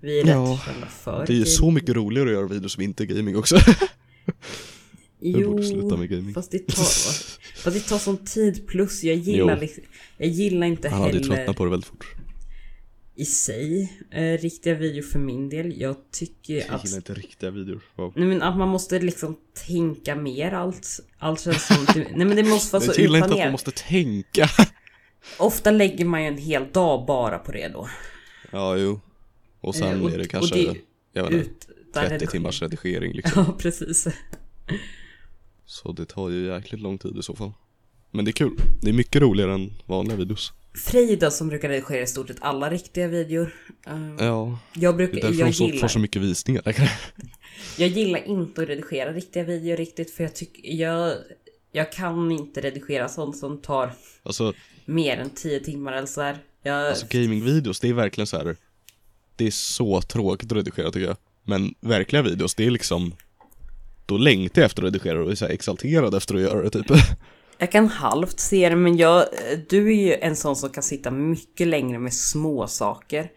vi 0.00 0.20
är 0.20 0.24
rätt 0.24 0.32
Ja, 0.32 0.60
kända 0.66 0.86
för 0.86 1.24
Det 1.26 1.32
är 1.32 1.36
ju 1.36 1.44
så 1.44 1.62
gaming. 1.62 1.74
mycket 1.74 1.94
roligare 1.96 2.28
att 2.28 2.34
göra 2.34 2.46
videos 2.46 2.72
som 2.72 2.82
inte 2.82 3.02
är 3.02 3.06
gaming 3.06 3.36
också. 3.36 3.56
Jag 5.20 5.44
borde 5.50 5.62
sluta 5.62 5.96
med 5.96 6.08
gaming. 6.10 6.34
fast 6.34 6.50
det 6.50 6.58
tar, 6.58 6.82
fast 7.62 7.72
det 7.76 7.80
tar 7.80 7.98
sån 7.98 8.16
tid 8.16 8.66
plus. 8.66 9.04
Jag 9.04 9.16
gillar 9.16 9.54
Jo. 9.54 9.60
liksom, 9.60 9.82
Jag 10.18 10.28
gillar 10.28 10.66
inte 10.66 10.88
Han 10.88 11.00
hade 11.00 11.12
heller 11.12 11.24
tröttnat 11.28 11.56
på 11.56 11.64
det 11.64 11.70
väldigt 11.70 11.88
fort 11.88 12.14
i 13.18 13.24
sig 13.24 13.92
eh, 14.10 14.38
riktiga 14.38 14.74
videor 14.74 15.02
för 15.02 15.18
min 15.18 15.48
del. 15.48 15.80
Jag 15.80 15.96
tycker 16.10 16.54
Jag 16.54 16.66
att 16.70 16.84
gillar 16.84 16.96
inte 16.96 17.14
riktiga 17.14 17.50
videor 17.50 17.80
wow. 17.96 18.12
Nej 18.16 18.28
men 18.28 18.42
att 18.42 18.56
man 18.56 18.68
måste 18.68 18.98
liksom 18.98 19.36
tänka 19.66 20.14
mer 20.16 20.52
allt. 20.52 21.00
Allt 21.18 21.40
känns 21.40 21.66
som... 21.66 21.86
Nej 21.94 22.26
men 22.26 22.36
det 22.36 22.42
måste 22.44 22.72
vara 22.76 22.82
så 22.86 22.90
Jag 22.90 22.98
gillar 22.98 23.16
inte 23.18 23.24
att 23.24 23.30
man 23.30 23.36
utplanerat. 23.38 23.52
måste 23.52 23.70
tänka 23.70 24.48
Ofta 25.38 25.70
lägger 25.70 26.04
man 26.04 26.22
ju 26.22 26.28
en 26.28 26.38
hel 26.38 26.72
dag 26.72 27.06
bara 27.06 27.38
på 27.38 27.52
det 27.52 27.68
då. 27.68 27.88
Ja, 28.52 28.76
jo 28.76 29.00
Och 29.60 29.74
sen 29.74 29.96
Eh, 29.96 30.02
och- 30.04 30.10
är 30.12 30.18
det 30.18 30.28
kanske, 30.28 30.54
det- 30.56 30.76
jag 31.12 31.22
vet 31.22 31.32
inte, 31.32 31.46
Ut, 31.46 31.68
där 31.94 32.00
30 32.08 32.14
rediger- 32.14 32.30
timmars 32.30 32.62
redigering 32.62 33.12
liksom 33.16 33.44
Ja 33.46 33.52
precis. 33.58 34.06
Så 35.66 35.92
det 35.92 36.06
tar 36.06 36.28
ju 36.30 36.46
jäkligt 36.46 36.80
lång 36.80 36.98
tid 36.98 37.16
i 37.18 37.22
så 37.22 37.36
fall 37.36 37.52
Men 38.10 38.24
det 38.24 38.30
är 38.30 38.32
kul, 38.32 38.56
det 38.82 38.88
är 38.88 38.92
mycket 38.94 39.22
roligare 39.22 39.54
än 39.54 39.72
vanliga 39.86 40.16
videos 40.16 40.52
Frida 40.78 41.30
som 41.30 41.48
brukar 41.48 41.68
redigera 41.68 42.02
i 42.02 42.06
stort 42.06 42.28
sett 42.28 42.36
alla 42.40 42.70
riktiga 42.70 43.08
videor. 43.08 43.54
Eh, 43.86 43.92
Ja, 44.18 44.58
jag 44.74 44.98
det 44.98 45.04
är 45.04 45.08
brukar, 45.08 45.28
därför 45.28 45.40
jag 45.40 45.48
de 45.48 45.52
så, 45.52 45.68
får 45.80 45.88
så 45.88 45.98
mycket 45.98 46.22
visningar 46.22 46.62
jag 47.76 47.88
gillar 47.88 48.26
inte 48.26 48.62
att 48.62 48.68
redigera 48.68 49.12
riktiga 49.12 49.44
videor 49.44 49.76
riktigt 49.76 50.10
för 50.10 50.24
jag 50.24 50.34
tycker, 50.34 50.72
jag, 50.72 51.14
jag 51.72 51.92
kan 51.92 52.30
inte 52.30 52.60
redigera 52.60 53.08
sånt 53.08 53.36
som 53.36 53.58
tar 53.62 53.92
Alltså, 54.22 54.52
mer 54.84 55.16
än 55.16 55.30
10 55.30 55.60
timmar 55.60 55.92
eller 55.92 56.06
så 56.06 56.20
här. 56.20 56.38
Jag, 56.62 56.88
alltså 56.88 57.06
gamingvideos, 57.10 57.80
det 57.80 57.88
är 57.88 57.92
verkligen 57.94 58.26
så 58.26 58.36
här. 58.36 58.56
Det 59.36 59.46
är 59.46 59.50
så 59.50 60.00
tråkigt 60.02 60.52
att 60.52 60.58
redigera 60.58 60.90
tycker 60.90 61.06
jag 61.06 61.16
Men 61.44 61.74
verkliga 61.80 62.22
videos, 62.22 62.54
det 62.54 62.66
är 62.66 62.70
liksom 62.70 63.14
Då 64.06 64.16
längtar 64.18 64.62
jag 64.62 64.66
efter 64.66 64.82
att 64.82 64.86
redigera 64.86 65.24
och 65.24 65.30
är 65.30 65.34
så 65.34 65.46
exalterad 65.46 66.14
efter 66.14 66.34
att 66.34 66.40
göra 66.40 66.62
det 66.62 66.70
typ 66.70 66.86
Jag 67.58 67.72
kan 67.72 67.88
halvt 67.88 68.40
se 68.40 68.68
det, 68.68 68.76
men 68.76 68.96
jag, 68.96 69.24
du 69.68 69.88
är 69.92 70.06
ju 70.06 70.14
en 70.14 70.36
sån 70.36 70.56
som 70.56 70.70
kan 70.70 70.82
sitta 70.82 71.10
mycket 71.10 71.66
längre 71.68 71.98
med 71.98 72.14
små 72.14 72.66
saker. 72.66 73.30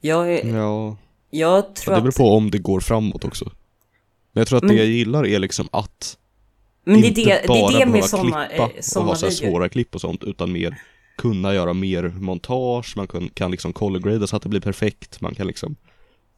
Jag, 0.00 0.34
är- 0.34 0.54
Ja, 0.56 0.96
jag 1.30 1.58
ja 1.58 1.62
tror 1.74 1.94
det 1.94 2.00
beror 2.00 2.08
att... 2.08 2.16
på 2.16 2.28
om 2.36 2.50
det 2.50 2.58
går 2.58 2.80
framåt 2.80 3.24
också 3.24 3.44
Men 4.32 4.40
jag 4.40 4.48
tror 4.48 4.56
att 4.56 4.64
Men- 4.64 4.76
det 4.76 4.82
jag 4.82 4.90
gillar 4.92 5.26
är 5.26 5.38
liksom 5.38 5.68
att 5.72 6.16
Men 6.84 7.00
det 7.00 7.06
är 7.06 7.08
inte 7.08 7.20
det, 7.24 7.40
det, 7.42 7.48
bara 7.48 7.72
är 7.72 7.78
det 7.78 7.86
med 7.86 8.04
såna, 8.04 8.46
klippa 8.46 8.64
eh, 8.64 8.64
och 8.78 8.84
såna 8.84 9.06
ha 9.06 9.14
så 9.16 9.26
här 9.26 9.32
svåra 9.32 9.68
klipp 9.68 9.94
och 9.94 10.00
sånt 10.00 10.24
utan 10.24 10.52
mer 10.52 10.82
kunna 11.18 11.54
göra 11.54 11.72
mer 11.72 12.02
montage, 12.02 12.92
man 12.96 13.06
kan, 13.06 13.28
kan 13.28 13.50
liksom 13.50 13.72
color-grada 13.72 14.26
så 14.26 14.36
att 14.36 14.42
det 14.42 14.48
blir 14.48 14.60
perfekt, 14.60 15.20
man 15.20 15.34
kan 15.34 15.46
liksom 15.46 15.76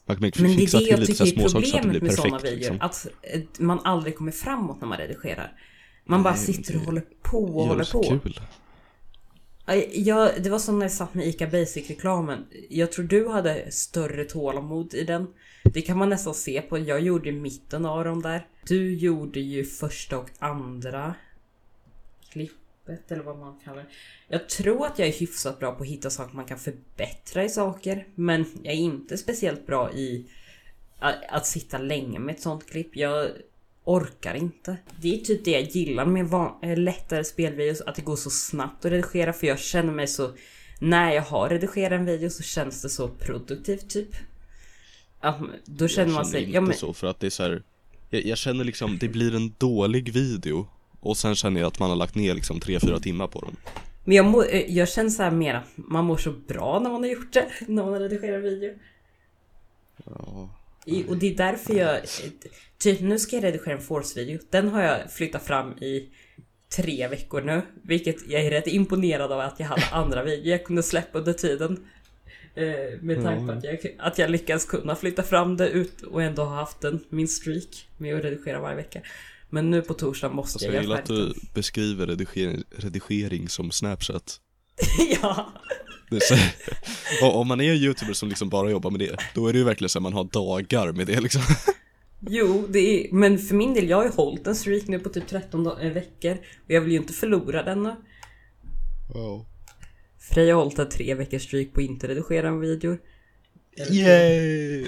man 0.07 0.17
kan 0.17 0.31
Men 0.43 0.51
det 0.51 0.57
fixa 0.57 0.79
är 0.79 0.81
det 0.85 0.89
jag 0.91 1.07
tycker 1.07 1.25
är 1.25 1.29
att 1.29 1.53
det 1.55 1.71
problemet 1.73 2.03
med 2.03 2.15
såna 2.15 2.31
perfekt 2.39 2.45
videor. 2.45 2.57
liksom. 2.59 2.77
Att 2.81 3.07
eh, 3.23 3.41
man 3.59 3.81
aldrig 3.85 4.17
kommer 4.17 4.33
framåt 4.33 4.81
när 4.81 4.89
man 4.89 4.99
redigerar. 4.99 5.53
Man 6.05 6.23
bara 6.23 6.35
Nej, 6.35 6.43
sitter 6.43 6.75
och 6.75 6.81
det 6.81 6.87
håller 6.87 7.05
på 7.23 7.39
och 7.39 7.67
håller 7.67 7.93
på. 7.93 8.03
kul. 8.03 8.41
Jag, 9.93 10.43
det 10.43 10.51
var 10.51 10.59
som 10.59 10.79
när 10.79 10.85
jag 10.85 10.93
satt 10.93 11.15
med 11.15 11.27
ICA 11.27 11.47
Basic-reklamen. 11.47 12.47
Jag 12.71 12.93
tror 12.93 13.05
du 13.05 13.29
hade 13.29 13.71
större 13.71 14.25
tålamod 14.25 14.95
i 14.95 15.05
den. 15.05 15.27
Det 15.65 15.83
kan 15.83 15.99
man 15.99 16.09
nästan 16.09 16.35
se 16.35 16.63
på. 16.63 16.79
Jag 16.79 17.01
gjorde 17.01 17.33
mitten 17.33 17.87
av 17.87 18.05
dem 18.05 18.23
där. 18.23 18.47
Du 18.67 18.95
gjorde 18.95 19.41
ju 19.41 19.65
första 19.65 20.19
och 20.19 20.31
andra 20.39 21.15
klippet 22.31 23.13
eller 23.13 23.23
vad 23.23 23.39
man 23.39 23.59
kallar 23.65 23.77
det. 23.83 23.89
Jag 24.29 24.49
tror 24.49 24.87
att 24.87 24.99
jag 24.99 25.09
är 25.09 25.13
hyfsat 25.13 25.59
bra 25.59 25.73
på 25.73 25.83
att 25.83 25.89
hitta 25.89 26.11
saker 26.11 26.37
man 26.37 26.45
kan 26.45 26.59
förbättra 26.59 27.45
i 27.45 27.49
saker. 27.49 28.07
Men 28.15 28.45
jag 28.63 28.73
är 28.75 28.79
inte 28.79 29.19
speciellt 29.19 29.67
bra 29.67 29.93
i 29.93 30.27
att, 30.99 31.17
att 31.29 31.47
sitta 31.47 31.79
länge 31.79 32.19
med 32.19 32.35
ett 32.35 32.41
sånt 32.43 32.67
klipp. 32.71 32.97
Jag 32.97 33.29
orkar 33.85 34.35
inte. 34.35 34.77
Det 35.01 35.15
är 35.15 35.19
typ 35.19 35.45
det 35.45 35.51
jag 35.51 35.63
gillar 35.63 36.07
med 36.07 36.27
van- 36.27 36.55
eh, 36.63 36.79
lättare 36.79 37.25
spelvideos, 37.25 37.81
att 37.81 37.95
det 37.95 38.03
går 38.03 38.17
så 38.17 38.31
snabbt 38.31 38.85
att 38.85 38.93
redigera 38.93 39.33
för 39.33 39.47
jag 39.47 39.59
känner 39.59 39.93
mig 39.93 40.07
så... 40.07 40.31
När 40.81 41.13
jag 41.13 41.23
har 41.23 41.49
redigerat 41.49 41.93
en 41.93 42.05
video 42.05 42.31
så 42.31 42.43
känns 42.43 42.83
det 42.83 42.89
så 42.89 43.09
produktivt 43.09 43.91
typ. 43.91 44.09
Ja, 45.21 45.39
men 45.41 45.51
då 45.65 45.89
känner 45.89 46.13
man 46.13 46.17
jag 46.17 46.27
sig... 46.27 46.41
inte 46.41 46.53
Ja, 46.53 46.61
men, 46.61 46.75
så 46.75 46.93
för 46.93 47.07
att 47.07 47.21
det 47.21 47.27
är 47.27 47.31
så 47.31 47.43
här, 47.43 47.63
jag, 48.11 48.25
jag 48.25 48.39
känner 48.39 48.65
liksom, 48.65 48.99
det 48.99 49.09
blir 49.09 49.35
en 49.35 49.55
dålig 49.59 50.13
video 50.13 50.67
och 51.01 51.17
sen 51.17 51.35
känner 51.35 51.61
jag 51.61 51.69
att 51.69 51.79
man 51.79 51.89
har 51.91 51.97
lagt 51.97 52.15
ner 52.15 52.35
liksom 52.35 52.61
3-4 52.61 53.01
timmar 53.01 53.27
på 53.27 53.41
den. 53.41 53.57
men 54.05 54.17
jag, 54.17 54.27
må, 54.27 54.43
eh, 54.43 54.73
jag 54.77 54.89
känner 54.89 55.11
så 55.11 55.23
här 55.23 55.31
mera, 55.31 55.63
man 55.75 56.05
mår 56.05 56.17
så 56.17 56.33
bra 56.33 56.81
när 56.83 56.91
man 56.91 57.03
har 57.03 57.11
gjort 57.11 57.33
det, 57.33 57.49
när 57.67 57.83
man 57.83 57.93
har 57.93 58.01
redigerat 58.01 58.37
en 58.37 58.43
video. 58.43 58.75
Ja, 60.05 60.49
I, 60.87 61.05
och 61.09 61.17
det 61.17 61.33
är 61.33 61.37
därför 61.37 61.75
jag... 61.75 62.01
Typ 62.79 63.01
nu 63.01 63.19
ska 63.19 63.37
jag 63.37 63.45
redigera 63.45 63.75
en 63.75 63.83
Force-video. 63.83 64.39
Den 64.51 64.69
har 64.69 64.83
jag 64.83 65.13
flyttat 65.13 65.47
fram 65.47 65.73
i 65.73 66.09
tre 66.77 67.09
veckor 67.09 67.43
nu. 67.43 67.63
Vilket 67.83 68.29
jag 68.29 68.43
är 68.45 68.51
rätt 68.51 68.67
imponerad 68.67 69.33
av 69.33 69.41
att 69.41 69.61
jag 69.61 69.67
hade 69.67 69.87
andra 69.93 70.23
videor 70.23 70.47
jag 70.47 70.65
kunde 70.65 70.83
släppa 70.83 71.19
under 71.19 71.33
tiden. 71.33 71.87
Eh, 72.55 73.01
med 73.01 73.23
tanke 73.23 73.47
på 73.47 73.53
att 73.53 73.65
jag, 73.65 73.79
att 73.99 74.19
jag 74.19 74.31
lyckats 74.31 74.65
kunna 74.65 74.97
flytta 74.97 75.23
fram 75.23 75.57
det 75.57 75.69
ut 75.69 76.03
och 76.03 76.23
ändå 76.23 76.45
ha 76.45 76.55
haft 76.55 76.85
en, 76.85 77.05
min 77.09 77.29
streak 77.29 77.89
med 77.99 78.17
att 78.17 78.25
redigera 78.25 78.61
varje 78.61 78.77
vecka. 78.77 79.01
Men 79.51 79.71
nu 79.71 79.83
på 79.83 79.95
torsdag 79.95 80.29
måste 80.29 80.57
alltså 80.57 80.67
jag 80.67 80.75
jag 80.75 80.75
göra 80.75 80.83
gillar 80.83 81.03
att 81.03 81.09
färdigt 81.09 81.43
du 81.43 81.55
beskriver 81.55 82.07
redigering, 82.07 82.63
redigering 82.71 83.49
som 83.49 83.71
snapchat. 83.71 84.41
ja. 85.23 85.53
Så, 86.21 86.37
om 87.27 87.49
man 87.49 87.61
är 87.61 87.71
en 87.71 87.77
youtuber 87.77 88.13
som 88.13 88.29
liksom 88.29 88.49
bara 88.49 88.71
jobbar 88.71 88.91
med 88.91 89.01
det, 89.01 89.17
då 89.35 89.47
är 89.47 89.53
det 89.53 89.59
ju 89.59 89.65
verkligen 89.65 89.89
så 89.89 89.99
att 89.99 90.03
man 90.03 90.13
har 90.13 90.25
dagar 90.25 90.93
med 90.93 91.07
det 91.07 91.21
liksom. 91.21 91.43
Jo, 92.29 92.67
det 92.69 92.79
är, 92.79 93.13
men 93.13 93.39
för 93.39 93.55
min 93.55 93.75
del, 93.75 93.89
jag 93.89 93.97
har 93.97 94.05
ju 94.05 94.11
hållit 94.11 94.47
en 94.47 94.57
streak 94.57 94.87
nu 94.87 94.99
på 94.99 95.09
typ 95.09 95.29
13 95.29 95.65
da- 95.65 95.81
eh, 95.81 95.93
veckor. 95.93 96.33
Och 96.33 96.71
jag 96.71 96.81
vill 96.81 96.93
ju 96.93 96.99
inte 96.99 97.13
förlora 97.13 97.63
den 97.63 97.83
nu. 97.83 97.97
Wow. 99.15 99.47
Freja 100.19 100.55
har 100.55 100.63
hållit 100.63 100.79
en 100.79 100.89
tre 100.89 101.15
veckors 101.15 101.43
streak 101.43 101.73
på 101.73 101.81
inte 101.81 102.09
redigera 102.09 102.49
en 102.49 102.61
video. 102.61 102.99
Yay! 103.91 104.87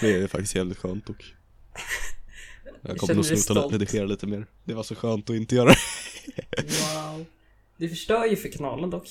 det 0.00 0.12
är 0.12 0.26
faktiskt 0.26 0.54
jävligt 0.54 0.78
skönt 0.78 1.10
och 1.10 1.24
Jag 2.82 2.96
kommer 2.98 3.14
nog 3.14 3.24
sluta 3.24 3.60
redigera 3.60 4.04
lite 4.04 4.26
mer. 4.26 4.46
Det 4.64 4.74
var 4.74 4.82
så 4.82 4.94
skönt 4.94 5.30
att 5.30 5.36
inte 5.36 5.54
göra 5.54 5.68
det. 5.68 5.76
Wow. 6.56 7.26
Du 7.82 7.88
förstör 7.88 8.24
ju 8.26 8.36
för 8.36 8.48
kanalen 8.48 8.90
dock. 8.90 9.08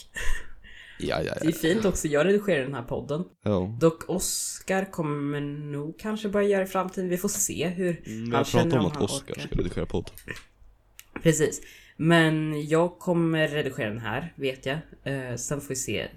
Ja, 1.00 1.22
ja, 1.24 1.34
Det 1.42 1.46
är 1.48 1.52
ja. 1.52 1.52
fint 1.52 1.86
också, 1.86 2.08
jag 2.08 2.26
redigerar 2.26 2.64
den 2.64 2.74
här 2.74 2.84
podden. 2.84 3.24
ja. 3.44 3.78
Dock 3.82 4.10
Oscar 4.10 4.92
kommer 4.92 5.40
nog 5.42 6.00
kanske 6.00 6.30
börja 6.30 6.48
göra 6.48 6.64
i 6.64 6.66
framtiden. 6.66 7.10
Vi 7.10 7.18
får 7.18 7.30
se 7.30 7.68
hur 7.68 8.02
Mm, 8.08 8.34
han 8.34 8.46
känner 8.46 8.78
om 8.78 8.86
om 8.86 8.92
att 8.92 8.96
han 8.96 9.04
Oskar 9.04 9.34
orkar. 9.34 9.42
ska 9.48 9.56
redigera 9.56 9.86
podd. 9.86 10.12
Precis. 11.24 11.62
Men 11.98 12.68
jag 12.68 13.00
kommer 13.00 13.48
redigera 13.48 13.90
den 13.90 14.00
här, 14.00 14.34
vet 14.36 14.66
jag. 14.66 14.78
Eh, 15.04 15.36
sen 15.36 15.62
får 15.62 15.70
vi 15.70 15.76
se 15.76 16.08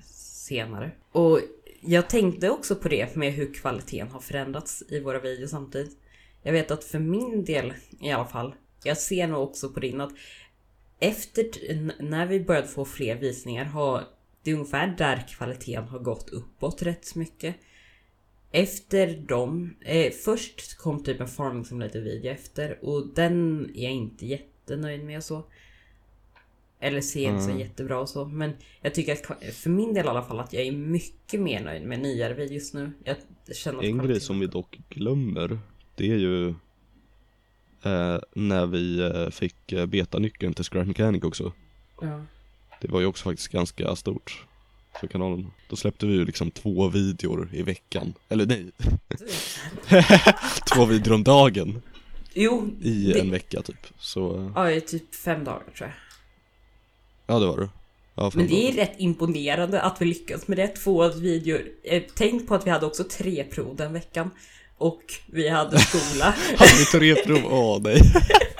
senare. 0.48 0.90
Och 1.12 1.40
jag 1.80 2.08
tänkte 2.08 2.50
också 2.50 2.76
på 2.76 2.88
det 2.88 3.16
med 3.16 3.32
hur 3.32 3.54
kvaliteten 3.54 4.08
har 4.10 4.20
förändrats 4.20 4.82
i 4.88 5.00
våra 5.00 5.20
videos 5.20 5.50
samtidigt. 5.50 5.96
Jag 6.42 6.52
vet 6.52 6.70
att 6.70 6.84
för 6.84 6.98
min 6.98 7.44
del 7.44 7.72
i 8.00 8.10
alla 8.10 8.26
fall, 8.26 8.54
jag 8.84 8.98
ser 8.98 9.26
nog 9.26 9.42
också 9.42 9.68
på 9.68 9.80
din 9.80 10.00
att 10.00 10.12
efter 10.98 11.46
när 12.02 12.26
vi 12.26 12.40
började 12.40 12.68
få 12.68 12.84
fler 12.84 13.16
visningar 13.16 13.64
har 13.64 14.04
det 14.42 14.50
är 14.50 14.54
ungefär 14.54 14.94
där 14.98 15.24
kvaliteten 15.28 15.88
har 15.88 15.98
gått 15.98 16.30
uppåt 16.30 16.82
rätt 16.82 17.14
mycket. 17.14 17.56
Efter 18.50 19.16
dem, 19.16 19.76
eh, 19.80 20.12
först 20.12 20.78
kom 20.78 21.02
typ 21.02 21.20
en 21.20 21.28
farming 21.28 21.64
simulator 21.64 22.00
video 22.00 22.30
efter 22.32 22.84
och 22.84 23.06
den 23.14 23.64
är 23.74 23.82
jag 23.82 23.92
inte 23.92 24.26
jättenöjd 24.26 25.04
med 25.04 25.16
och 25.16 25.24
så. 25.24 25.44
Eller 26.80 27.00
ser 27.00 27.28
inte 27.30 27.42
så 27.42 27.48
Mm. 27.50 27.60
jättebra 27.60 28.00
och 28.00 28.08
så. 28.08 28.24
Men 28.24 28.52
jag 28.82 28.94
tycker 28.94 29.12
att 29.12 29.54
för 29.54 29.70
min 29.70 29.94
del 29.94 30.06
i 30.06 30.08
alla 30.08 30.22
fall 30.22 30.40
att 30.40 30.52
jag 30.52 30.62
är 30.66 30.72
mycket 30.72 31.40
mer 31.40 31.64
nöjd 31.64 31.82
med 31.86 32.00
nyare 32.00 32.34
videos 32.34 32.74
nu. 32.74 32.92
Jag 33.04 33.16
känner 33.56 33.78
att 33.78 33.84
En 33.84 33.98
grej 33.98 34.20
som 34.20 34.40
vi 34.40 34.46
dock 34.46 34.78
glömmer, 34.88 35.58
det 35.94 36.10
är 36.10 36.16
ju 36.16 36.54
eh, 37.84 38.18
när 38.34 38.66
vi 38.66 38.98
eh, 39.00 39.30
fick 39.30 39.72
eh, 39.72 39.86
beta-nyckeln 39.86 40.54
till 40.54 40.64
Scrap 40.64 40.86
Mechanic 40.86 41.22
också. 41.24 41.52
Ja. 42.00 42.20
Det 42.80 42.88
var 42.90 43.00
ju 43.00 43.06
också 43.06 43.24
faktiskt 43.24 43.48
ganska 43.48 43.96
stort 43.96 44.44
för 45.00 45.06
kanalen. 45.06 45.50
Då 45.68 45.76
släppte 45.76 46.06
vi 46.06 46.12
ju 46.12 46.24
liksom 46.24 46.50
två 46.50 46.88
videor 46.88 47.48
i 47.52 47.62
veckan. 47.62 48.14
Eller 48.28 48.46
nej, 48.46 48.70
två 50.74 50.84
videor 50.84 51.14
om 51.14 51.24
dagen 51.24 51.82
Jo, 52.34 52.70
i 52.82 53.12
det, 53.12 53.20
en 53.20 53.30
vecka 53.30 53.62
typ. 53.62 53.86
Så, 53.98 54.36
eh, 54.40 54.50
ja, 54.54 54.70
i 54.70 54.80
typ 54.80 55.14
fem 55.14 55.44
dagar 55.44 55.62
tror 55.76 55.88
jag. 55.88 55.92
ja 57.26 57.40
det 57.40 57.46
var 57.46 57.60
det. 57.60 57.68
Ja, 58.14 58.30
Men 58.34 58.46
det 58.46 58.68
är 58.68 58.72
bra. 58.72 58.82
rätt 58.82 58.94
imponerande 58.98 59.80
att 59.80 60.00
vi 60.02 60.04
lyckas 60.04 60.48
med 60.48 60.58
det. 60.58 60.68
Två 60.68 61.08
videor. 61.08 61.62
Tänk 62.14 62.48
på 62.48 62.54
att 62.54 62.66
vi 62.66 62.70
hade 62.70 62.86
också 62.86 63.04
tre 63.04 63.44
prov 63.44 63.76
den 63.76 63.92
veckan. 63.92 64.30
Och 64.78 65.02
vi 65.26 65.48
hade 65.48 65.78
skola. 65.78 66.24
Hade 66.56 66.70
vi 66.78 66.84
teoriprov? 66.84 67.52
Åh 67.52 67.80
nej. 67.82 68.00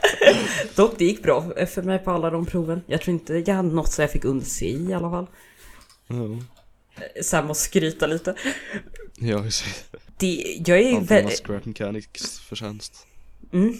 Dock 0.76 0.98
det 0.98 1.04
gick 1.04 1.22
bra 1.22 1.66
för 1.66 1.82
mig 1.82 1.98
på 1.98 2.10
alla 2.10 2.30
de 2.30 2.46
proven. 2.46 2.80
Jag 2.86 3.00
tror 3.00 3.14
inte 3.14 3.34
jag 3.46 3.54
hade 3.54 3.68
något 3.74 3.92
så 3.92 4.02
jag 4.02 4.10
fick 4.10 4.24
under 4.24 4.44
C 4.46 4.66
i 4.66 4.92
alla 4.92 5.10
fall. 5.10 5.26
Ja, 6.06 6.38
Så 7.22 7.36
här 7.36 7.44
måste 7.44 7.64
skryta 7.64 8.06
lite. 8.06 8.34
ja 9.18 9.42
precis. 9.42 9.84
Det, 10.18 10.62
jag 10.66 10.80
är 10.80 10.92
var 10.92 11.00
väldigt... 11.00 11.46
Scrap 11.46 11.64
Mechanics 11.64 12.38
förtjänst. 12.40 13.06
Mm. 13.52 13.74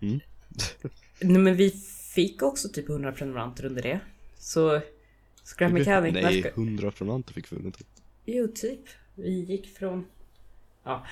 Mm. 0.00 0.20
Nej 1.20 1.38
men 1.38 1.56
vi 1.56 1.70
fick 2.14 2.42
också 2.42 2.68
typ 2.68 2.88
100 2.88 3.12
prenumeranter 3.12 3.64
under 3.64 3.82
det. 3.82 4.00
Så... 4.38 4.80
Scrap 5.44 5.72
Mechanic 5.72 6.14
Nej, 6.14 6.22
verkar... 6.22 6.50
100 6.50 6.90
prenumeranter 6.90 7.34
fick 7.34 7.52
vi 7.52 7.56
väl 7.56 7.66
inte? 7.66 7.78
Jo, 8.24 8.48
typ. 8.54 8.80
Vi 9.14 9.30
gick 9.44 9.76
från... 9.78 10.04
Ja, 10.84 11.06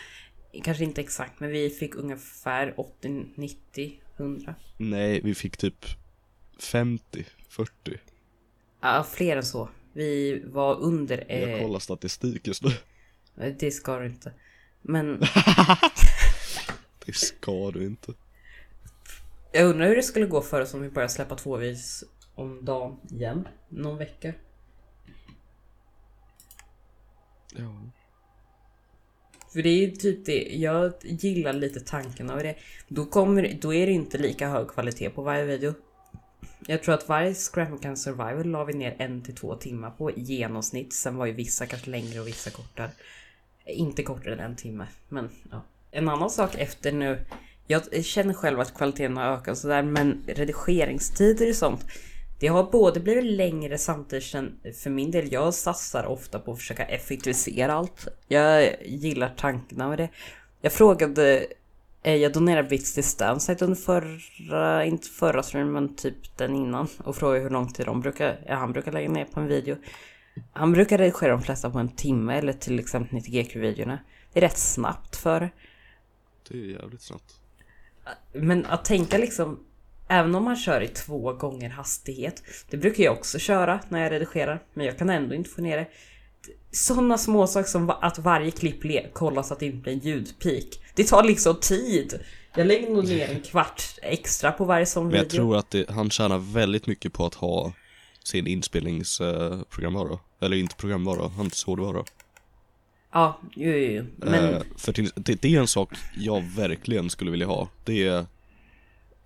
kanske 0.65 0.85
inte 0.85 1.01
exakt, 1.01 1.41
men 1.41 1.51
vi 1.51 1.71
fick 1.71 1.95
ungefär 1.95 2.81
80, 2.81 3.09
90, 3.35 4.01
100. 4.17 4.55
Nej, 4.77 5.21
vi 5.25 5.35
fick 5.35 5.57
typ 5.57 5.87
50, 6.61 7.25
40. 7.49 7.71
Ja, 8.81 9.07
fler 9.11 9.37
än 9.37 9.43
så. 9.45 9.69
Vi 9.93 10.43
var 10.47 10.81
under... 10.81 11.25
Jag 11.29 11.51
Eh, 11.53 11.61
kollar 11.63 11.79
statistik 11.79 12.47
just 12.47 12.63
nu. 12.63 12.71
det 13.59 13.71
ska 13.71 13.99
du 13.99 14.07
inte. 14.07 14.33
Men 14.83 15.21
Det 17.07 17.13
ska 17.17 17.71
du 17.71 17.87
inte. 17.87 18.13
jag 19.53 19.67
undrar 19.67 19.87
hur 19.89 19.97
det 19.97 20.03
skulle 20.03 20.27
gå 20.27 20.41
för 20.43 20.61
oss 20.61 20.75
om 20.75 20.81
vi 20.83 20.89
började 20.91 21.13
släppa 21.13 21.37
två 21.37 21.57
vis 21.57 22.05
om 22.35 22.65
dagen 22.65 22.97
igen. 23.11 23.49
Någon 23.69 23.99
vecka. 23.99 24.35
Ja. 27.57 27.75
För 29.53 29.63
det 29.63 29.69
är 29.69 29.87
ju 29.87 29.91
typ 29.91 30.27
det, 30.27 30.43
jag 30.43 30.93
gillar 31.03 31.53
lite 31.53 31.81
tanken 31.81 32.31
av 32.31 32.39
det. 32.39 32.55
Då, 32.89 33.07
kommer, 33.07 33.59
då 33.61 33.75
är 33.75 33.87
det 33.87 33.93
inte 33.93 34.19
lika 34.19 34.49
hög 34.49 34.69
kvalitet 34.69 35.11
på 35.11 35.23
varje 35.23 35.45
video. 35.45 35.75
Jag 36.67 36.83
tror 36.83 36.95
att 36.95 37.09
varje 37.09 37.35
Scram 37.35 37.79
Can 37.79 37.97
Survival 37.97 38.47
la 38.47 38.65
vi 38.65 38.73
ner 38.73 38.97
en 38.99 39.23
till 39.23 39.35
två 39.35 39.55
timmar 39.55 39.91
på 39.91 40.11
i 40.11 40.21
genomsnitt. 40.21 40.93
Sen 40.93 41.17
var 41.17 41.27
ju 41.27 41.33
vissa 41.33 41.67
kanske 41.67 41.91
längre 41.91 42.21
och 42.21 42.27
vissa 42.27 42.51
kortare. 42.51 42.91
Inte 43.67 44.03
kortare 44.03 44.35
än 44.35 44.41
en 44.41 44.57
timme, 44.57 44.87
men 45.09 45.29
ja. 45.51 45.63
En 45.91 46.09
annan 46.09 46.31
sak 46.31 46.55
efter 46.55 46.93
nu. 46.93 47.25
Jag 47.67 48.05
känner 48.05 48.35
själv 48.35 48.61
att 48.61 48.75
kvaliteten 48.75 49.17
har 49.17 49.25
ökat 49.25 49.49
och 49.49 49.59
sådär, 49.59 49.83
men 49.83 50.25
redigeringstider 50.27 51.49
och 51.49 51.57
sånt. 51.57 51.85
Det 52.41 52.49
har 52.49 52.65
både 52.65 53.01
blivit 53.01 53.25
längre 53.25 53.79
samtidigt 53.79 54.25
som 54.25 54.51
för 54.83 54.91
min 54.91 55.11
del, 55.11 55.33
jag 55.33 55.55
satsar 55.55 56.07
ofta 56.07 56.39
på 56.39 56.53
att 56.53 56.59
försöka 56.59 56.85
effektivisera 56.85 57.73
allt. 57.73 58.09
Jag 58.29 58.83
gillar 58.83 59.35
tankarna 59.37 59.89
med 59.89 59.99
det. 59.99 60.09
Jag 60.61 60.73
frågade, 60.73 61.47
eh, 62.03 62.15
jag 62.15 62.33
donerade 62.33 62.69
bits 62.69 62.95
till 62.95 63.05
Stansite 63.05 63.65
under 63.65 63.77
förra, 63.77 64.85
inte 64.85 65.09
förra 65.09 65.43
streamen, 65.43 65.73
men 65.73 65.97
typ 65.97 66.37
den 66.37 66.57
innan. 66.57 66.89
Och 67.05 67.17
frågade 67.17 67.43
hur 67.43 67.51
lång 67.51 67.73
tid 67.73 67.87
de 67.87 68.01
brukar, 68.01 68.45
ja, 68.47 68.55
han 68.55 68.73
brukar 68.73 68.93
lägga 68.93 69.09
ner 69.09 69.25
på 69.25 69.41
en 69.41 69.47
video. 69.47 69.77
Han 70.53 70.73
brukar 70.73 70.99
redigera 70.99 71.31
de 71.31 71.43
flesta 71.43 71.71
på 71.71 71.79
en 71.79 71.89
timme 71.89 72.39
eller 72.39 72.53
till 72.53 72.79
exempel 72.79 73.15
90 73.15 73.33
GQ-videorna. 73.33 73.99
Det 74.33 74.39
är 74.39 74.43
rätt 74.43 74.59
snabbt 74.59 75.17
för 75.17 75.51
Det 76.49 76.55
är 76.59 76.65
jävligt 76.65 77.03
snabbt. 77.03 77.41
Men 78.33 78.67
att 78.67 78.85
tänka 78.85 79.19
liksom, 79.19 79.59
även 80.11 80.35
om 80.35 80.45
man 80.45 80.57
kör 80.57 80.81
i 80.81 80.89
två 80.89 81.33
gånger 81.33 81.71
hastighet, 81.71 82.43
det 82.71 82.77
brukar 82.77 83.05
jag 83.05 83.13
också 83.13 83.39
köra 83.39 83.81
när 83.89 84.03
jag 84.03 84.13
redigerar, 84.13 84.63
men 84.75 84.87
jag 84.87 84.99
kan 84.99 85.11
ändå 85.11 85.35
inte 85.35 85.51
få 85.51 85.63
ner 85.63 85.77
det. 85.77 85.87
Sådana 86.73 87.19
småsaker 87.19 87.69
som 87.69 87.91
att 87.91 88.19
varje 88.19 88.51
klipp 88.51 89.13
kollas 89.13 89.49
så 89.49 89.55
att 89.55 89.61
det 89.61 89.67
inte 89.67 89.79
blir 89.79 89.93
en 89.93 89.99
ljudpik. 89.99 90.83
Det 90.95 91.05
tar 91.05 91.25
liksom 91.25 91.57
tid. 91.61 92.21
Jag 92.57 92.67
lägger 92.67 92.91
nog 92.91 93.09
ner 93.09 93.29
en 93.29 93.41
kvart 93.41 93.83
extra 94.03 94.53
på 94.53 94.65
varje 94.65 94.87
sån 94.87 95.03
Men 95.03 95.13
video. 95.13 95.23
jag 95.25 95.31
tror 95.31 95.57
att 95.57 95.71
det, 95.71 95.91
han 95.91 96.11
tjänar 96.11 96.39
väldigt 96.39 96.87
mycket 96.87 97.13
på 97.13 97.27
att 97.27 97.35
ha 97.35 97.73
sin 98.25 98.47
inspelningsprogramvara. 98.47 100.19
Eller 100.41 100.57
inte 100.57 100.77
programvara, 100.77 101.29
hans 101.29 101.65
hårdvara. 101.65 102.05
Ja, 103.13 103.41
jo, 103.57 103.71
jo, 103.71 103.79
jo. 103.79 104.05
Men 104.17 104.55
Eh, 104.55 104.63
för 104.77 104.93
till, 104.93 105.11
det, 105.15 105.43
det 105.43 105.55
är 105.55 105.61
en 105.61 105.67
sak 105.69 105.93
jag 106.17 106.43
verkligen 106.57 107.11
skulle 107.11 107.31
vilja 107.31 107.47
ha. 107.47 107.69
Det 107.85 108.07
är 108.07 108.27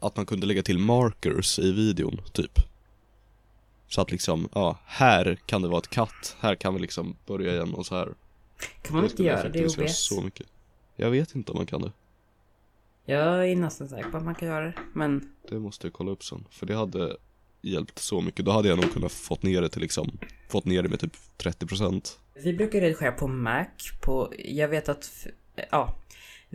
att 0.07 0.17
man 0.17 0.27
kunde 0.27 0.47
lägga 0.47 0.63
till 0.63 0.79
markers 0.79 1.59
i 1.59 1.73
videon, 1.73 2.21
typ. 2.33 2.59
Så 3.89 4.01
att 4.01 4.11
liksom, 4.11 4.49
ja, 4.55 4.79
här 4.85 5.39
kan 5.47 5.63
det 5.63 5.69
vara 5.69 5.79
ett 5.79 5.91
katt, 5.91 6.37
här 6.41 6.55
kan 6.55 6.75
vi 6.75 6.81
liksom 6.81 7.17
börja 7.27 7.53
igen 7.53 7.75
och 7.75 7.87
så 7.87 7.97
här. 7.97 8.15
kan 8.83 8.97
man 8.97 9.05
inte 9.05 9.23
göra 9.23 9.49
det 9.49 9.59
i 9.59 9.67
OBS? 9.67 9.99
så 9.99 10.21
mycket. 10.21 10.47
Jag 10.97 11.11
vet 11.11 11.35
inte 11.35 11.53
om 11.53 11.59
man 11.59 11.67
kan 11.67 11.83
det. 11.83 11.93
Jag 13.05 13.51
är 13.51 13.57
nästan 13.57 13.89
säker 13.89 14.11
på 14.11 14.17
att 14.17 14.25
man 14.25 14.35
kan 14.35 14.49
göra 14.49 14.65
det, 14.65 14.75
men 14.93 15.31
Det 15.49 15.59
måste 15.59 15.87
jag 15.87 15.95
kolla 15.95 16.11
upp 16.11 16.25
sen. 16.25 16.45
För 16.51 16.67
det 16.67 16.75
hade 16.75 17.17
hjälpt 17.63 17.99
så 17.99 18.21
mycket. 18.21 18.45
Då 18.45 18.51
hade 18.51 18.69
jag 18.69 18.79
nog 18.81 18.93
kunnat 18.93 19.13
fått 19.13 19.43
ner 19.43 19.63
det 19.63 19.69
till 19.69 19.83
liksom, 19.83 20.19
fått 20.49 20.65
ner 20.65 20.83
det 20.83 20.89
med 20.89 21.01
typ 21.01 21.17
30%. 21.39 22.17
Vi 22.35 22.53
brukar 22.53 22.81
redigera 22.81 23.13
på 23.13 23.29
Mac, 23.29 23.67
på, 24.03 24.33
jag 24.39 24.69
vet 24.69 24.89
att, 24.89 25.27
ja, 25.71 25.97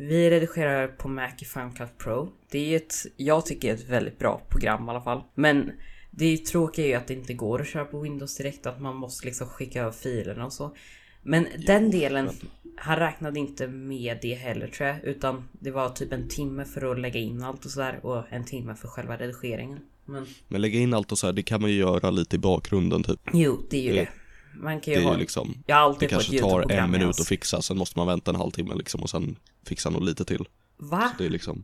vi 0.08 0.30
redigerar 0.30 0.88
på 0.88 1.08
Mac 1.08 1.30
i 1.42 1.46
Final 1.46 1.72
Cut 1.72 1.98
Pro. 1.98 2.30
Det 2.52 2.74
är 2.74 2.78
ett, 2.78 2.94
jag 3.18 3.46
tycker 3.46 3.74
ett 3.74 3.90
väldigt 3.90 4.20
bra 4.20 4.42
program 4.50 4.86
i 4.88 4.90
alla 4.90 5.02
fall. 5.02 5.24
Men 5.36 5.72
det 6.12 6.38
tråkiga 6.38 6.86
är 6.86 6.90
ju 6.90 6.96
att 6.96 7.08
det 7.08 7.14
inte 7.14 7.34
går 7.34 7.62
att 7.62 7.68
köra 7.68 7.86
på 7.86 8.00
Windows 8.00 8.38
direkt, 8.38 8.66
att 8.66 8.82
man 8.82 8.96
måste 8.96 9.26
liksom 9.26 9.48
skicka 9.48 9.82
över 9.82 9.92
filerna 9.92 10.46
och 10.46 10.54
så. 10.54 10.76
Men 11.24 11.48
den 11.68 11.92
delen, 11.92 12.30
han 12.78 13.00
räknade 13.00 13.40
inte 13.40 13.68
med 13.68 14.18
det 14.22 14.34
heller 14.34 14.68
tror 14.68 14.90
jag, 14.90 15.04
utan 15.04 15.48
det 15.52 15.72
var 15.72 15.90
typ 15.90 16.14
en 16.14 16.28
timme 16.28 16.66
för 16.66 16.92
att 16.92 17.00
lägga 17.00 17.20
in 17.20 17.44
allt 17.44 17.66
och 17.66 17.72
sådär 17.72 18.00
och 18.06 18.24
en 18.30 18.46
timme 18.46 18.76
för 18.76 18.88
själva 18.88 19.18
redigeringen. 19.18 19.80
Men 20.06 20.26
Men 20.48 20.62
lägga 20.62 20.80
in 20.80 20.94
allt 20.94 21.12
och 21.12 21.18
så 21.18 21.26
här, 21.28 21.34
det 21.34 21.44
kan 21.44 21.62
man 21.62 21.70
ju 21.70 21.76
göra 21.78 22.10
lite 22.12 22.36
i 22.36 22.40
bakgrunden 22.40 23.04
typ. 23.04 23.20
jo, 23.34 23.62
det 23.70 23.78
är 23.78 23.82
ju 23.82 23.90
Det- 23.94 23.96
det. 24.00 24.10
Man 24.54 24.82
kan 24.82 24.94
Det 24.94 25.00
ju 25.00 25.04
är 25.06 25.08
ha, 25.08 25.14
ju 25.14 25.20
liksom, 25.20 25.64
jag 25.66 25.76
har 25.76 25.82
det 25.82 25.86
alltid 25.86 26.10
fått 26.10 26.26
kanske 26.26 26.40
tar 26.40 26.72
en 26.72 26.92
minut 26.92 27.20
att 27.20 27.28
fixa, 27.28 27.62
sen 27.62 27.78
måste 27.78 28.00
man 28.00 28.08
vänta 28.08 28.32
en 28.32 28.38
halvtimme 28.38 28.76
liksom 28.76 29.02
och 29.02 29.10
sen 29.10 29.36
fixa 29.66 29.90
nog 29.90 30.04
lite 30.04 30.26
till. 30.26 30.48
Va? 30.78 31.12
Det 31.18 31.26
är 31.26 31.30
liksom, 31.30 31.64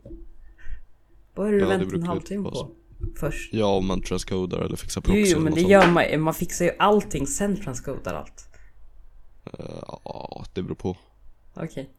Vad 1.35 1.47
det 1.47 1.51
du 1.51 1.59
Ja, 1.59 1.65
det 1.69 1.77
väntat 1.77 1.93
en 1.93 2.03
halvtimme 2.03 2.49
på? 2.49 2.55
så. 2.55 2.71
Först. 3.19 3.53
ja 3.53 3.65
om 3.67 3.87
man 3.87 4.01
transcodar 4.01 4.59
eller 4.59 4.75
fixar 4.75 5.01
Jo, 5.05 5.13
proxy 5.13 5.31
jo, 5.31 5.39
men 5.39 5.47
och 5.53 5.55
det 5.55 5.61
sånt. 5.61 5.71
gör 5.71 5.87
man 5.91 6.21
Man 6.21 6.33
fixar 6.33 6.65
ju 6.65 6.71
allting 6.79 7.27
sen 7.27 7.61
transcodar 7.61 8.13
allt. 8.13 8.49
Eh, 9.45 9.65
Ja, 10.03 10.45
det 10.53 10.63
beror 10.63 10.75
på. 10.75 10.97
Okej. 11.53 11.89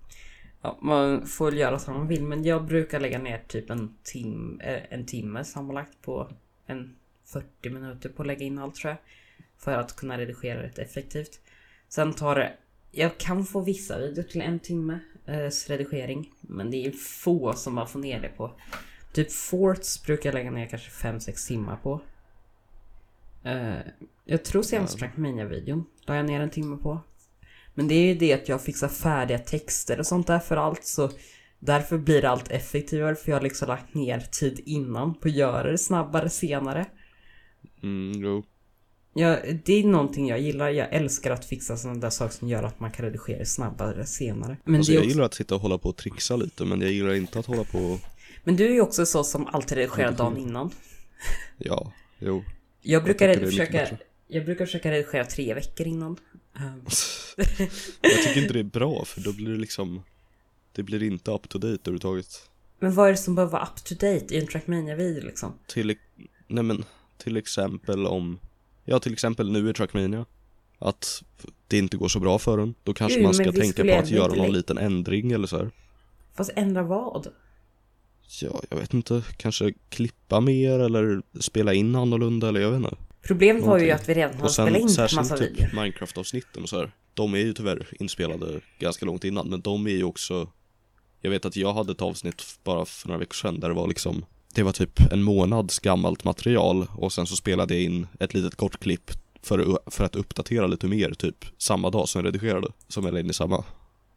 Ja, 0.63 0.79
man 0.83 1.27
får 1.27 1.45
väl 1.51 1.59
göra 1.59 1.79
som 1.79 1.95
man 1.95 2.09
vill, 2.09 2.23
men 2.23 2.45
jag 2.45 2.65
brukar 2.67 3.01
lägga 3.01 3.19
ner 3.19 3.43
typ 3.49 3.71
en, 3.71 3.97
tim, 4.03 4.61
eh, 4.61 4.83
en 4.91 5.07
timme 5.07 5.45
sammanlagt 5.45 6.03
på 6.03 6.29
en 6.67 6.97
40 7.25 7.71
minuter 7.71 8.09
på 8.09 8.23
att 8.23 8.27
lägga 8.27 8.47
in 8.47 8.59
allt 8.59 8.75
tror 8.75 8.91
jag. 8.91 8.99
För 9.67 9.73
att 9.73 9.97
kunna 9.97 10.19
redigera 10.19 10.63
det 10.63 10.79
effektivt. 10.79 11.41
Sen 11.89 12.13
tar 12.13 12.35
det... 12.35 12.53
Jag 12.91 13.19
kan 13.19 13.45
få 13.45 13.61
vissa 13.61 13.99
videor 13.99 14.23
till 14.23 14.41
en 14.41 14.59
timme 14.59 14.99
eh, 15.27 15.51
redigering. 15.69 16.33
Men 16.41 16.71
det 16.71 16.87
är 16.87 16.91
få 16.91 17.53
som 17.53 17.75
man 17.75 17.89
får 17.89 17.99
ner 17.99 18.21
det 18.21 18.29
på. 18.29 18.61
Typ 19.13 19.33
Forts 19.33 20.03
brukar 20.03 20.29
jag 20.29 20.35
lägga 20.35 20.51
ner 20.51 20.67
kanske 20.67 20.91
5-6 20.91 21.49
timmar 21.49 21.77
på. 21.77 22.01
Eh, 23.45 23.77
jag 24.25 24.45
tror 24.45 24.63
senaste 24.63 24.99
Trackmania-videon 24.99 25.85
la 26.07 26.17
jag 26.17 26.27
ner 26.27 26.41
en 26.41 26.51
timme 26.51 26.77
på. 26.77 27.01
Men 27.75 27.89
det 27.89 27.95
är 27.95 28.07
ju 28.07 28.15
det 28.15 28.33
att 28.33 28.49
jag 28.49 28.63
fixar 28.63 28.89
färdiga 28.89 29.39
texter 29.39 29.99
och 29.99 30.07
sånt 30.07 30.27
där 30.27 30.39
för 30.39 30.57
allt 30.57 30.85
så 30.85 31.11
Därför 31.59 31.99
blir 31.99 32.23
det 32.23 32.31
allt 32.31 32.51
effektivare 32.51 33.15
för 33.15 33.31
jag 33.31 33.37
har 33.37 33.43
liksom 33.43 33.69
lagt 33.69 33.95
ner 33.95 34.21
tid 34.21 34.61
innan 34.65 35.15
på 35.15 35.29
att 35.29 35.35
göra 35.35 35.71
det 35.71 35.79
snabbare 35.79 36.31
senare. 36.31 36.87
Mm, 37.83 38.23
jo. 38.23 38.45
Ja, 39.19 39.39
det 39.65 39.73
är 39.73 39.85
någonting 39.85 40.29
jag 40.29 40.41
gillar. 40.41 40.71
Jag 40.71 40.95
älskar 40.95 41.31
att 41.31 41.45
fixa 41.45 41.77
sådana 41.77 42.01
där 42.01 42.11
saker 42.11 42.35
som 42.35 42.49
gör 42.49 42.63
att 42.63 42.81
man 42.81 42.91
kan 42.91 43.05
redigera 43.05 43.45
snabbare 43.45 44.07
senare. 44.07 44.57
Men, 44.65 44.75
Alltså 44.75 44.93
jag 44.93 45.01
också... 45.01 45.09
gillar 45.09 45.25
att 45.25 45.35
sitta 45.35 45.55
och 45.55 45.61
hålla 45.61 45.79
på 45.79 45.89
och 45.89 45.97
trixa 45.97 46.37
lite 46.37 46.65
men 46.65 46.81
jag 46.81 46.91
gillar 46.91 47.15
inte 47.15 47.39
att 47.39 47.47
hålla 47.47 47.65
på 47.65 47.79
och... 47.79 48.01
Men 48.45 48.57
du 48.57 48.67
är 48.67 48.73
ju 48.73 48.81
också 48.81 49.07
så 49.07 49.25
som 49.25 49.47
alltid 49.47 49.79
redigerar 49.79 50.13
dagen 50.13 50.37
innan. 50.37 50.71
Ja, 51.59 51.93
jo. 52.19 52.45
Jag 52.83 53.05
brukar, 53.05 53.29
mycket 53.29 53.45
försöka, 53.45 53.89
jag 54.29 54.45
brukar 54.45 54.67
försöka 54.67 54.91
redigera 54.91 55.25
tre 55.25 55.55
veckor 55.55 55.87
innan. 55.87 56.17
Ehm, 56.57 56.85
Jag 58.01 58.23
tycker 58.23 58.43
inte 58.43 58.53
det 58.53 58.61
är 58.61 58.65
bra 58.65 59.05
för 59.05 59.21
då 59.21 59.33
blir 59.33 59.51
det 59.51 59.59
liksom 59.59 60.03
Det 60.73 60.83
blir 60.83 61.03
inte 61.03 61.31
up 61.31 61.49
to 61.49 61.59
date 61.59 61.69
överhuvudtaget 61.69 62.51
Men 62.79 62.95
vad 62.95 63.07
är 63.09 63.11
det 63.11 63.19
som 63.19 63.35
behöver 63.35 63.53
vara 63.53 63.63
up 63.63 63.85
to 63.85 63.95
date 63.95 64.35
i 64.35 64.39
en 64.39 64.47
Trackmania-video 64.47 65.25
liksom? 65.25 65.53
Till, 65.67 65.97
nej 66.47 66.65
men, 66.65 66.85
till 67.19 67.37
exempel 67.37 68.07
om 68.07 68.39
Ja 68.89 68.99
till 68.99 69.13
exempel 69.13 69.53
nu 69.53 69.71
i 69.71 69.73
Trackmania 69.73 70.25
Att 70.79 71.23
det 71.67 71.79
inte 71.79 71.97
går 71.97 72.09
så 72.09 72.21
bra 72.21 72.39
för 72.39 72.59
en 72.59 72.75
Då 72.83 72.95
kanske 72.95 73.19
Jo, 73.19 73.25
man 73.25 73.35
ska 73.35 73.53
tänka 73.53 73.85
på 73.85 73.95
att 73.95 74.11
göra 74.11 74.35
någon 74.35 74.53
liten 74.53 74.79
ändring 74.79 75.33
eller 75.33 75.47
så 75.47 75.57
här. 75.57 75.71
Fast 76.35 76.51
ändra 76.57 76.83
vad? 76.83 77.27
Ja, 78.43 78.63
jag 78.71 78.77
vet 78.77 78.95
inte, 78.95 79.23
kanske 79.37 79.73
klippa 79.89 80.41
mer 80.41 80.79
eller 80.79 81.23
spela 81.41 81.75
in 81.75 81.95
annorlunda 81.97 82.49
eller 82.49 82.61
jag 82.61 82.71
vet 82.71 82.83
inte 82.83 82.97
Problemet 83.23 83.63
var 83.63 83.79
ju 83.79 83.87
Någonting. 83.87 83.91
att 83.93 84.09
vi 84.09 84.15
redan 84.15 84.35
hade 84.35 84.45
Och 84.45 84.51
spelat 84.51 84.77
in 84.81 84.89
särskilt 84.89 85.17
massa 85.21 85.37
typ 85.37 85.51
videor. 85.51 85.71
Minecraft-avsnitten 85.75 86.63
och 86.63 86.69
så 86.69 86.77
här. 86.77 86.93
De 87.15 87.35
är 87.35 87.39
ju 87.39 87.53
tyvärr 87.53 87.89
inspelade 88.01 88.61
ganska 88.79 89.07
långt 89.07 89.25
innan, 89.25 89.49
men 89.49 89.61
de 89.61 89.87
är 89.87 89.91
ju 89.91 90.05
också 90.05 90.49
Jag 91.21 91.31
vet 91.31 91.45
att 91.45 91.57
jag 91.57 91.75
hade 91.75 91.93
ett 91.93 92.03
avsnitt 92.03 92.43
bara 92.65 92.85
för 92.85 93.09
några 93.09 93.19
veckor 93.19 93.35
sedan 93.35 93.61
där 93.61 93.69
det 93.69 93.75
var 93.75 93.87
liksom 93.89 94.25
Det 94.57 94.63
var 94.63 94.73
typ 94.73 95.13
en 95.13 95.23
månads 95.23 95.79
gammalt 95.79 96.25
material 96.25 96.87
och 96.97 97.13
sen 97.13 97.27
så 97.27 97.37
spelade 97.37 97.75
jag 97.75 97.83
in 97.83 98.07
ett 98.21 98.35
litet 98.35 98.55
kort 98.55 98.81
klipp 98.81 99.11
för, 99.43 99.79
för 99.91 100.05
att 100.05 100.17
uppdatera 100.17 100.67
lite 100.67 100.87
mer, 100.87 101.11
typ 101.11 101.45
samma 101.59 101.91
dag 101.91 102.09
som 102.09 102.19
jag 102.19 102.27
redigerade, 102.29 102.69
som 102.89 103.05
jag 103.05 103.15
la 103.15 103.21
in 103.21 103.31
i 103.31 103.33
samma 103.33 103.65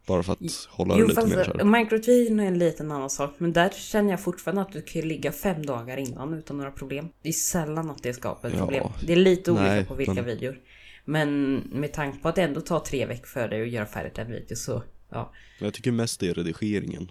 Bara 0.06 0.22
för 0.22 0.32
att 0.32 0.38
hålla 0.70 0.94
det 0.94 1.00
Jo 1.00 1.06
lite 1.06 1.20
fast 1.20 1.34
mer 1.36 1.44
så 1.44 1.52
här. 1.56 1.64
Minecraft-videon 1.64 2.40
är 2.40 2.46
en 2.46 2.58
liten 2.58 2.92
annan 2.92 3.10
sak. 3.10 3.34
Men 3.38 3.52
där 3.52 3.70
känner 3.70 4.10
jag 4.10 4.20
fortfarande 4.22 4.62
att 4.62 4.72
du 4.72 4.82
kan 4.82 5.02
ligga 5.08 5.32
fem 5.32 5.66
dagar 5.66 5.96
innan 5.96 6.34
utan 6.34 6.56
några 6.56 6.70
problem. 6.70 7.08
Det 7.22 7.28
är 7.28 7.32
sällan 7.32 7.90
att 7.90 8.02
det 8.02 8.14
skapar 8.14 8.48
ett 8.48 8.54
Ja. 8.54 8.60
problem. 8.64 8.86
Det 9.06 9.12
är 9.12 9.16
lite 9.16 9.50
olika 9.52 9.64
Nej, 9.66 9.84
på 9.84 9.94
vilka 9.94 10.12
men- 10.14 10.24
videor. 10.24 10.58
Men 11.04 11.54
med 11.56 11.92
tanke 11.92 12.18
på 12.18 12.28
att 12.28 12.34
det 12.34 12.42
ändå 12.42 12.60
tar 12.60 12.80
tre 12.80 13.06
veckor 13.06 13.26
för 13.26 13.48
dig 13.48 13.62
att 13.62 13.68
göra 13.70 13.86
färdigt 13.86 14.18
en 14.18 14.30
video 14.30 14.56
så 14.56 14.82
ja. 15.10 15.32
Jag 15.60 15.74
tycker 15.74 15.92
mest 15.92 16.20
det 16.20 16.28
är 16.28 16.34
redigeringen 16.34 17.10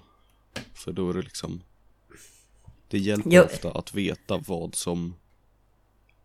För 0.73 0.91
då 0.91 1.09
är 1.09 1.13
det 1.13 1.21
liksom 1.21 1.61
Det 2.89 2.97
hjälper 2.97 3.29
Jo. 3.33 3.43
ofta 3.43 3.71
att 3.71 3.93
veta 3.93 4.37
vad 4.47 4.75
som 4.75 5.15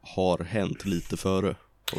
har 0.00 0.38
hänt 0.38 0.84
lite 0.84 1.16
före. 1.16 1.56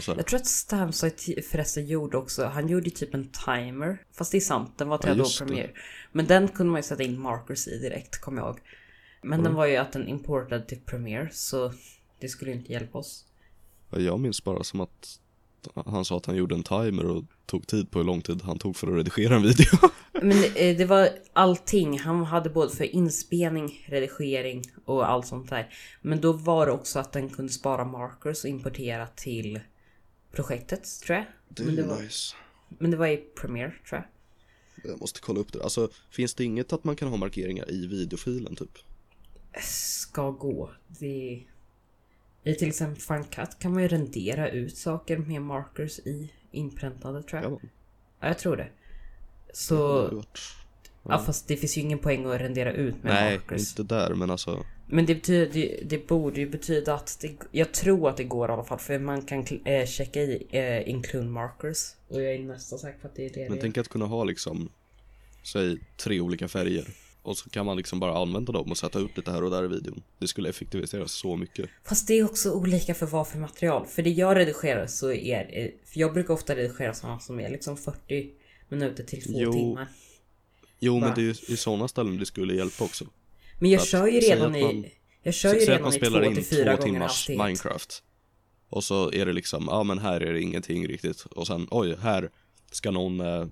Jag 0.08 0.26
tror 0.28 0.40
att 0.40 0.46
Stamsite 0.48 1.42
förresten 1.42 1.86
gjorde 1.88 2.18
också, 2.18 2.46
han 2.46 2.68
gjorde 2.68 2.90
typ 2.90 3.14
en 3.14 3.30
timer. 3.46 4.04
Fast 4.14 4.32
det 4.32 4.38
är 4.38 4.42
sant, 4.42 4.78
den 4.78 4.88
var 4.90 4.98
till 4.98 5.18
Ja. 5.18 5.26
Premiere. 5.40 5.72
Men 6.12 6.26
den 6.28 6.48
kunde 6.48 6.72
man 6.72 6.80
ju 6.80 6.84
sätta 6.84 7.04
in 7.04 7.20
markers 7.20 7.68
i 7.68 7.78
direkt, 7.80 8.22
kommer 8.22 8.42
jag 8.42 8.48
ihåg. 8.50 8.60
Men 9.22 9.34
Mm. 9.34 9.44
den 9.44 9.54
var 9.54 9.66
ju 9.66 9.76
att 9.76 9.92
den 9.92 10.08
importade 10.08 10.66
till 10.66 10.80
Premiere, 10.80 11.30
så 11.32 11.74
det 12.20 12.28
skulle 12.30 12.52
inte 12.52 12.72
hjälpa 12.72 12.98
oss. 12.98 13.26
Ja, 13.90 14.00
Jag 14.00 14.20
minns 14.20 14.44
bara 14.44 14.64
som 14.64 14.80
att 14.82 15.20
han 15.86 16.06
sa 16.06 16.18
att 16.18 16.26
han 16.26 16.36
gjorde 16.36 16.56
en 16.56 16.64
timer 16.64 17.06
och 17.06 17.24
tog 17.46 17.68
tid 17.68 17.92
på 17.92 18.00
hur 18.00 18.06
lång 18.06 18.22
tid 18.22 18.42
han 18.42 18.60
tog 18.60 18.76
för 18.76 18.88
att 18.88 18.94
redigera 18.94 19.36
en 19.36 19.42
video. 19.42 19.90
Men 20.22 20.44
eh, 20.56 20.78
det 20.78 20.86
var 20.86 21.10
allting. 21.34 22.00
Han 22.00 22.24
hade 22.24 22.50
både 22.50 22.76
för 22.76 22.84
inspelning, 22.84 23.86
redigering 23.88 24.64
och 24.86 25.10
allt 25.10 25.28
sånt 25.28 25.50
där. 25.50 25.74
Men 26.02 26.22
då 26.22 26.32
var 26.34 26.66
det 26.66 26.72
också 26.72 27.00
att 27.00 27.12
den 27.12 27.30
kunde 27.30 27.54
spara 27.54 27.86
markers 27.86 28.44
och 28.44 28.50
importera 28.50 29.08
till 29.08 29.60
projektet, 30.32 30.88
tror 31.06 31.18
jag. 31.18 31.26
Men 31.66 31.76
det 31.76 31.84
var, 31.84 32.02
nice. 32.02 32.36
men 32.70 32.92
det 32.92 32.98
var 32.98 33.08
i 33.08 33.18
Premiere, 33.18 33.74
tror 33.90 34.02
jag. 34.02 34.92
Jag 34.92 35.00
måste 35.00 35.20
kolla 35.20 35.40
upp 35.40 35.54
det. 35.54 35.64
Alltså, 35.64 35.90
finns 36.10 36.34
det 36.34 36.44
inget 36.44 36.74
att 36.74 36.84
man 36.84 36.96
kan 36.96 37.08
ha 37.08 37.18
markeringar 37.18 37.72
i 37.72 37.88
videofilen 37.88 38.56
typ? 38.56 38.78
Ska 39.62 40.32
gå. 40.32 40.72
Det... 40.88 41.44
I 42.44 42.56
till 42.56 42.68
exempel 42.68 43.02
Funcut 43.02 43.60
kan 43.60 43.74
man 43.74 43.82
ju 43.82 43.88
rendera 43.88 44.50
ut 44.50 44.78
saker 44.78 45.18
med 45.18 45.42
markers 45.42 46.00
i 46.00 46.32
inpräntade, 46.56 47.24
tror 47.24 47.42
jag. 47.42 47.52
Ja, 47.52 47.60
Ja, 48.20 48.28
jag 48.28 48.40
tror 48.40 48.58
det. 48.58 48.64
det 48.64 49.56
Så... 49.56 50.02
hade 50.04 50.16
varit- 50.16 50.40
Ja, 51.08 51.20
fast 51.26 51.48
det 51.48 51.58
finns 51.58 51.78
ju 51.78 51.82
ingen 51.82 52.00
poäng 52.00 52.26
att 52.26 52.42
rendera 52.42 52.72
ut 52.74 53.04
med 53.04 53.14
Nej, 53.14 53.38
markers. 53.38 53.80
inte 53.80 53.96
där 53.96 54.14
men 54.14 54.30
alltså. 54.32 54.64
Men 54.88 55.06
det 55.06 55.16
betyder 55.16 55.60
ju- 55.60 55.84
det 55.86 56.08
borde 56.08 56.40
ju 56.40 56.50
betyda 56.50 56.94
att 56.94 57.18
det, 57.22 57.32
jag 57.52 57.72
tror 57.74 58.10
att 58.10 58.18
det 58.18 58.24
går 58.24 58.50
i 58.50 58.54
alla 58.54 58.64
fall 58.64 58.80
för 58.80 59.00
man 59.00 59.22
kan 59.22 59.46
eh, 59.66 59.86
checka 59.86 60.22
i 60.22 60.48
eh, 60.52 60.90
include 60.90 61.28
markers. 61.30 61.78
Och 62.08 62.22
jag 62.22 62.34
är 62.34 62.40
nästan 62.40 62.80
säker 62.80 63.00
på 63.00 63.08
att 63.08 63.16
det 63.16 63.26
är 63.26 63.30
det 63.34 63.50
Men 63.50 63.56
det 63.56 63.62
tänk 63.62 63.78
att 63.78 63.88
kunna 63.88 64.06
ha 64.06 64.24
liksom, 64.24 64.70
säg 65.44 65.78
tre 65.98 66.20
olika 66.22 66.48
färger. 66.48 66.88
Och 67.26 67.38
så 67.38 67.50
kan 67.50 67.66
man 67.66 67.78
liksom 67.78 68.00
bara 68.00 68.18
använda 68.18 68.52
dem 68.52 68.72
och 68.72 68.78
sätta 68.78 69.00
ut 69.00 69.18
lite 69.18 69.32
här 69.32 69.44
och 69.44 69.52
där 69.52 69.64
i 69.64 69.68
videon. 69.68 70.04
Det 70.20 70.28
skulle 70.28 70.50
effektivisera 70.50 71.08
så 71.08 71.38
mycket. 71.38 71.70
Fast 71.84 72.08
det 72.08 72.14
är 72.14 72.26
också 72.26 72.52
olika 72.52 72.94
för 72.96 73.06
vad 73.06 73.28
för 73.28 73.38
material. 73.38 73.86
För 73.86 74.02
det 74.02 74.10
jag 74.10 74.38
redigerar 74.38 74.88
så 74.88 75.12
är 75.12 75.50
eh, 75.54 75.70
För 75.86 76.00
jag 76.00 76.14
brukar 76.14 76.34
ofta 76.34 76.56
redigera 76.56 76.94
sådana 76.94 77.20
som 77.20 77.40
är 77.40 77.50
liksom 77.50 77.78
40 77.78 78.30
minuter 78.70 79.04
till 79.04 79.24
två 79.24 79.34
Jo, 79.36 79.54
timmar. 79.54 79.88
Jo 80.80 81.00
Va? 81.00 81.06
men 81.06 81.16
det 81.16 81.22
är 81.22 81.24
ju 81.24 81.54
i 81.54 81.58
sådana 81.58 81.88
ställen 81.88 82.18
det 82.18 82.26
skulle 82.26 82.54
hjälpa 82.56 82.84
också. 82.84 83.06
Men 83.60 83.72
jag 83.72 83.88
kör 83.88 84.08
ju 84.08 84.20
redan 84.20 84.56
i... 84.56 84.92
Jag 85.24 85.34
kör 85.34 85.54
ju 85.54 85.60
redan 85.60 85.94
i 85.94 86.00
2 86.00 86.24
in 86.24 86.36
till 86.36 86.46
4 86.46 86.64
två 86.64 86.70
gånger 86.70 86.94
timmars 86.94 87.02
hastighet. 87.02 87.44
Minecraft. 87.44 88.04
Och 88.70 88.84
så 88.84 89.12
är 89.12 89.26
det 89.26 89.34
liksom, 89.34 89.66
ja 89.68 89.84
men 89.84 90.00
här 90.00 90.22
är 90.22 90.34
det 90.34 90.42
ingenting 90.42 90.88
riktigt. 90.88 91.22
Och 91.22 91.48
sen, 91.48 91.68
oj, 91.72 91.96
här 92.02 92.30
ska 92.72 92.92
någon, 92.92 93.20
eh, 93.20 93.46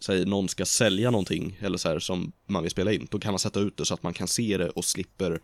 säg 0.00 0.24
någon 0.24 0.48
ska 0.48 0.64
sälja 0.64 1.10
någonting 1.10 1.58
eller 1.62 1.78
så 1.78 1.88
här 1.88 1.98
som 1.98 2.32
man 2.46 2.62
vill 2.62 2.70
spela 2.70 2.92
in. 2.92 3.06
Då 3.10 3.18
kan 3.18 3.32
man 3.32 3.38
sätta 3.38 3.60
ut 3.60 3.76
det 3.76 3.84
så 3.84 3.94
att 3.94 4.02
man 4.02 4.12
kan 4.14 4.28
se 4.28 4.56
det 4.58 4.68
och 4.70 4.84
slipper 4.84 5.40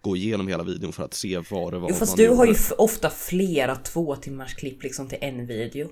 gå 0.00 0.16
igenom 0.16 0.48
hela 0.48 0.62
videon 0.62 0.92
för 0.92 1.04
att 1.04 1.14
se 1.14 1.38
vad 1.50 1.72
det 1.72 1.78
var 1.78 1.88
Jo, 1.88 1.94
fast 1.94 2.16
du 2.16 2.28
har 2.28 2.44
ju 2.46 2.52
gjorde. 2.52 2.74
ofta 2.78 3.10
flera 3.10 3.76
två 3.76 4.16
timmars 4.16 4.54
klipp 4.54 4.82
liksom 4.82 5.08
till 5.08 5.18
en 5.20 5.46
video. 5.46 5.88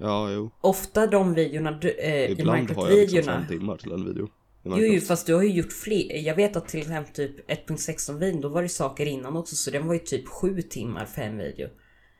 Ja, 0.00 0.30
jo. 0.32 0.50
Ofta 0.60 1.06
de 1.06 1.34
videorna 1.34 1.70
du, 1.70 1.90
eh, 1.90 2.14
i 2.14 2.32
Ibland 2.32 2.70
har 2.70 2.90
jag 2.90 2.98
liksom 2.98 3.16
Minecraft-videorna. 3.16 3.46
fem 3.48 3.58
timmar 3.58 3.76
till 3.76 3.92
en 3.92 4.04
video. 4.06 4.28
Jo, 4.66 4.76
jo, 4.78 5.00
fast 5.00 5.26
du 5.26 5.34
har 5.34 5.42
ju 5.42 5.52
gjort 5.52 5.72
fler. 5.72 6.18
Jag 6.26 6.34
vet 6.36 6.56
att 6.56 6.68
till 6.68 6.80
exempel 6.80 7.14
typ 7.14 7.50
1.16 7.50 8.18
videon, 8.18 8.40
då 8.40 8.48
var 8.48 8.62
det 8.62 8.68
saker 8.68 9.06
innan 9.06 9.36
också, 9.36 9.56
så 9.56 9.70
den 9.70 9.86
var 9.86 9.94
ju 9.94 10.00
typ 10.00 10.28
7 10.28 10.62
timmar 10.62 11.04
för 11.06 11.22
en 11.22 11.38
video. 11.38 11.68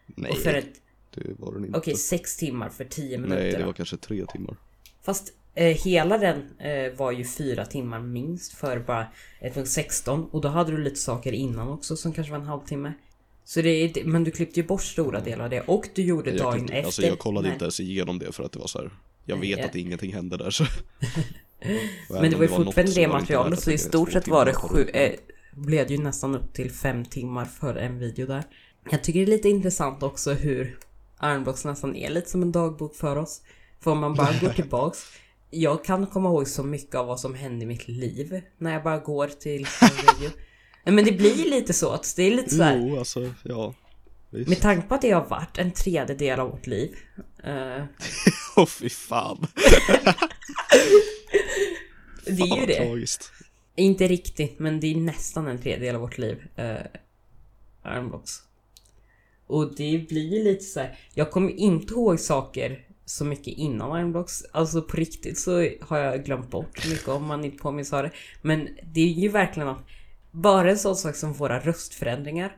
Nej, 0.06 0.30
Och 0.30 0.38
för 0.38 0.54
ett, 0.54 0.72
det 1.14 1.22
var 1.38 1.52
den 1.52 1.64
inte. 1.64 1.78
okej 1.78 1.94
6 1.96 2.36
timmar 2.36 2.68
för 2.68 2.84
10 2.84 3.18
minuter. 3.18 3.42
Nej, 3.42 3.52
det 3.52 3.64
var 3.66 3.72
kanske 3.72 3.96
tre 3.96 4.26
timmar. 4.26 4.56
Fast 5.04 5.32
eh, 5.54 5.76
hela 5.76 6.18
den 6.18 6.58
eh, 6.58 6.92
var 6.96 7.12
ju 7.12 7.24
4 7.24 7.64
timmar 7.64 8.00
minst 8.00 8.52
för 8.52 8.78
bara 8.78 9.06
1.16 9.40 10.30
och 10.30 10.40
då 10.40 10.48
hade 10.48 10.70
du 10.72 10.78
lite 10.78 11.00
saker 11.00 11.32
innan 11.32 11.68
också 11.68 11.96
som 11.96 12.12
kanske 12.12 12.30
var 12.32 12.38
en 12.40 12.46
halvtimme. 12.46 12.92
Så 13.44 13.62
det 13.62 13.68
är, 13.68 14.04
men 14.04 14.24
du 14.24 14.30
klippte 14.30 14.60
ju 14.60 14.66
bort 14.66 14.82
stora 14.82 15.20
delar 15.20 15.44
av 15.44 15.50
det 15.50 15.60
och 15.60 15.88
du 15.94 16.02
gjorde 16.02 16.30
Jag, 16.30 16.38
dagen 16.38 16.58
kunde, 16.58 16.72
efter. 16.72 16.86
alltså, 16.86 17.02
jag 17.02 17.18
kollade 17.18 17.46
Nej. 17.46 17.52
inte 17.52 17.64
ens 17.64 17.80
igenom 17.80 18.18
det 18.18 18.32
för 18.32 18.44
att 18.44 18.52
det 18.52 18.58
var 18.58 18.66
så 18.66 18.78
här. 18.78 18.90
Jag 19.24 19.36
vet 19.36 19.58
Ja. 19.58 19.64
att 19.64 19.74
ingenting 19.74 20.12
hände 20.14 20.36
där 20.36 20.50
så. 20.50 20.64
Men 22.10 22.30
det 22.30 22.36
var 22.36 22.42
ju 22.42 22.48
fortfarande 22.48 22.92
det 22.94 23.08
materialet 23.08 23.60
så 23.60 23.70
i 23.70 23.78
stort 23.78 24.12
sett 24.12 24.28
var 24.28 24.44
det 24.44 24.54
sju, 24.54 24.88
eh, 24.88 25.12
blev 25.52 25.86
det 25.86 25.94
ju 25.94 26.02
nästan 26.02 26.34
upp 26.34 26.52
till 26.52 26.70
fem 26.70 27.04
timmar 27.04 27.44
för 27.44 27.74
en 27.74 27.98
video 27.98 28.26
där. 28.26 28.44
Jag 28.90 29.04
tycker 29.04 29.20
det 29.20 29.26
är 29.32 29.36
lite 29.36 29.48
intressant 29.48 30.02
också 30.02 30.32
hur 30.32 30.78
Ironblocks 31.22 31.64
nästan 31.64 31.96
är 31.96 32.10
lite 32.10 32.30
som 32.30 32.42
en 32.42 32.52
dagbok 32.52 32.94
för 32.94 33.16
oss. 33.16 33.42
För 33.84 33.90
om 33.90 33.98
man 33.98 34.14
bara 34.14 34.32
går 34.40 34.48
tillbaks. 34.48 34.98
Jag 35.50 35.84
kan 35.84 36.06
komma 36.06 36.28
ihåg 36.28 36.48
så 36.48 36.62
mycket 36.62 36.94
av 36.94 37.06
vad 37.06 37.20
som 37.20 37.34
hände 37.34 37.64
i 37.64 37.66
mitt 37.66 37.88
liv 37.88 38.42
när 38.58 38.72
jag 38.72 38.82
bara 38.82 38.98
går 38.98 39.28
till 39.28 39.66
video. 39.80 40.30
Nej, 40.84 40.94
Men 40.94 41.04
det 41.04 41.12
blir 41.12 41.50
lite 41.50 41.72
så 41.72 41.90
att 41.90 42.14
det 42.16 42.22
är 42.22 42.30
lite 42.30 42.54
så 42.54 42.62
här. 42.62 42.86
Jo, 42.88 42.98
alltså, 42.98 43.32
ja. 43.42 43.74
Visst. 44.30 44.48
Med 44.48 44.60
tanke 44.60 44.88
på 44.88 44.94
att 44.94 45.02
det 45.02 45.10
har 45.10 45.24
varit 45.24 45.58
en 45.58 45.70
tredjedel 45.70 46.40
av 46.40 46.50
vårt 46.50 46.66
liv. 46.66 46.96
eh, 47.44 47.84
Åh 48.56 48.66
fy 48.66 48.88
fan. 48.88 49.46
det 52.26 52.42
är 52.42 52.60
ju 52.60 52.66
det. 52.66 52.86
Tragiskt. 52.86 53.32
Inte 53.76 54.06
riktigt, 54.08 54.58
men 54.58 54.80
det 54.80 54.86
är 54.86 54.96
nästan 54.96 55.46
en 55.46 55.58
tredjedel 55.62 55.94
av 55.94 56.00
vårt 56.00 56.18
liv. 56.18 56.44
Uh, 56.58 56.76
Ironblocks. 57.92 58.42
Och 59.46 59.74
det 59.74 60.08
blir 60.08 60.38
ju 60.38 60.44
lite 60.44 60.64
så 60.64 60.80
här. 60.80 60.98
jag 61.14 61.30
kommer 61.30 61.50
inte 61.50 61.94
ihåg 61.94 62.20
saker 62.20 62.84
så 63.04 63.24
mycket 63.24 63.46
innan 63.46 63.98
Ironblocks. 63.98 64.44
Alltså 64.52 64.82
på 64.82 64.96
riktigt 64.96 65.38
så 65.38 65.68
har 65.80 65.98
jag 65.98 66.24
glömt 66.24 66.50
bort 66.50 66.88
mycket 66.88 67.08
om 67.08 67.24
man 67.24 67.44
inte 67.44 67.58
påminns 67.58 67.90
det. 67.90 68.10
Men 68.42 68.68
det 68.92 69.00
är 69.00 69.20
ju 69.20 69.28
verkligen 69.28 69.68
att 69.68 69.86
bara 70.30 70.70
en 70.70 70.78
sån 70.78 70.96
sak 70.96 71.16
som 71.16 71.32
våra 71.32 71.60
röstförändringar. 71.60 72.56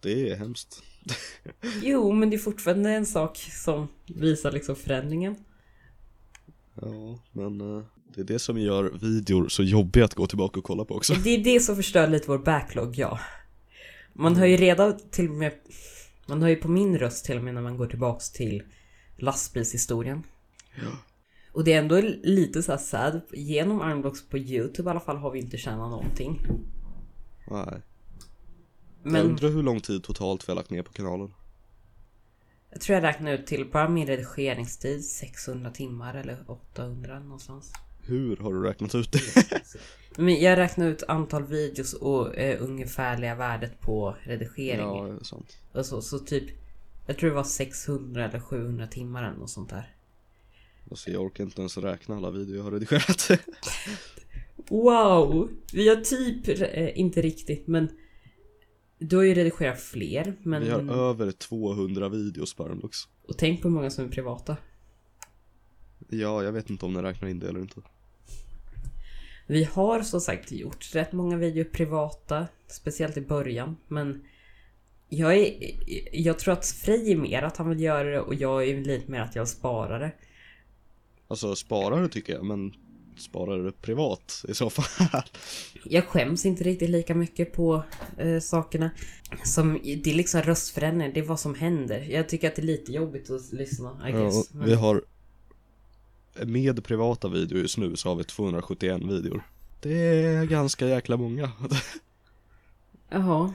Det 0.00 0.30
är 0.30 0.36
hemskt. 0.36 0.82
Jo, 1.82 2.12
men 2.12 2.30
det 2.30 2.36
är 2.36 2.38
fortfarande 2.38 2.90
en 2.90 3.06
sak 3.06 3.36
som 3.36 3.88
visar 4.06 4.52
liksom 4.52 4.76
förändringen. 4.76 5.36
Ja, 6.74 7.18
men 7.32 7.60
eh, 7.60 7.84
det 8.14 8.20
är 8.20 8.24
det 8.24 8.38
som 8.38 8.58
gör 8.58 8.84
videor 9.00 9.48
så 9.48 9.62
jobbiga 9.62 10.04
att 10.04 10.14
gå 10.14 10.26
tillbaka 10.26 10.58
och 10.58 10.64
kolla 10.64 10.84
på 10.84 10.94
också. 10.94 11.14
Det 11.14 11.30
är 11.30 11.44
det 11.44 11.60
som 11.60 11.76
förstör 11.76 12.08
lite 12.08 12.28
vår 12.28 12.38
backlog, 12.38 12.98
ja. 12.98 13.20
Man 14.12 14.36
hör 14.36 14.46
ju 14.46 14.56
redan 14.56 14.98
till 15.10 15.28
och 15.28 15.34
med... 15.34 15.52
Man 16.26 16.42
hör 16.42 16.48
ju 16.48 16.56
på 16.56 16.68
min 16.68 16.98
röst 16.98 17.24
till 17.24 17.36
och 17.36 17.44
med 17.44 17.54
när 17.54 17.62
man 17.62 17.76
går 17.76 17.86
tillbaks 17.86 18.30
till 18.30 18.62
lastbilshistorien. 19.16 20.22
Ja. 20.74 20.90
Och 21.52 21.64
det 21.64 21.72
är 21.72 21.78
ändå 21.78 22.00
lite 22.22 22.62
så 22.62 22.72
här 22.72 22.78
sad. 22.78 23.20
Genom 23.32 23.80
Armblocks 23.80 24.28
på 24.28 24.38
YouTube 24.38 24.88
i 24.88 24.90
alla 24.90 25.00
fall 25.00 25.16
har 25.16 25.30
vi 25.30 25.38
inte 25.38 25.56
tjänat 25.58 25.90
någonting. 25.90 26.40
Nej. 27.50 27.82
Jag 29.02 29.12
Men 29.12 29.26
undrar 29.26 29.48
hur 29.48 29.62
lång 29.62 29.80
tid 29.80 30.02
totalt 30.02 30.48
vi 30.48 30.50
har 30.50 30.56
lagt 30.56 30.70
ner 30.70 30.82
på 30.82 30.92
kanalen. 30.92 31.34
jag 32.70 32.80
tror 32.80 32.94
jag 32.94 33.04
räknar 33.04 33.32
ut 33.32 33.46
till 33.46 33.70
bara 33.72 33.88
min 33.88 34.06
redigeringstid 34.06 35.04
600 35.04 35.70
timmar 35.70 36.14
eller 36.14 36.44
800 36.46 37.20
någonstans. 37.20 37.72
Hur 38.06 38.36
har 38.36 38.52
du 38.52 38.62
räknat 38.62 38.94
ut 38.94 39.12
det? 39.12 39.20
Men 40.16 40.40
jag 40.40 40.58
räknar 40.58 40.86
ut 40.88 41.02
antal 41.08 41.44
videos 41.44 41.92
och 41.94 42.36
eh, 42.36 42.62
ungefärliga 42.62 43.34
värdet 43.34 43.80
på 43.80 44.16
redigering. 44.22 44.80
ja, 44.80 45.04
det 45.04 45.20
är 45.20 45.24
sant. 45.24 45.56
Och 45.72 45.86
så, 45.86 46.02
så 46.02 46.18
typ 46.18 46.44
Jag 47.06 47.18
tror 47.18 47.30
det 47.30 47.36
var 47.36 47.44
600 47.44 48.28
eller 48.28 48.40
700 48.40 48.86
timmar 48.86 49.24
eller 49.24 49.38
något 49.38 49.50
sånt 49.50 49.70
där. 49.70 49.94
Alltså 50.90 51.10
jag 51.10 51.22
orkar 51.22 51.44
inte 51.44 51.60
ens 51.60 51.78
räkna 51.78 52.16
alla 52.16 52.30
videor 52.30 52.56
jag 52.56 52.64
har 52.64 52.70
redigerat. 52.70 53.30
Wow! 54.68 55.50
Vi 55.72 55.88
har 55.88 55.96
typ, 55.96 56.48
eh, 56.48 56.98
inte 56.98 57.22
riktigt 57.22 57.66
men 57.66 57.88
Du 58.98 59.16
har 59.16 59.22
ju 59.22 59.34
redigerat 59.34 59.80
fler 59.80 60.36
men 60.42 60.62
Vi 60.62 60.70
har 60.70 61.10
över 61.10 61.32
200 61.32 62.08
videos 62.08 62.54
på 62.54 62.64
Armlux. 62.64 62.98
Och 63.28 63.38
tänk 63.38 63.62
på 63.62 63.68
hur 63.68 63.74
många 63.74 63.90
som 63.90 64.04
är 64.04 64.08
privata. 64.08 64.56
Ja, 66.12 66.42
jag 66.44 66.52
vet 66.52 66.70
inte 66.70 66.86
om 66.86 66.94
den 66.94 67.02
räknar 67.02 67.28
in 67.28 67.38
det 67.38 67.48
eller 67.48 67.60
inte. 67.60 67.80
Vi 69.46 69.64
har 69.64 70.02
som 70.02 70.20
sagt 70.20 70.52
gjort 70.52 70.94
rätt 70.94 71.12
många 71.12 71.36
videor 71.36 71.64
privata, 71.64 72.46
speciellt 72.68 73.16
i 73.16 73.20
början, 73.20 73.76
men 73.88 74.22
jag, 75.08 75.36
är, 75.38 75.54
jag 76.12 76.38
tror 76.38 76.52
att 76.54 76.66
Frej 76.66 77.12
är 77.12 77.16
mer 77.16 77.42
att 77.42 77.56
han 77.56 77.68
vill 77.68 77.80
göra 77.80 78.10
det 78.10 78.20
och 78.20 78.34
jag 78.34 78.68
är 78.68 78.80
lite 78.84 79.10
mer 79.10 79.20
att 79.20 79.36
jag 79.36 79.48
sparar 79.48 80.00
det. 80.00 80.12
Alltså 81.28 81.56
sparare 81.56 82.08
tycker 82.08 82.32
jag, 82.32 82.44
men 82.44 82.72
sparar 83.18 83.64
det 83.64 83.72
privat 83.72 84.44
i 84.48 84.54
så 84.54 84.70
fall. 84.70 85.22
Jag 85.84 86.04
skäms 86.04 86.46
inte 86.46 86.64
riktigt 86.64 86.90
lika 86.90 87.14
mycket 87.14 87.52
på 87.52 87.82
eh, 88.18 88.40
sakerna. 88.40 88.90
Som, 89.44 89.80
det 89.82 90.10
är 90.10 90.14
liksom 90.14 90.42
röstförändring, 90.42 91.12
det 91.14 91.20
är 91.20 91.24
vad 91.24 91.40
som 91.40 91.54
händer. 91.54 92.00
Jag 92.00 92.28
tycker 92.28 92.48
att 92.48 92.56
det 92.56 92.62
är 92.62 92.66
lite 92.66 92.92
jobbigt 92.92 93.30
att 93.30 93.52
lyssna, 93.52 94.08
I 94.08 94.12
Ja, 94.12 94.18
guess. 94.18 94.50
och 94.50 94.66
vi 94.68 94.74
har 94.74 95.02
med 96.34 96.84
privata 96.84 97.28
videor 97.28 97.60
just 97.60 97.78
nu 97.78 97.96
så 97.96 98.08
har 98.08 98.16
vi 98.16 98.24
271 98.24 99.02
videor. 99.02 99.42
Det 99.80 100.24
är 100.24 100.44
ganska 100.44 100.86
jäkla 100.86 101.16
många. 101.16 101.52
Jaha. 103.08 103.54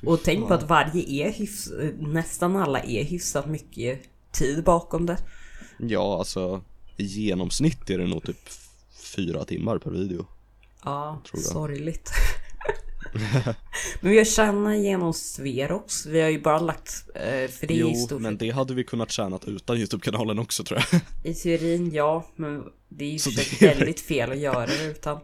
Fy 0.00 0.06
och 0.06 0.20
tänk 0.24 0.48
på 0.48 0.54
att 0.54 0.68
varje 0.68 1.26
är 1.26 1.32
hyfs, 1.32 1.72
nästan 1.98 2.56
alla 2.56 2.80
är 2.80 3.04
hyfsat 3.04 3.46
mycket 3.46 4.00
tid 4.32 4.64
bakom 4.64 5.06
det. 5.06 5.18
Ja, 5.78 6.18
alltså 6.18 6.62
i 6.96 7.04
genomsnitt 7.04 7.90
är 7.90 7.98
det 7.98 8.06
nog 8.06 8.22
typ 8.22 8.48
fyra 9.16 9.44
timmar 9.44 9.78
per 9.78 9.90
video. 9.90 10.26
Ja, 10.84 11.20
sorgligt. 11.34 12.10
Men 14.00 14.10
vi 14.12 14.18
har 14.18 14.24
tjänat 14.24 14.78
genom 14.78 15.12
Sverox. 15.14 16.06
Vi 16.06 16.20
har 16.20 16.28
ju 16.28 16.40
bara 16.40 16.58
lagt, 16.58 17.04
eh, 17.14 17.20
för 17.50 17.66
det 17.66 17.74
är 17.74 17.78
Jo, 17.78 17.90
i 17.90 17.94
stort 17.94 18.20
men 18.20 18.36
det 18.38 18.50
hade 18.50 18.74
vi 18.74 18.84
kunnat 18.84 19.10
tjänat 19.10 19.44
utan 19.44 19.76
YouTube-kanalen 19.76 20.38
också 20.38 20.64
tror 20.64 20.80
jag. 20.92 21.00
I 21.30 21.34
teorin 21.34 21.90
ja, 21.92 22.26
men 22.36 22.64
det 22.88 23.04
är 23.04 23.10
ju 23.10 23.18
Så 23.18 23.30
det 23.30 23.62
är- 23.66 23.74
väldigt 23.74 24.00
fel 24.00 24.30
att 24.32 24.38
göra 24.38 24.66
det 24.66 24.84
utan 24.84 25.18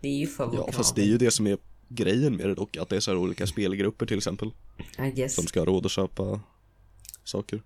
Det 0.00 0.08
är 0.08 0.16
ju 0.18 0.26
för 0.26 0.46
vår 0.46 0.54
Ja, 0.54 0.60
kanal. 0.60 0.72
fast 0.72 0.94
det 0.94 1.02
är 1.02 1.06
ju 1.06 1.18
det 1.18 1.30
som 1.30 1.46
är 1.46 1.58
grejen 1.88 2.36
med 2.36 2.46
det 2.48 2.54
dock, 2.54 2.76
att 2.76 2.88
det 2.88 2.96
är 2.96 3.00
så 3.00 3.10
här 3.10 3.18
olika 3.18 3.46
spelgrupper 3.46 4.06
till 4.06 4.16
exempel. 4.18 4.50
I 4.98 5.10
guess, 5.10 5.34
Som 5.34 5.46
ska 5.46 5.60
ha 5.60 5.66
råd 5.66 5.86
att 5.86 5.92
köpa 5.92 6.40
saker. 7.24 7.62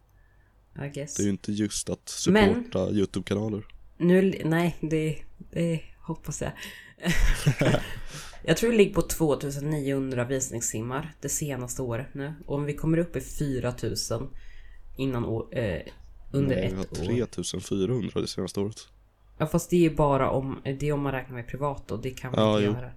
I 0.85 0.89
guess. 0.95 1.15
Det 1.17 1.23
är 1.23 1.25
ju 1.25 1.31
inte 1.31 1.53
just 1.53 1.91
att 1.91 2.25
Men- 2.29 2.55
supporta 2.55 2.91
YouTube-kanaler. 2.91 3.63
Nu, 3.99 4.43
nej, 4.45 4.77
det, 4.81 5.19
det 5.51 5.81
hoppas 6.01 6.43
jag. 6.43 6.53
jag 8.47 8.57
tror 8.57 8.71
det 8.71 8.77
ligger 8.77 8.95
på 8.95 9.03
2900 9.03 10.25
visningstimmar 10.25 11.15
det 11.21 11.29
senaste 11.29 11.83
året 11.83 12.07
nu. 12.15 12.35
Och 12.47 12.55
om 12.55 12.65
vi 12.65 12.75
kommer 12.75 12.99
upp 12.99 13.17
i 13.17 13.21
4000 13.21 14.29
innan 14.97 15.25
år, 15.25 15.59
eh, 15.59 15.81
under 16.33 16.57
Nej, 16.57 16.69
vi 16.71 16.75
har 16.77 16.83
ett 16.85 16.93
år. 17.01 17.05
3400 17.07 18.21
det 18.21 18.27
senaste 18.27 18.61
året. 18.61 18.89
Ja 19.39 19.47
fast 19.47 19.71
det 19.71 19.77
är 19.77 19.81
ju 19.81 19.95
bara 19.95 20.31
om, 20.31 20.61
det 20.65 20.83
är 20.89 20.93
om 20.93 21.01
man 21.01 21.13
räknar 21.13 21.35
med 21.37 21.47
privat 21.49 21.91
och 21.91 22.03
det 22.03 22.11
kan 22.11 22.33
man 22.33 22.41
Ja, 22.45 22.53
inte 22.53 22.65
jo. 22.67 22.73
göra. 22.73 22.93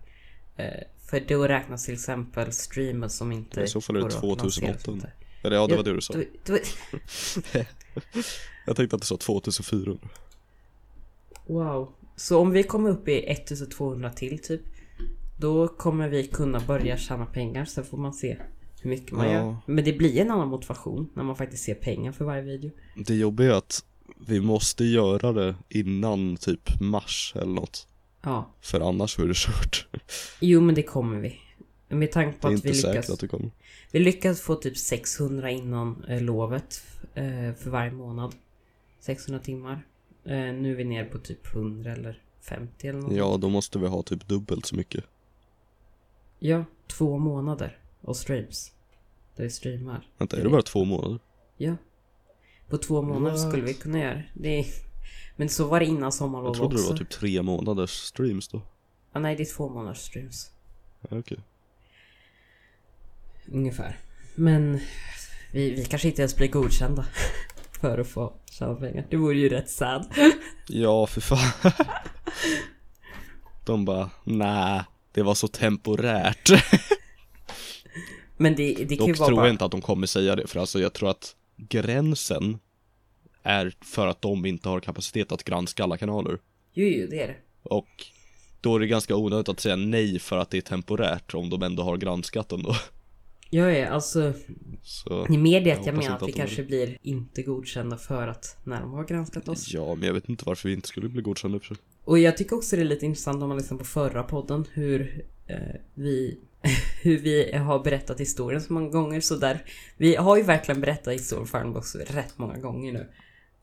Eh, 0.56 0.84
för 1.10 1.20
då 1.28 1.48
räknas 1.48 1.86
till 1.86 1.94
exempel 1.94 2.52
streamers 2.52 3.12
som 3.12 3.32
inte 3.32 3.62
I 3.62 3.68
så 3.68 3.82
fall 3.82 3.96
är 3.96 4.00
det 4.00 4.04
går 4.04 4.08
att 4.16 4.22
2800. 4.22 4.68
lansera 4.68 4.74
och 4.76 4.82
sånt 4.82 5.02
där. 5.02 5.14
Eller 5.44 5.56
ja, 5.56 5.68
det 5.68 5.76
var 5.76 5.84
det 5.84 5.94
du 5.94 6.02
sa. 6.02 6.14
Du, 6.14 6.30
du, 6.46 6.62
Jag 8.66 8.76
tänkte 8.76 8.96
att 8.96 9.02
du 9.02 9.06
sa 9.06 9.18
2400. 9.18 9.98
wow. 11.48 11.94
Så 12.16 12.40
om 12.40 12.52
vi 12.52 12.64
kommer 12.64 12.90
upp 12.90 13.08
i 13.08 13.20
1200 13.32 14.10
till 14.10 14.40
typ. 14.40 14.62
Då 15.40 15.68
kommer 15.68 16.10
vi 16.10 16.24
kunna 16.28 16.60
börja 16.60 16.98
tjäna 16.98 17.26
pengar. 17.26 17.66
Sen 17.66 17.84
får 17.84 17.98
man 17.98 18.14
se 18.14 18.38
hur 18.82 18.90
mycket 18.90 19.12
man 19.12 19.26
Ja. 19.26 19.34
gör. 19.34 19.56
Men 19.66 19.84
det 19.86 19.94
blir 19.94 20.18
en 20.22 20.32
annan 20.32 20.48
motivation 20.48 21.10
när 21.14 21.24
man 21.24 21.36
faktiskt 21.36 21.64
ser 21.64 21.74
pengar 21.76 22.12
för 22.12 22.26
varje 22.26 22.42
video. 22.42 22.72
Det 22.96 23.16
jobbiga 23.16 23.50
är 23.54 23.58
att 23.58 23.84
vi 24.28 24.40
måste 24.42 24.84
göra 24.84 25.32
det 25.32 25.56
innan 25.70 26.38
typ 26.38 26.80
mars 26.82 27.34
eller 27.36 27.54
något. 27.54 27.88
Ja. 28.22 28.50
För 28.62 28.90
annars 28.90 29.20
är 29.20 29.28
det 29.28 29.36
kört. 29.36 29.88
Jo 30.40 30.62
men 30.62 30.76
det 30.76 30.84
kommer 30.84 31.20
vi. 31.20 31.40
Med 31.90 32.12
tanke 32.12 32.40
på 32.40 32.48
att 32.48 32.66
vi 32.66 32.72
lyckas. 32.74 33.10
att 33.10 33.20
det 33.20 33.28
kommer. 33.28 33.52
Vi 33.92 34.00
lyckas 34.00 34.42
få 34.42 34.56
typ 34.56 34.78
600 34.78 35.52
innan 35.52 36.04
eh, 36.04 36.22
lovet 36.22 36.84
eh, 37.16 37.54
för 37.58 37.70
varje 37.70 37.92
månad. 37.92 38.36
600 39.00 39.44
timmar. 39.44 39.86
Eh, 40.26 40.32
nu 40.32 40.72
är 40.72 40.76
vi 40.76 40.84
ner 40.84 41.06
på 41.06 41.18
typ 41.18 41.56
100 41.56 41.92
eller 41.94 42.22
50 42.42 42.88
eller 42.88 43.00
något. 43.00 43.16
Ja, 43.16 43.38
då 43.38 43.50
måste 43.50 43.80
vi 43.80 43.88
ha 43.88 44.04
typ 44.04 44.28
dubbelt 44.28 44.66
så 44.66 44.76
mycket. 44.76 45.04
Ja, 46.40 46.66
två 46.88 47.18
månader 47.18 47.78
och 48.02 48.18
streams. 48.18 48.72
Där 49.36 49.44
vi 49.44 49.50
streamar. 49.50 50.08
Vänta, 50.18 50.38
är 50.38 50.44
det 50.44 50.50
bara 50.50 50.62
två 50.62 50.86
månader? 50.86 51.20
Ja. 51.58 51.76
På 52.70 52.78
två 52.78 53.02
månader 53.02 53.32
What? 53.38 53.50
skulle 53.50 53.64
vi 53.64 53.74
kunna 53.74 54.00
göra 54.00 54.24
det. 54.34 54.60
Är... 54.60 54.66
Men 55.36 55.50
så 55.50 55.68
var 55.68 55.80
det 55.80 55.86
innan 55.86 56.12
sommarlov 56.12 56.48
Jag 56.48 56.56
trodde 56.56 56.76
också. 56.76 56.88
det 56.88 56.92
var 56.94 56.98
typ 56.98 57.10
tre 57.10 57.42
månaders 57.42 57.92
streams 57.92 58.48
då. 58.48 58.62
ah, 59.12 59.20
nej, 59.20 59.36
det 59.36 59.44
är 59.44 59.56
två 59.56 59.70
månaders 59.70 59.98
streams. 59.98 60.52
Okej. 61.10 61.40
Ungefär. 63.52 63.98
Men 64.36 64.80
vi, 65.52 65.72
vi 65.72 65.86
kanske 65.86 66.08
inte 66.08 66.22
ens 66.22 66.36
blir 66.36 66.48
godkända. 66.48 67.06
för 67.82 67.98
att 67.98 68.08
få 68.08 68.34
tjäna 68.46 68.76
pengar. 68.76 69.08
Det 69.10 69.18
vore 69.18 69.38
ju 69.38 69.50
rätt 69.50 69.70
sad. 69.70 70.14
Ja, 70.68 71.08
för 71.08 71.22
fan. 71.22 71.72
De 73.66 73.86
bara, 73.86 74.10
nej, 74.24 74.84
det 75.12 75.24
var 75.24 75.36
så 75.36 75.48
temporärt. 75.48 76.50
Men 78.38 78.56
det, 78.56 78.74
det 78.74 78.96
kan 78.98 79.08
ju 79.08 79.14
Dock 79.14 79.20
vara 79.20 79.28
tror 79.28 79.38
bara... 79.38 79.46
jag 79.46 79.54
inte 79.54 79.66
att 79.66 79.72
de 79.72 79.82
kommer 79.82 80.08
säga 80.08 80.36
det, 80.36 80.48
för 80.48 80.60
alltså 80.60 80.80
jag 80.80 80.94
tror 80.94 81.10
att 81.10 81.36
gränsen 81.58 82.60
är 83.44 83.74
för 83.82 84.08
att 84.08 84.22
de 84.22 84.46
inte 84.46 84.70
har 84.70 84.80
kapacitet 84.80 85.32
att 85.32 85.44
granska 85.44 85.84
alla 85.84 85.98
kanaler. 85.98 86.40
Jo, 86.74 86.88
jo, 86.88 87.08
det 87.10 87.24
är 87.24 87.28
det. 87.28 87.36
Och 87.64 87.88
då 88.62 88.76
är 88.76 88.80
det 88.80 88.88
ganska 88.88 89.16
onödigt 89.16 89.50
att 89.50 89.60
säga 89.60 89.76
nej 89.76 90.20
för 90.20 90.38
att 90.38 90.50
det 90.50 90.58
är 90.58 90.62
temporärt 90.62 91.34
om 91.34 91.50
de 91.50 91.64
ändå 91.64 91.84
har 91.84 91.98
granskat 91.98 92.50
dem 92.50 92.64
då. 92.64 92.76
Ja, 93.52 93.72
ja, 93.72 93.90
alltså 93.90 94.34
Så, 94.84 95.28
i 95.30 95.38
mediet 95.38 95.78
Jag 95.78 95.88
jag, 95.88 95.98
menar 95.98 96.16
att 96.16 96.22
vi 96.22 96.26
att 96.26 96.34
de 96.34 96.40
kanske 96.40 96.64
blir 96.64 96.98
inte 97.02 97.44
godkända 97.44 97.98
för 97.98 98.28
att 98.28 98.58
när 98.64 98.82
de 98.82 98.92
har 98.94 99.04
granskat 99.04 99.48
oss. 99.48 99.74
ja, 99.74 99.96
men 99.96 100.08
jag 100.08 100.14
vet 100.14 100.30
inte 100.30 100.46
varför 100.46 100.70
vi 100.70 100.76
inte 100.76 100.88
skulle 100.88 101.10
bli 101.10 101.22
godkända 101.22 101.60
för 101.60 101.66
sig. 101.66 101.78
Och 102.10 102.20
jag 102.20 102.38
tycker 102.38 102.56
också 102.56 102.76
det 102.76 102.82
är 102.82 102.86
lite 102.86 103.06
intressant 103.06 103.44
om 103.44 103.50
man 103.50 103.58
lyssnar 103.58 103.78
på 103.78 103.84
förra 103.84 104.24
podden 104.24 104.66
hur 104.74 105.26
eh, 105.48 105.58
vi 105.94 106.40
hur 107.02 107.18
vi 107.18 107.56
har 107.56 107.84
berättat 107.84 108.20
historien 108.20 108.62
så 108.62 108.74
många 108.74 108.90
gånger 108.90 109.22
så 109.22 109.36
där. 109.36 109.66
Vi 109.98 110.16
har 110.16 110.38
ju 110.38 110.44
verkligen 110.44 110.82
berättat 110.82 111.14
historien 111.14 111.48
för 111.48 111.60
Ironbox 111.60 111.96
rätt 111.96 112.38
många 112.38 112.58
gånger 112.58 112.94
nu. 112.94 113.10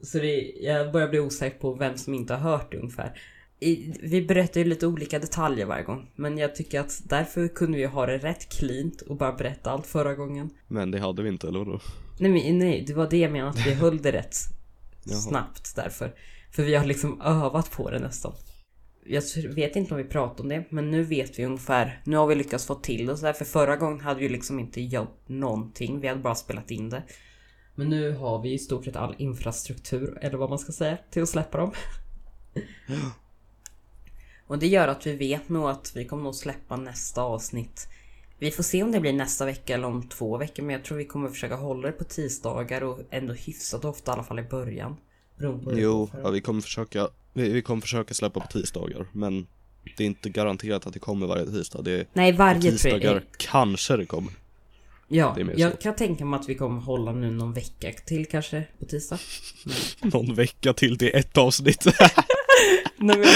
Så 0.01 0.19
det, 0.19 0.55
jag 0.61 0.93
börjar 0.93 1.09
bli 1.09 1.21
osäker 1.21 1.59
på 1.59 1.75
vem 1.75 1.97
som 1.97 2.15
inte 2.15 2.35
har 2.35 2.51
hört 2.51 2.73
det 2.73 2.79
ungefär. 2.79 3.21
i, 3.61 3.95
vi 4.03 4.23
berättar 4.23 4.61
ju 4.61 4.67
lite 4.67 4.87
olika 4.87 5.19
detaljer 5.19 5.67
varje 5.67 5.85
gång. 5.85 6.11
Men 6.15 6.39
jag 6.39 6.55
tycker 6.55 6.81
att 6.81 7.03
därför 7.05 7.49
kunde 7.49 7.79
vi 7.79 7.85
ha 7.85 8.07
det 8.07 8.19
rätt 8.19 8.49
cleant 8.49 9.01
och 9.01 9.17
bara 9.17 9.33
berätta 9.33 9.71
allt 9.71 9.87
förra 9.87 10.15
gången. 10.15 10.51
Men 10.69 10.91
det 10.91 10.99
hade 10.99 11.23
vi 11.23 11.29
inte, 11.29 11.49
eller 11.49 11.59
vadå? 11.59 11.81
Nej, 12.19 12.31
men, 12.31 12.59
nej 12.59 12.85
det 12.87 12.95
var 12.95 13.11
det 13.11 13.19
jag 13.19 13.33
menade, 13.33 13.51
att 13.51 13.67
vi 13.67 13.75
höll 13.75 14.03
det 14.03 14.13
rätt 14.13 14.35
snabbt 15.05 15.77
därför. 15.77 16.15
För 16.51 16.63
vi 16.63 16.75
har 16.75 16.85
liksom 16.85 17.21
övat 17.21 17.71
på 17.71 17.91
det 17.91 17.99
nästan. 17.99 18.33
Jag 19.05 19.23
vet 19.55 19.77
inte 19.77 19.95
om 19.95 19.99
vi 19.99 20.05
pratade 20.05 20.43
om 20.43 20.49
det, 20.49 20.65
men 20.71 20.91
nu 20.91 21.03
vet 21.03 21.39
vi 21.39 21.45
ungefär. 21.45 22.03
Nu 22.05 22.17
har 22.17 22.27
vi 22.27 22.35
lyckats 22.35 22.67
få 22.67 22.75
till 22.75 23.07
det 23.07 23.17
så 23.17 23.27
där, 23.27 23.33
för 23.33 23.45
förra 23.45 23.77
gången 23.77 24.01
hade 24.01 24.21
vi 24.21 24.29
liksom 24.29 24.59
inte 24.59 24.81
gjort 24.81 25.29
någonting. 25.29 26.01
Vi 26.01 26.09
hade 26.09 26.21
bara 26.21 26.35
spelat 26.35 26.71
in 26.71 26.91
det. 26.91 27.03
Men 27.75 27.89
nu 27.89 28.13
har 28.13 28.43
vi 28.43 28.53
i 28.53 28.59
stort 28.59 28.85
sett 28.85 28.97
all 28.97 29.15
infrastruktur, 29.19 30.19
eller 30.23 30.39
vad 30.39 30.51
man 30.51 30.59
ska 30.59 30.73
säga, 30.73 30.99
till 31.11 31.23
att 31.23 31.29
släppa 31.29 31.59
dem. 31.59 31.73
Och 34.47 34.59
det 34.59 34.67
gör 34.67 34.89
att 34.89 35.07
vi 35.07 35.17
vet 35.17 35.49
nog 35.49 35.69
att 35.69 35.93
vi 35.95 36.05
kommer 36.05 36.23
nog 36.23 36.35
släppa 36.35 36.77
nästa 36.77 37.23
avsnitt. 37.23 37.89
Vi 38.39 38.51
får 38.51 38.63
se 38.63 38.83
om 38.83 38.93
det 38.93 39.01
blir 39.01 39.13
nästa 39.13 39.45
vecka 39.45 39.75
eller 39.75 39.87
om 39.87 40.09
två 40.09 40.37
veckor, 40.37 40.63
men 40.63 40.73
jag 40.73 40.85
tror 40.85 40.99
vi 40.99 41.05
kommer 41.05 41.29
försöka 41.29 41.57
hålla 41.57 41.87
det 41.87 41.93
på 41.93 42.05
tisdagar 42.05 42.83
och 42.83 42.99
ändå 43.11 43.35
hyfsat 43.35 43.85
ofta 43.85 44.11
i 44.11 44.15
alla 44.15 44.25
fall 44.25 44.39
i 44.39 44.43
början. 44.43 44.97
Det 45.39 45.81
Jo, 45.81 46.11
ja, 46.23 46.31
vi 46.31 46.41
kommer 46.41 46.61
försöka, 46.61 47.09
vi, 47.33 47.49
vi 47.49 47.63
kommer 47.63 47.83
försöka 47.83 48.15
släppa 48.15 48.41
på 48.41 48.47
tisdagar, 48.47 49.07
men 49.13 49.47
det 49.97 50.05
är 50.05 50.07
inte 50.07 50.29
garanterat 50.29 50.87
att 50.87 50.93
det 50.93 50.99
kommer 50.99 51.27
varje 51.27 51.47
tisdag. 51.47 51.83
Det 51.83 51.93
är 51.93 52.07
Nej, 52.13 52.33
varje 52.33 52.61
tisdagar, 52.61 53.23
kanske 53.39 53.97
det 53.97 54.07
kommer. 54.07 54.33
Ja, 55.09 55.33
det 55.37 55.43
är 55.43 55.55
jag 55.57 55.73
så. 55.73 55.77
kan 55.77 55.95
tänka 55.97 56.25
mig 56.25 56.41
att 56.41 56.49
vi 56.49 56.55
kommer 56.55 56.81
hålla 56.81 57.13
nu 57.13 57.31
någon 57.31 57.53
vecka 57.53 57.93
till 58.07 58.27
kanske 58.27 58.65
på 58.79 58.85
tisdag. 58.85 59.19
Någon 60.03 60.35
vecka 60.35 60.73
till 60.73 60.99
till 60.99 61.11
ett 61.15 61.39
avsnitt. 61.39 61.85
Nej, 62.97 63.19
men, 63.19 63.27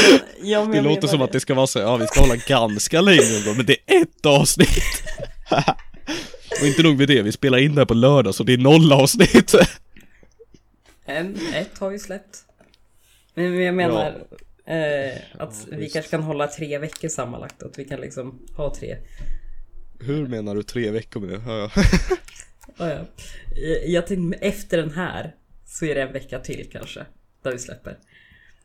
ja, 0.42 0.64
men 0.64 0.72
Det 0.72 0.80
låter 0.80 1.08
som 1.08 1.22
att 1.22 1.32
det 1.32 1.40
ska 1.40 1.54
vara 1.54 1.66
så, 1.66 1.78
ja 1.78 1.96
vi 1.96 2.06
ska 2.06 2.20
hålla 2.20 2.36
ganska 2.36 3.00
länge 3.00 3.36
ändå, 3.38 3.54
men 3.54 3.66
det 3.66 3.76
är 3.86 4.02
ett 4.02 4.26
avsnitt. 4.26 5.02
Och 6.60 6.66
inte 6.66 6.82
nog 6.82 6.98
med 6.98 7.08
det, 7.08 7.22
vi 7.22 7.32
spelar 7.32 7.58
in 7.58 7.74
det 7.74 7.80
här 7.80 7.86
på 7.86 7.94
lördag 7.94 8.34
så 8.34 8.42
det 8.42 8.52
är 8.52 8.58
noll 8.58 8.92
avsnitt. 8.92 9.54
En, 11.10 11.36
ett 11.54 11.78
har 11.78 11.90
vi 11.90 11.98
släppt. 11.98 12.44
Men 13.34 13.62
jag 13.62 13.74
menar 13.74 14.26
eh, 14.66 15.18
att 15.38 15.66
vi 15.70 15.76
visst. 15.76 15.92
kanske 15.92 16.10
kan 16.10 16.22
hålla 16.22 16.46
tre 16.46 16.78
veckor 16.78 17.08
sammanlagt. 17.08 17.62
Att 17.62 17.78
vi 17.78 17.84
kan 17.84 18.00
liksom 18.00 18.46
ha 18.56 18.74
tre. 18.74 18.96
Hur 20.00 20.26
menar 20.28 20.54
du 20.54 20.62
tre 20.62 20.90
veckor 20.90 21.20
med 21.20 21.28
det? 21.30 21.42
Ja, 21.46 21.58
ja. 21.76 21.82
Ja, 22.78 22.90
ja. 22.90 23.04
Jag- 23.86 24.06
tänkte 24.06 24.38
efter 24.46 24.76
den 24.76 24.90
här 24.90 25.34
så 25.66 25.84
är 25.84 25.94
det 25.94 26.02
en 26.02 26.12
vecka 26.12 26.38
till 26.38 26.68
kanske. 26.72 27.06
Där 27.42 27.52
vi 27.52 27.58
släpper. 27.58 27.98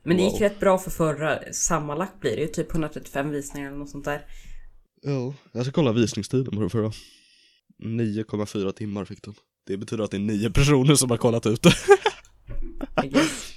Men 0.03 0.17
det 0.17 0.23
gick 0.23 0.31
Wow. 0.33 0.41
rätt 0.41 0.59
bra 0.59 0.77
för 0.77 0.91
förra. 0.91 1.39
Sammanlagt 1.53 2.19
blir 2.19 2.35
det 2.35 2.41
ju 2.41 2.47
typ 2.47 2.71
135 2.71 3.29
visningar 3.29 3.67
eller 3.67 3.77
något 3.77 3.89
sånt 3.89 4.05
där. 4.05 4.25
Ja, 5.01 5.33
jag 5.51 5.65
ska 5.65 5.71
kolla 5.71 5.91
visningstiden 5.91 6.55
på 6.57 6.61
det 6.63 6.69
förra. 6.69 6.91
9,4 7.83 8.71
timmar 8.71 9.05
fick 9.05 9.23
den. 9.23 9.33
Det 9.67 9.77
betyder 9.77 10.03
att 10.03 10.11
det 10.11 10.17
är 10.17 10.21
nio 10.21 10.49
personer 10.51 10.95
som 10.95 11.09
har 11.09 11.17
kollat 11.17 11.45
ut 11.45 11.61
det. 11.63 11.73
I 13.03 13.07
guess. 13.07 13.53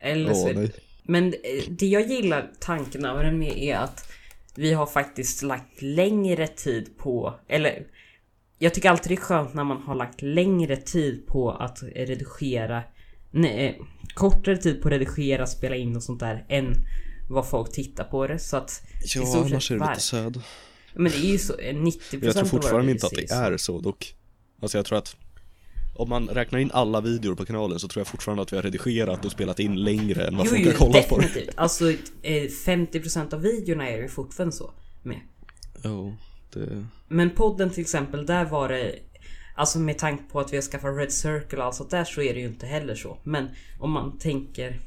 Eller 0.00 0.34
så 0.34 0.52
nej. 0.52 0.72
Men 1.02 1.26
eh, 1.26 1.64
det 1.68 1.86
jag 1.86 2.10
gillar 2.10 2.50
tanken 2.60 3.04
över 3.04 3.24
den 3.24 3.38
med 3.38 3.58
är 3.58 3.76
att 3.76 4.12
vi 4.54 4.72
har 4.72 4.86
faktiskt 4.86 5.42
lagt 5.42 5.82
längre 5.82 6.46
tid 6.46 6.98
på, 6.98 7.34
eller 7.48 7.86
jag 8.58 8.74
tycker 8.74 8.90
alltid 8.90 9.10
det 9.10 9.14
är 9.14 9.24
skönt 9.24 9.54
när 9.54 9.64
man 9.64 9.82
har 9.82 9.94
lagt 9.94 10.22
längre 10.22 10.76
tid 10.76 11.26
på 11.26 11.50
att 11.50 11.82
redigera, 11.82 12.82
nej, 13.30 13.66
eh, 13.66 13.86
kortare 14.14 14.56
tid 14.56 14.82
på 14.82 14.88
att 14.88 14.92
redigera, 14.92 15.46
spela 15.46 15.76
in 15.76 15.96
och 15.96 16.02
sånt 16.02 16.20
där 16.20 16.46
än 16.48 16.74
vad 17.30 17.48
folk 17.48 17.72
tittar 17.72 18.04
på 18.04 18.26
det. 18.26 18.38
Så 18.38 18.56
att 18.56 18.82
Ja, 19.14 19.22
annars 19.36 19.70
är 19.70 19.78
det 19.78 19.88
lite 19.88 20.00
sad. 20.00 20.42
Men 20.94 21.12
det 21.12 21.18
är 21.18 21.32
ju 21.32 21.38
så, 21.38 21.58
eh, 21.58 21.74
90% 21.74 22.24
Jag 22.24 22.32
tror 22.32 22.42
av 22.42 22.48
fortfarande 22.48 22.92
inte 22.92 23.06
att 23.06 23.12
det 23.12 23.30
är 23.30 23.56
så 23.56 23.80
dock. 23.80 24.14
Alltså 24.62 24.78
jag 24.78 24.86
tror 24.86 24.98
att 24.98 25.16
om 25.94 26.08
man 26.08 26.28
räknar 26.28 26.58
in 26.58 26.70
alla 26.70 27.00
videor 27.00 27.34
på 27.34 27.44
kanalen 27.44 27.78
så 27.78 27.88
tror 27.88 28.00
jag 28.00 28.06
fortfarande 28.06 28.42
att 28.42 28.52
vi 28.52 28.56
har 28.56 28.62
redigerat 28.62 29.24
och 29.24 29.32
spelat 29.32 29.58
in 29.58 29.84
längre 29.84 30.26
än 30.26 30.36
vad 30.36 30.46
Jo, 30.46 30.50
folk 30.50 30.66
har 30.66 30.72
kollat 30.72 31.08
på 31.08 31.18
det. 31.18 31.26
definitivt. 31.26 31.54
Alltså 31.56 31.90
eh, 32.22 32.42
50% 32.66 33.34
av 33.34 33.40
videorna 33.40 33.88
är 33.88 33.96
det 33.96 34.02
ju 34.02 34.08
fortfarande 34.08 34.56
så 34.56 34.70
med. 35.02 35.20
Ja, 35.82 36.16
det... 36.52 36.86
Men 37.08 37.30
podden 37.30 37.70
till 37.70 37.80
exempel, 37.80 38.26
där 38.26 38.44
var 38.44 38.68
det 38.68 38.98
Alltså 39.54 39.78
med 39.78 39.98
tanke 39.98 40.24
på 40.32 40.40
att 40.40 40.52
vi 40.52 40.56
har 40.56 40.62
skaffat 40.62 40.96
Red 40.96 41.12
Circle 41.12 41.58
och 41.58 41.64
allt 41.64 41.74
sånt 41.74 41.90
där 41.90 42.04
så 42.04 42.22
är 42.22 42.34
det 42.34 42.40
ju 42.40 42.46
inte 42.46 42.66
heller 42.66 42.94
så. 42.94 43.18
Men 43.22 43.48
om 43.80 43.90
man 43.90 44.18
tänker... 44.18 44.80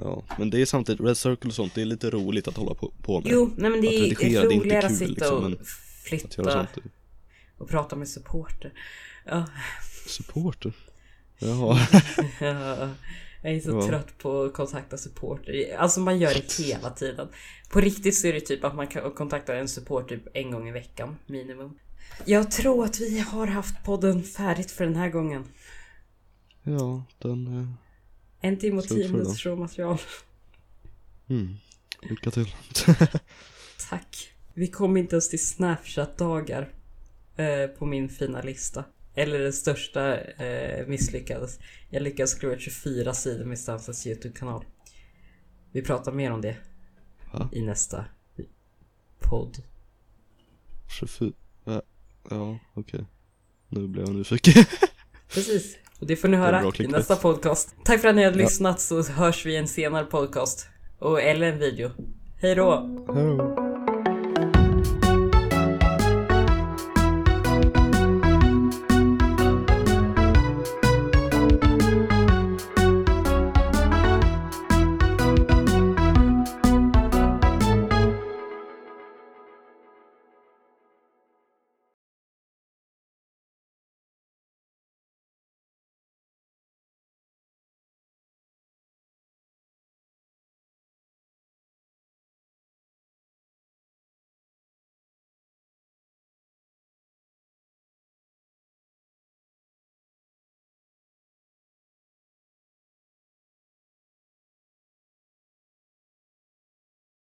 Ja, 0.00 0.22
men 0.38 0.50
det 0.50 0.60
är 0.60 0.66
samtidigt, 0.66 1.00
Red 1.00 1.16
Circle 1.16 1.48
och 1.48 1.54
sånt, 1.54 1.74
det 1.74 1.80
är 1.80 1.84
lite 1.84 2.10
roligt 2.10 2.48
att 2.48 2.56
hålla 2.56 2.74
på, 2.74 2.92
på 3.02 3.20
med. 3.20 3.32
Jo, 3.32 3.50
nej 3.56 3.70
men 3.70 3.80
det 3.80 3.86
är, 3.86 4.44
roligare 4.44 4.86
att 4.86 4.96
sitta 4.96 5.10
liksom, 5.10 5.36
och 5.36 5.42
men 5.42 5.52
Att 5.52 5.58
göra 5.58 5.66
flytta 6.04 6.52
sånt. 6.52 6.84
Och 7.60 7.68
prata 7.68 7.96
med 7.96 8.08
supporter. 8.08 8.72
Ja, 9.26 9.46
Supporter? 10.06 10.72
Jaha. 11.38 11.78
jag 13.42 13.52
är 13.54 13.60
så 13.60 13.70
Ja. 13.70 13.86
trött 13.86 14.18
på 14.18 14.42
att 14.42 14.52
kontakta 14.54 14.98
supporter. 14.98 15.76
Alltså 15.78 16.00
man 16.00 16.18
gör 16.18 16.34
det 16.34 16.64
hela 16.64 16.90
tiden. 16.90 17.28
På 17.68 17.80
riktigt 17.80 18.14
så 18.16 18.26
är 18.26 18.32
det 18.32 18.40
typ 18.40 18.64
att 18.64 18.74
man 18.74 18.86
kan 18.86 19.10
kontakta 19.12 19.54
en 19.56 19.68
supporter 19.68 20.16
typ 20.16 20.26
en 20.34 20.50
gång 20.50 20.68
i 20.68 20.72
veckan 20.72 21.16
minimum. 21.26 21.78
Jag 22.24 22.50
tror 22.50 22.84
att 22.84 23.00
vi 23.00 23.18
har 23.18 23.46
haft 23.46 23.84
podden 23.84 24.22
färdigt 24.22 24.70
för 24.70 24.84
den 24.84 24.96
här 24.96 25.08
gången. 25.10 25.44
Ja, 26.62 27.04
den... 27.18 27.58
eh, 27.60 27.68
En 28.40 28.58
timme 28.58 28.78
och 28.78 28.88
tio 28.88 29.08
minuters 29.08 29.46
råmaterial. 29.46 29.98
Mm. 31.28 31.54
Lycka 32.02 32.30
till. 32.30 32.54
Tack. 33.90 34.32
Vi 34.54 34.66
kom 34.66 34.96
inte 34.96 35.14
ens 35.14 35.28
till 35.30 35.38
Snapchat-dagar 35.38 36.68
eh, 37.40 37.66
på 37.66 37.86
min 37.86 38.08
fina 38.08 38.42
lista. 38.42 38.84
Eller 39.14 39.38
det 39.38 39.52
största 39.52 40.20
eh, 40.20 40.86
misslyckades. 40.86 41.58
Jag 41.90 42.02
lyckades 42.02 42.30
skriva 42.30 42.58
24 42.58 43.14
sidor 43.14 43.44
med 43.44 43.58
Stansens 43.58 44.06
YouTube-kanal. 44.06 44.64
Vi 45.72 45.82
pratar 45.82 46.12
mer 46.12 46.30
om 46.32 46.40
det 46.40 46.56
Va? 47.32 47.48
i 47.52 47.62
nästa 47.62 48.04
podd. 49.20 49.56
24... 51.00 51.32
Ja, 51.64 51.82
ja 52.30 52.58
okej. 52.74 53.04
Nu 53.68 53.88
blir 53.88 54.02
jag 54.02 54.14
nyfiken. 54.14 54.64
Precis. 55.34 55.76
Och 56.00 56.06
det 56.06 56.16
får 56.16 56.28
ni 56.28 56.36
höra 56.36 56.72
i 56.78 56.86
nästa 56.86 57.16
podcast. 57.16 57.74
Tack 57.84 58.00
för 58.00 58.08
att 58.08 58.14
ni 58.14 58.24
har 58.24 58.32
lyssnat 58.32 58.80
så 58.80 59.02
hörs 59.02 59.46
vi 59.46 59.52
i 59.52 59.56
en 59.56 59.68
senare 59.68 60.04
podcast. 60.04 60.68
Och, 60.98 61.22
eller 61.22 61.52
en 61.52 61.58
video. 61.58 61.90
Hej 62.36 62.54
då! 62.54 63.04
Hej 63.14 63.24
då. 63.24 63.69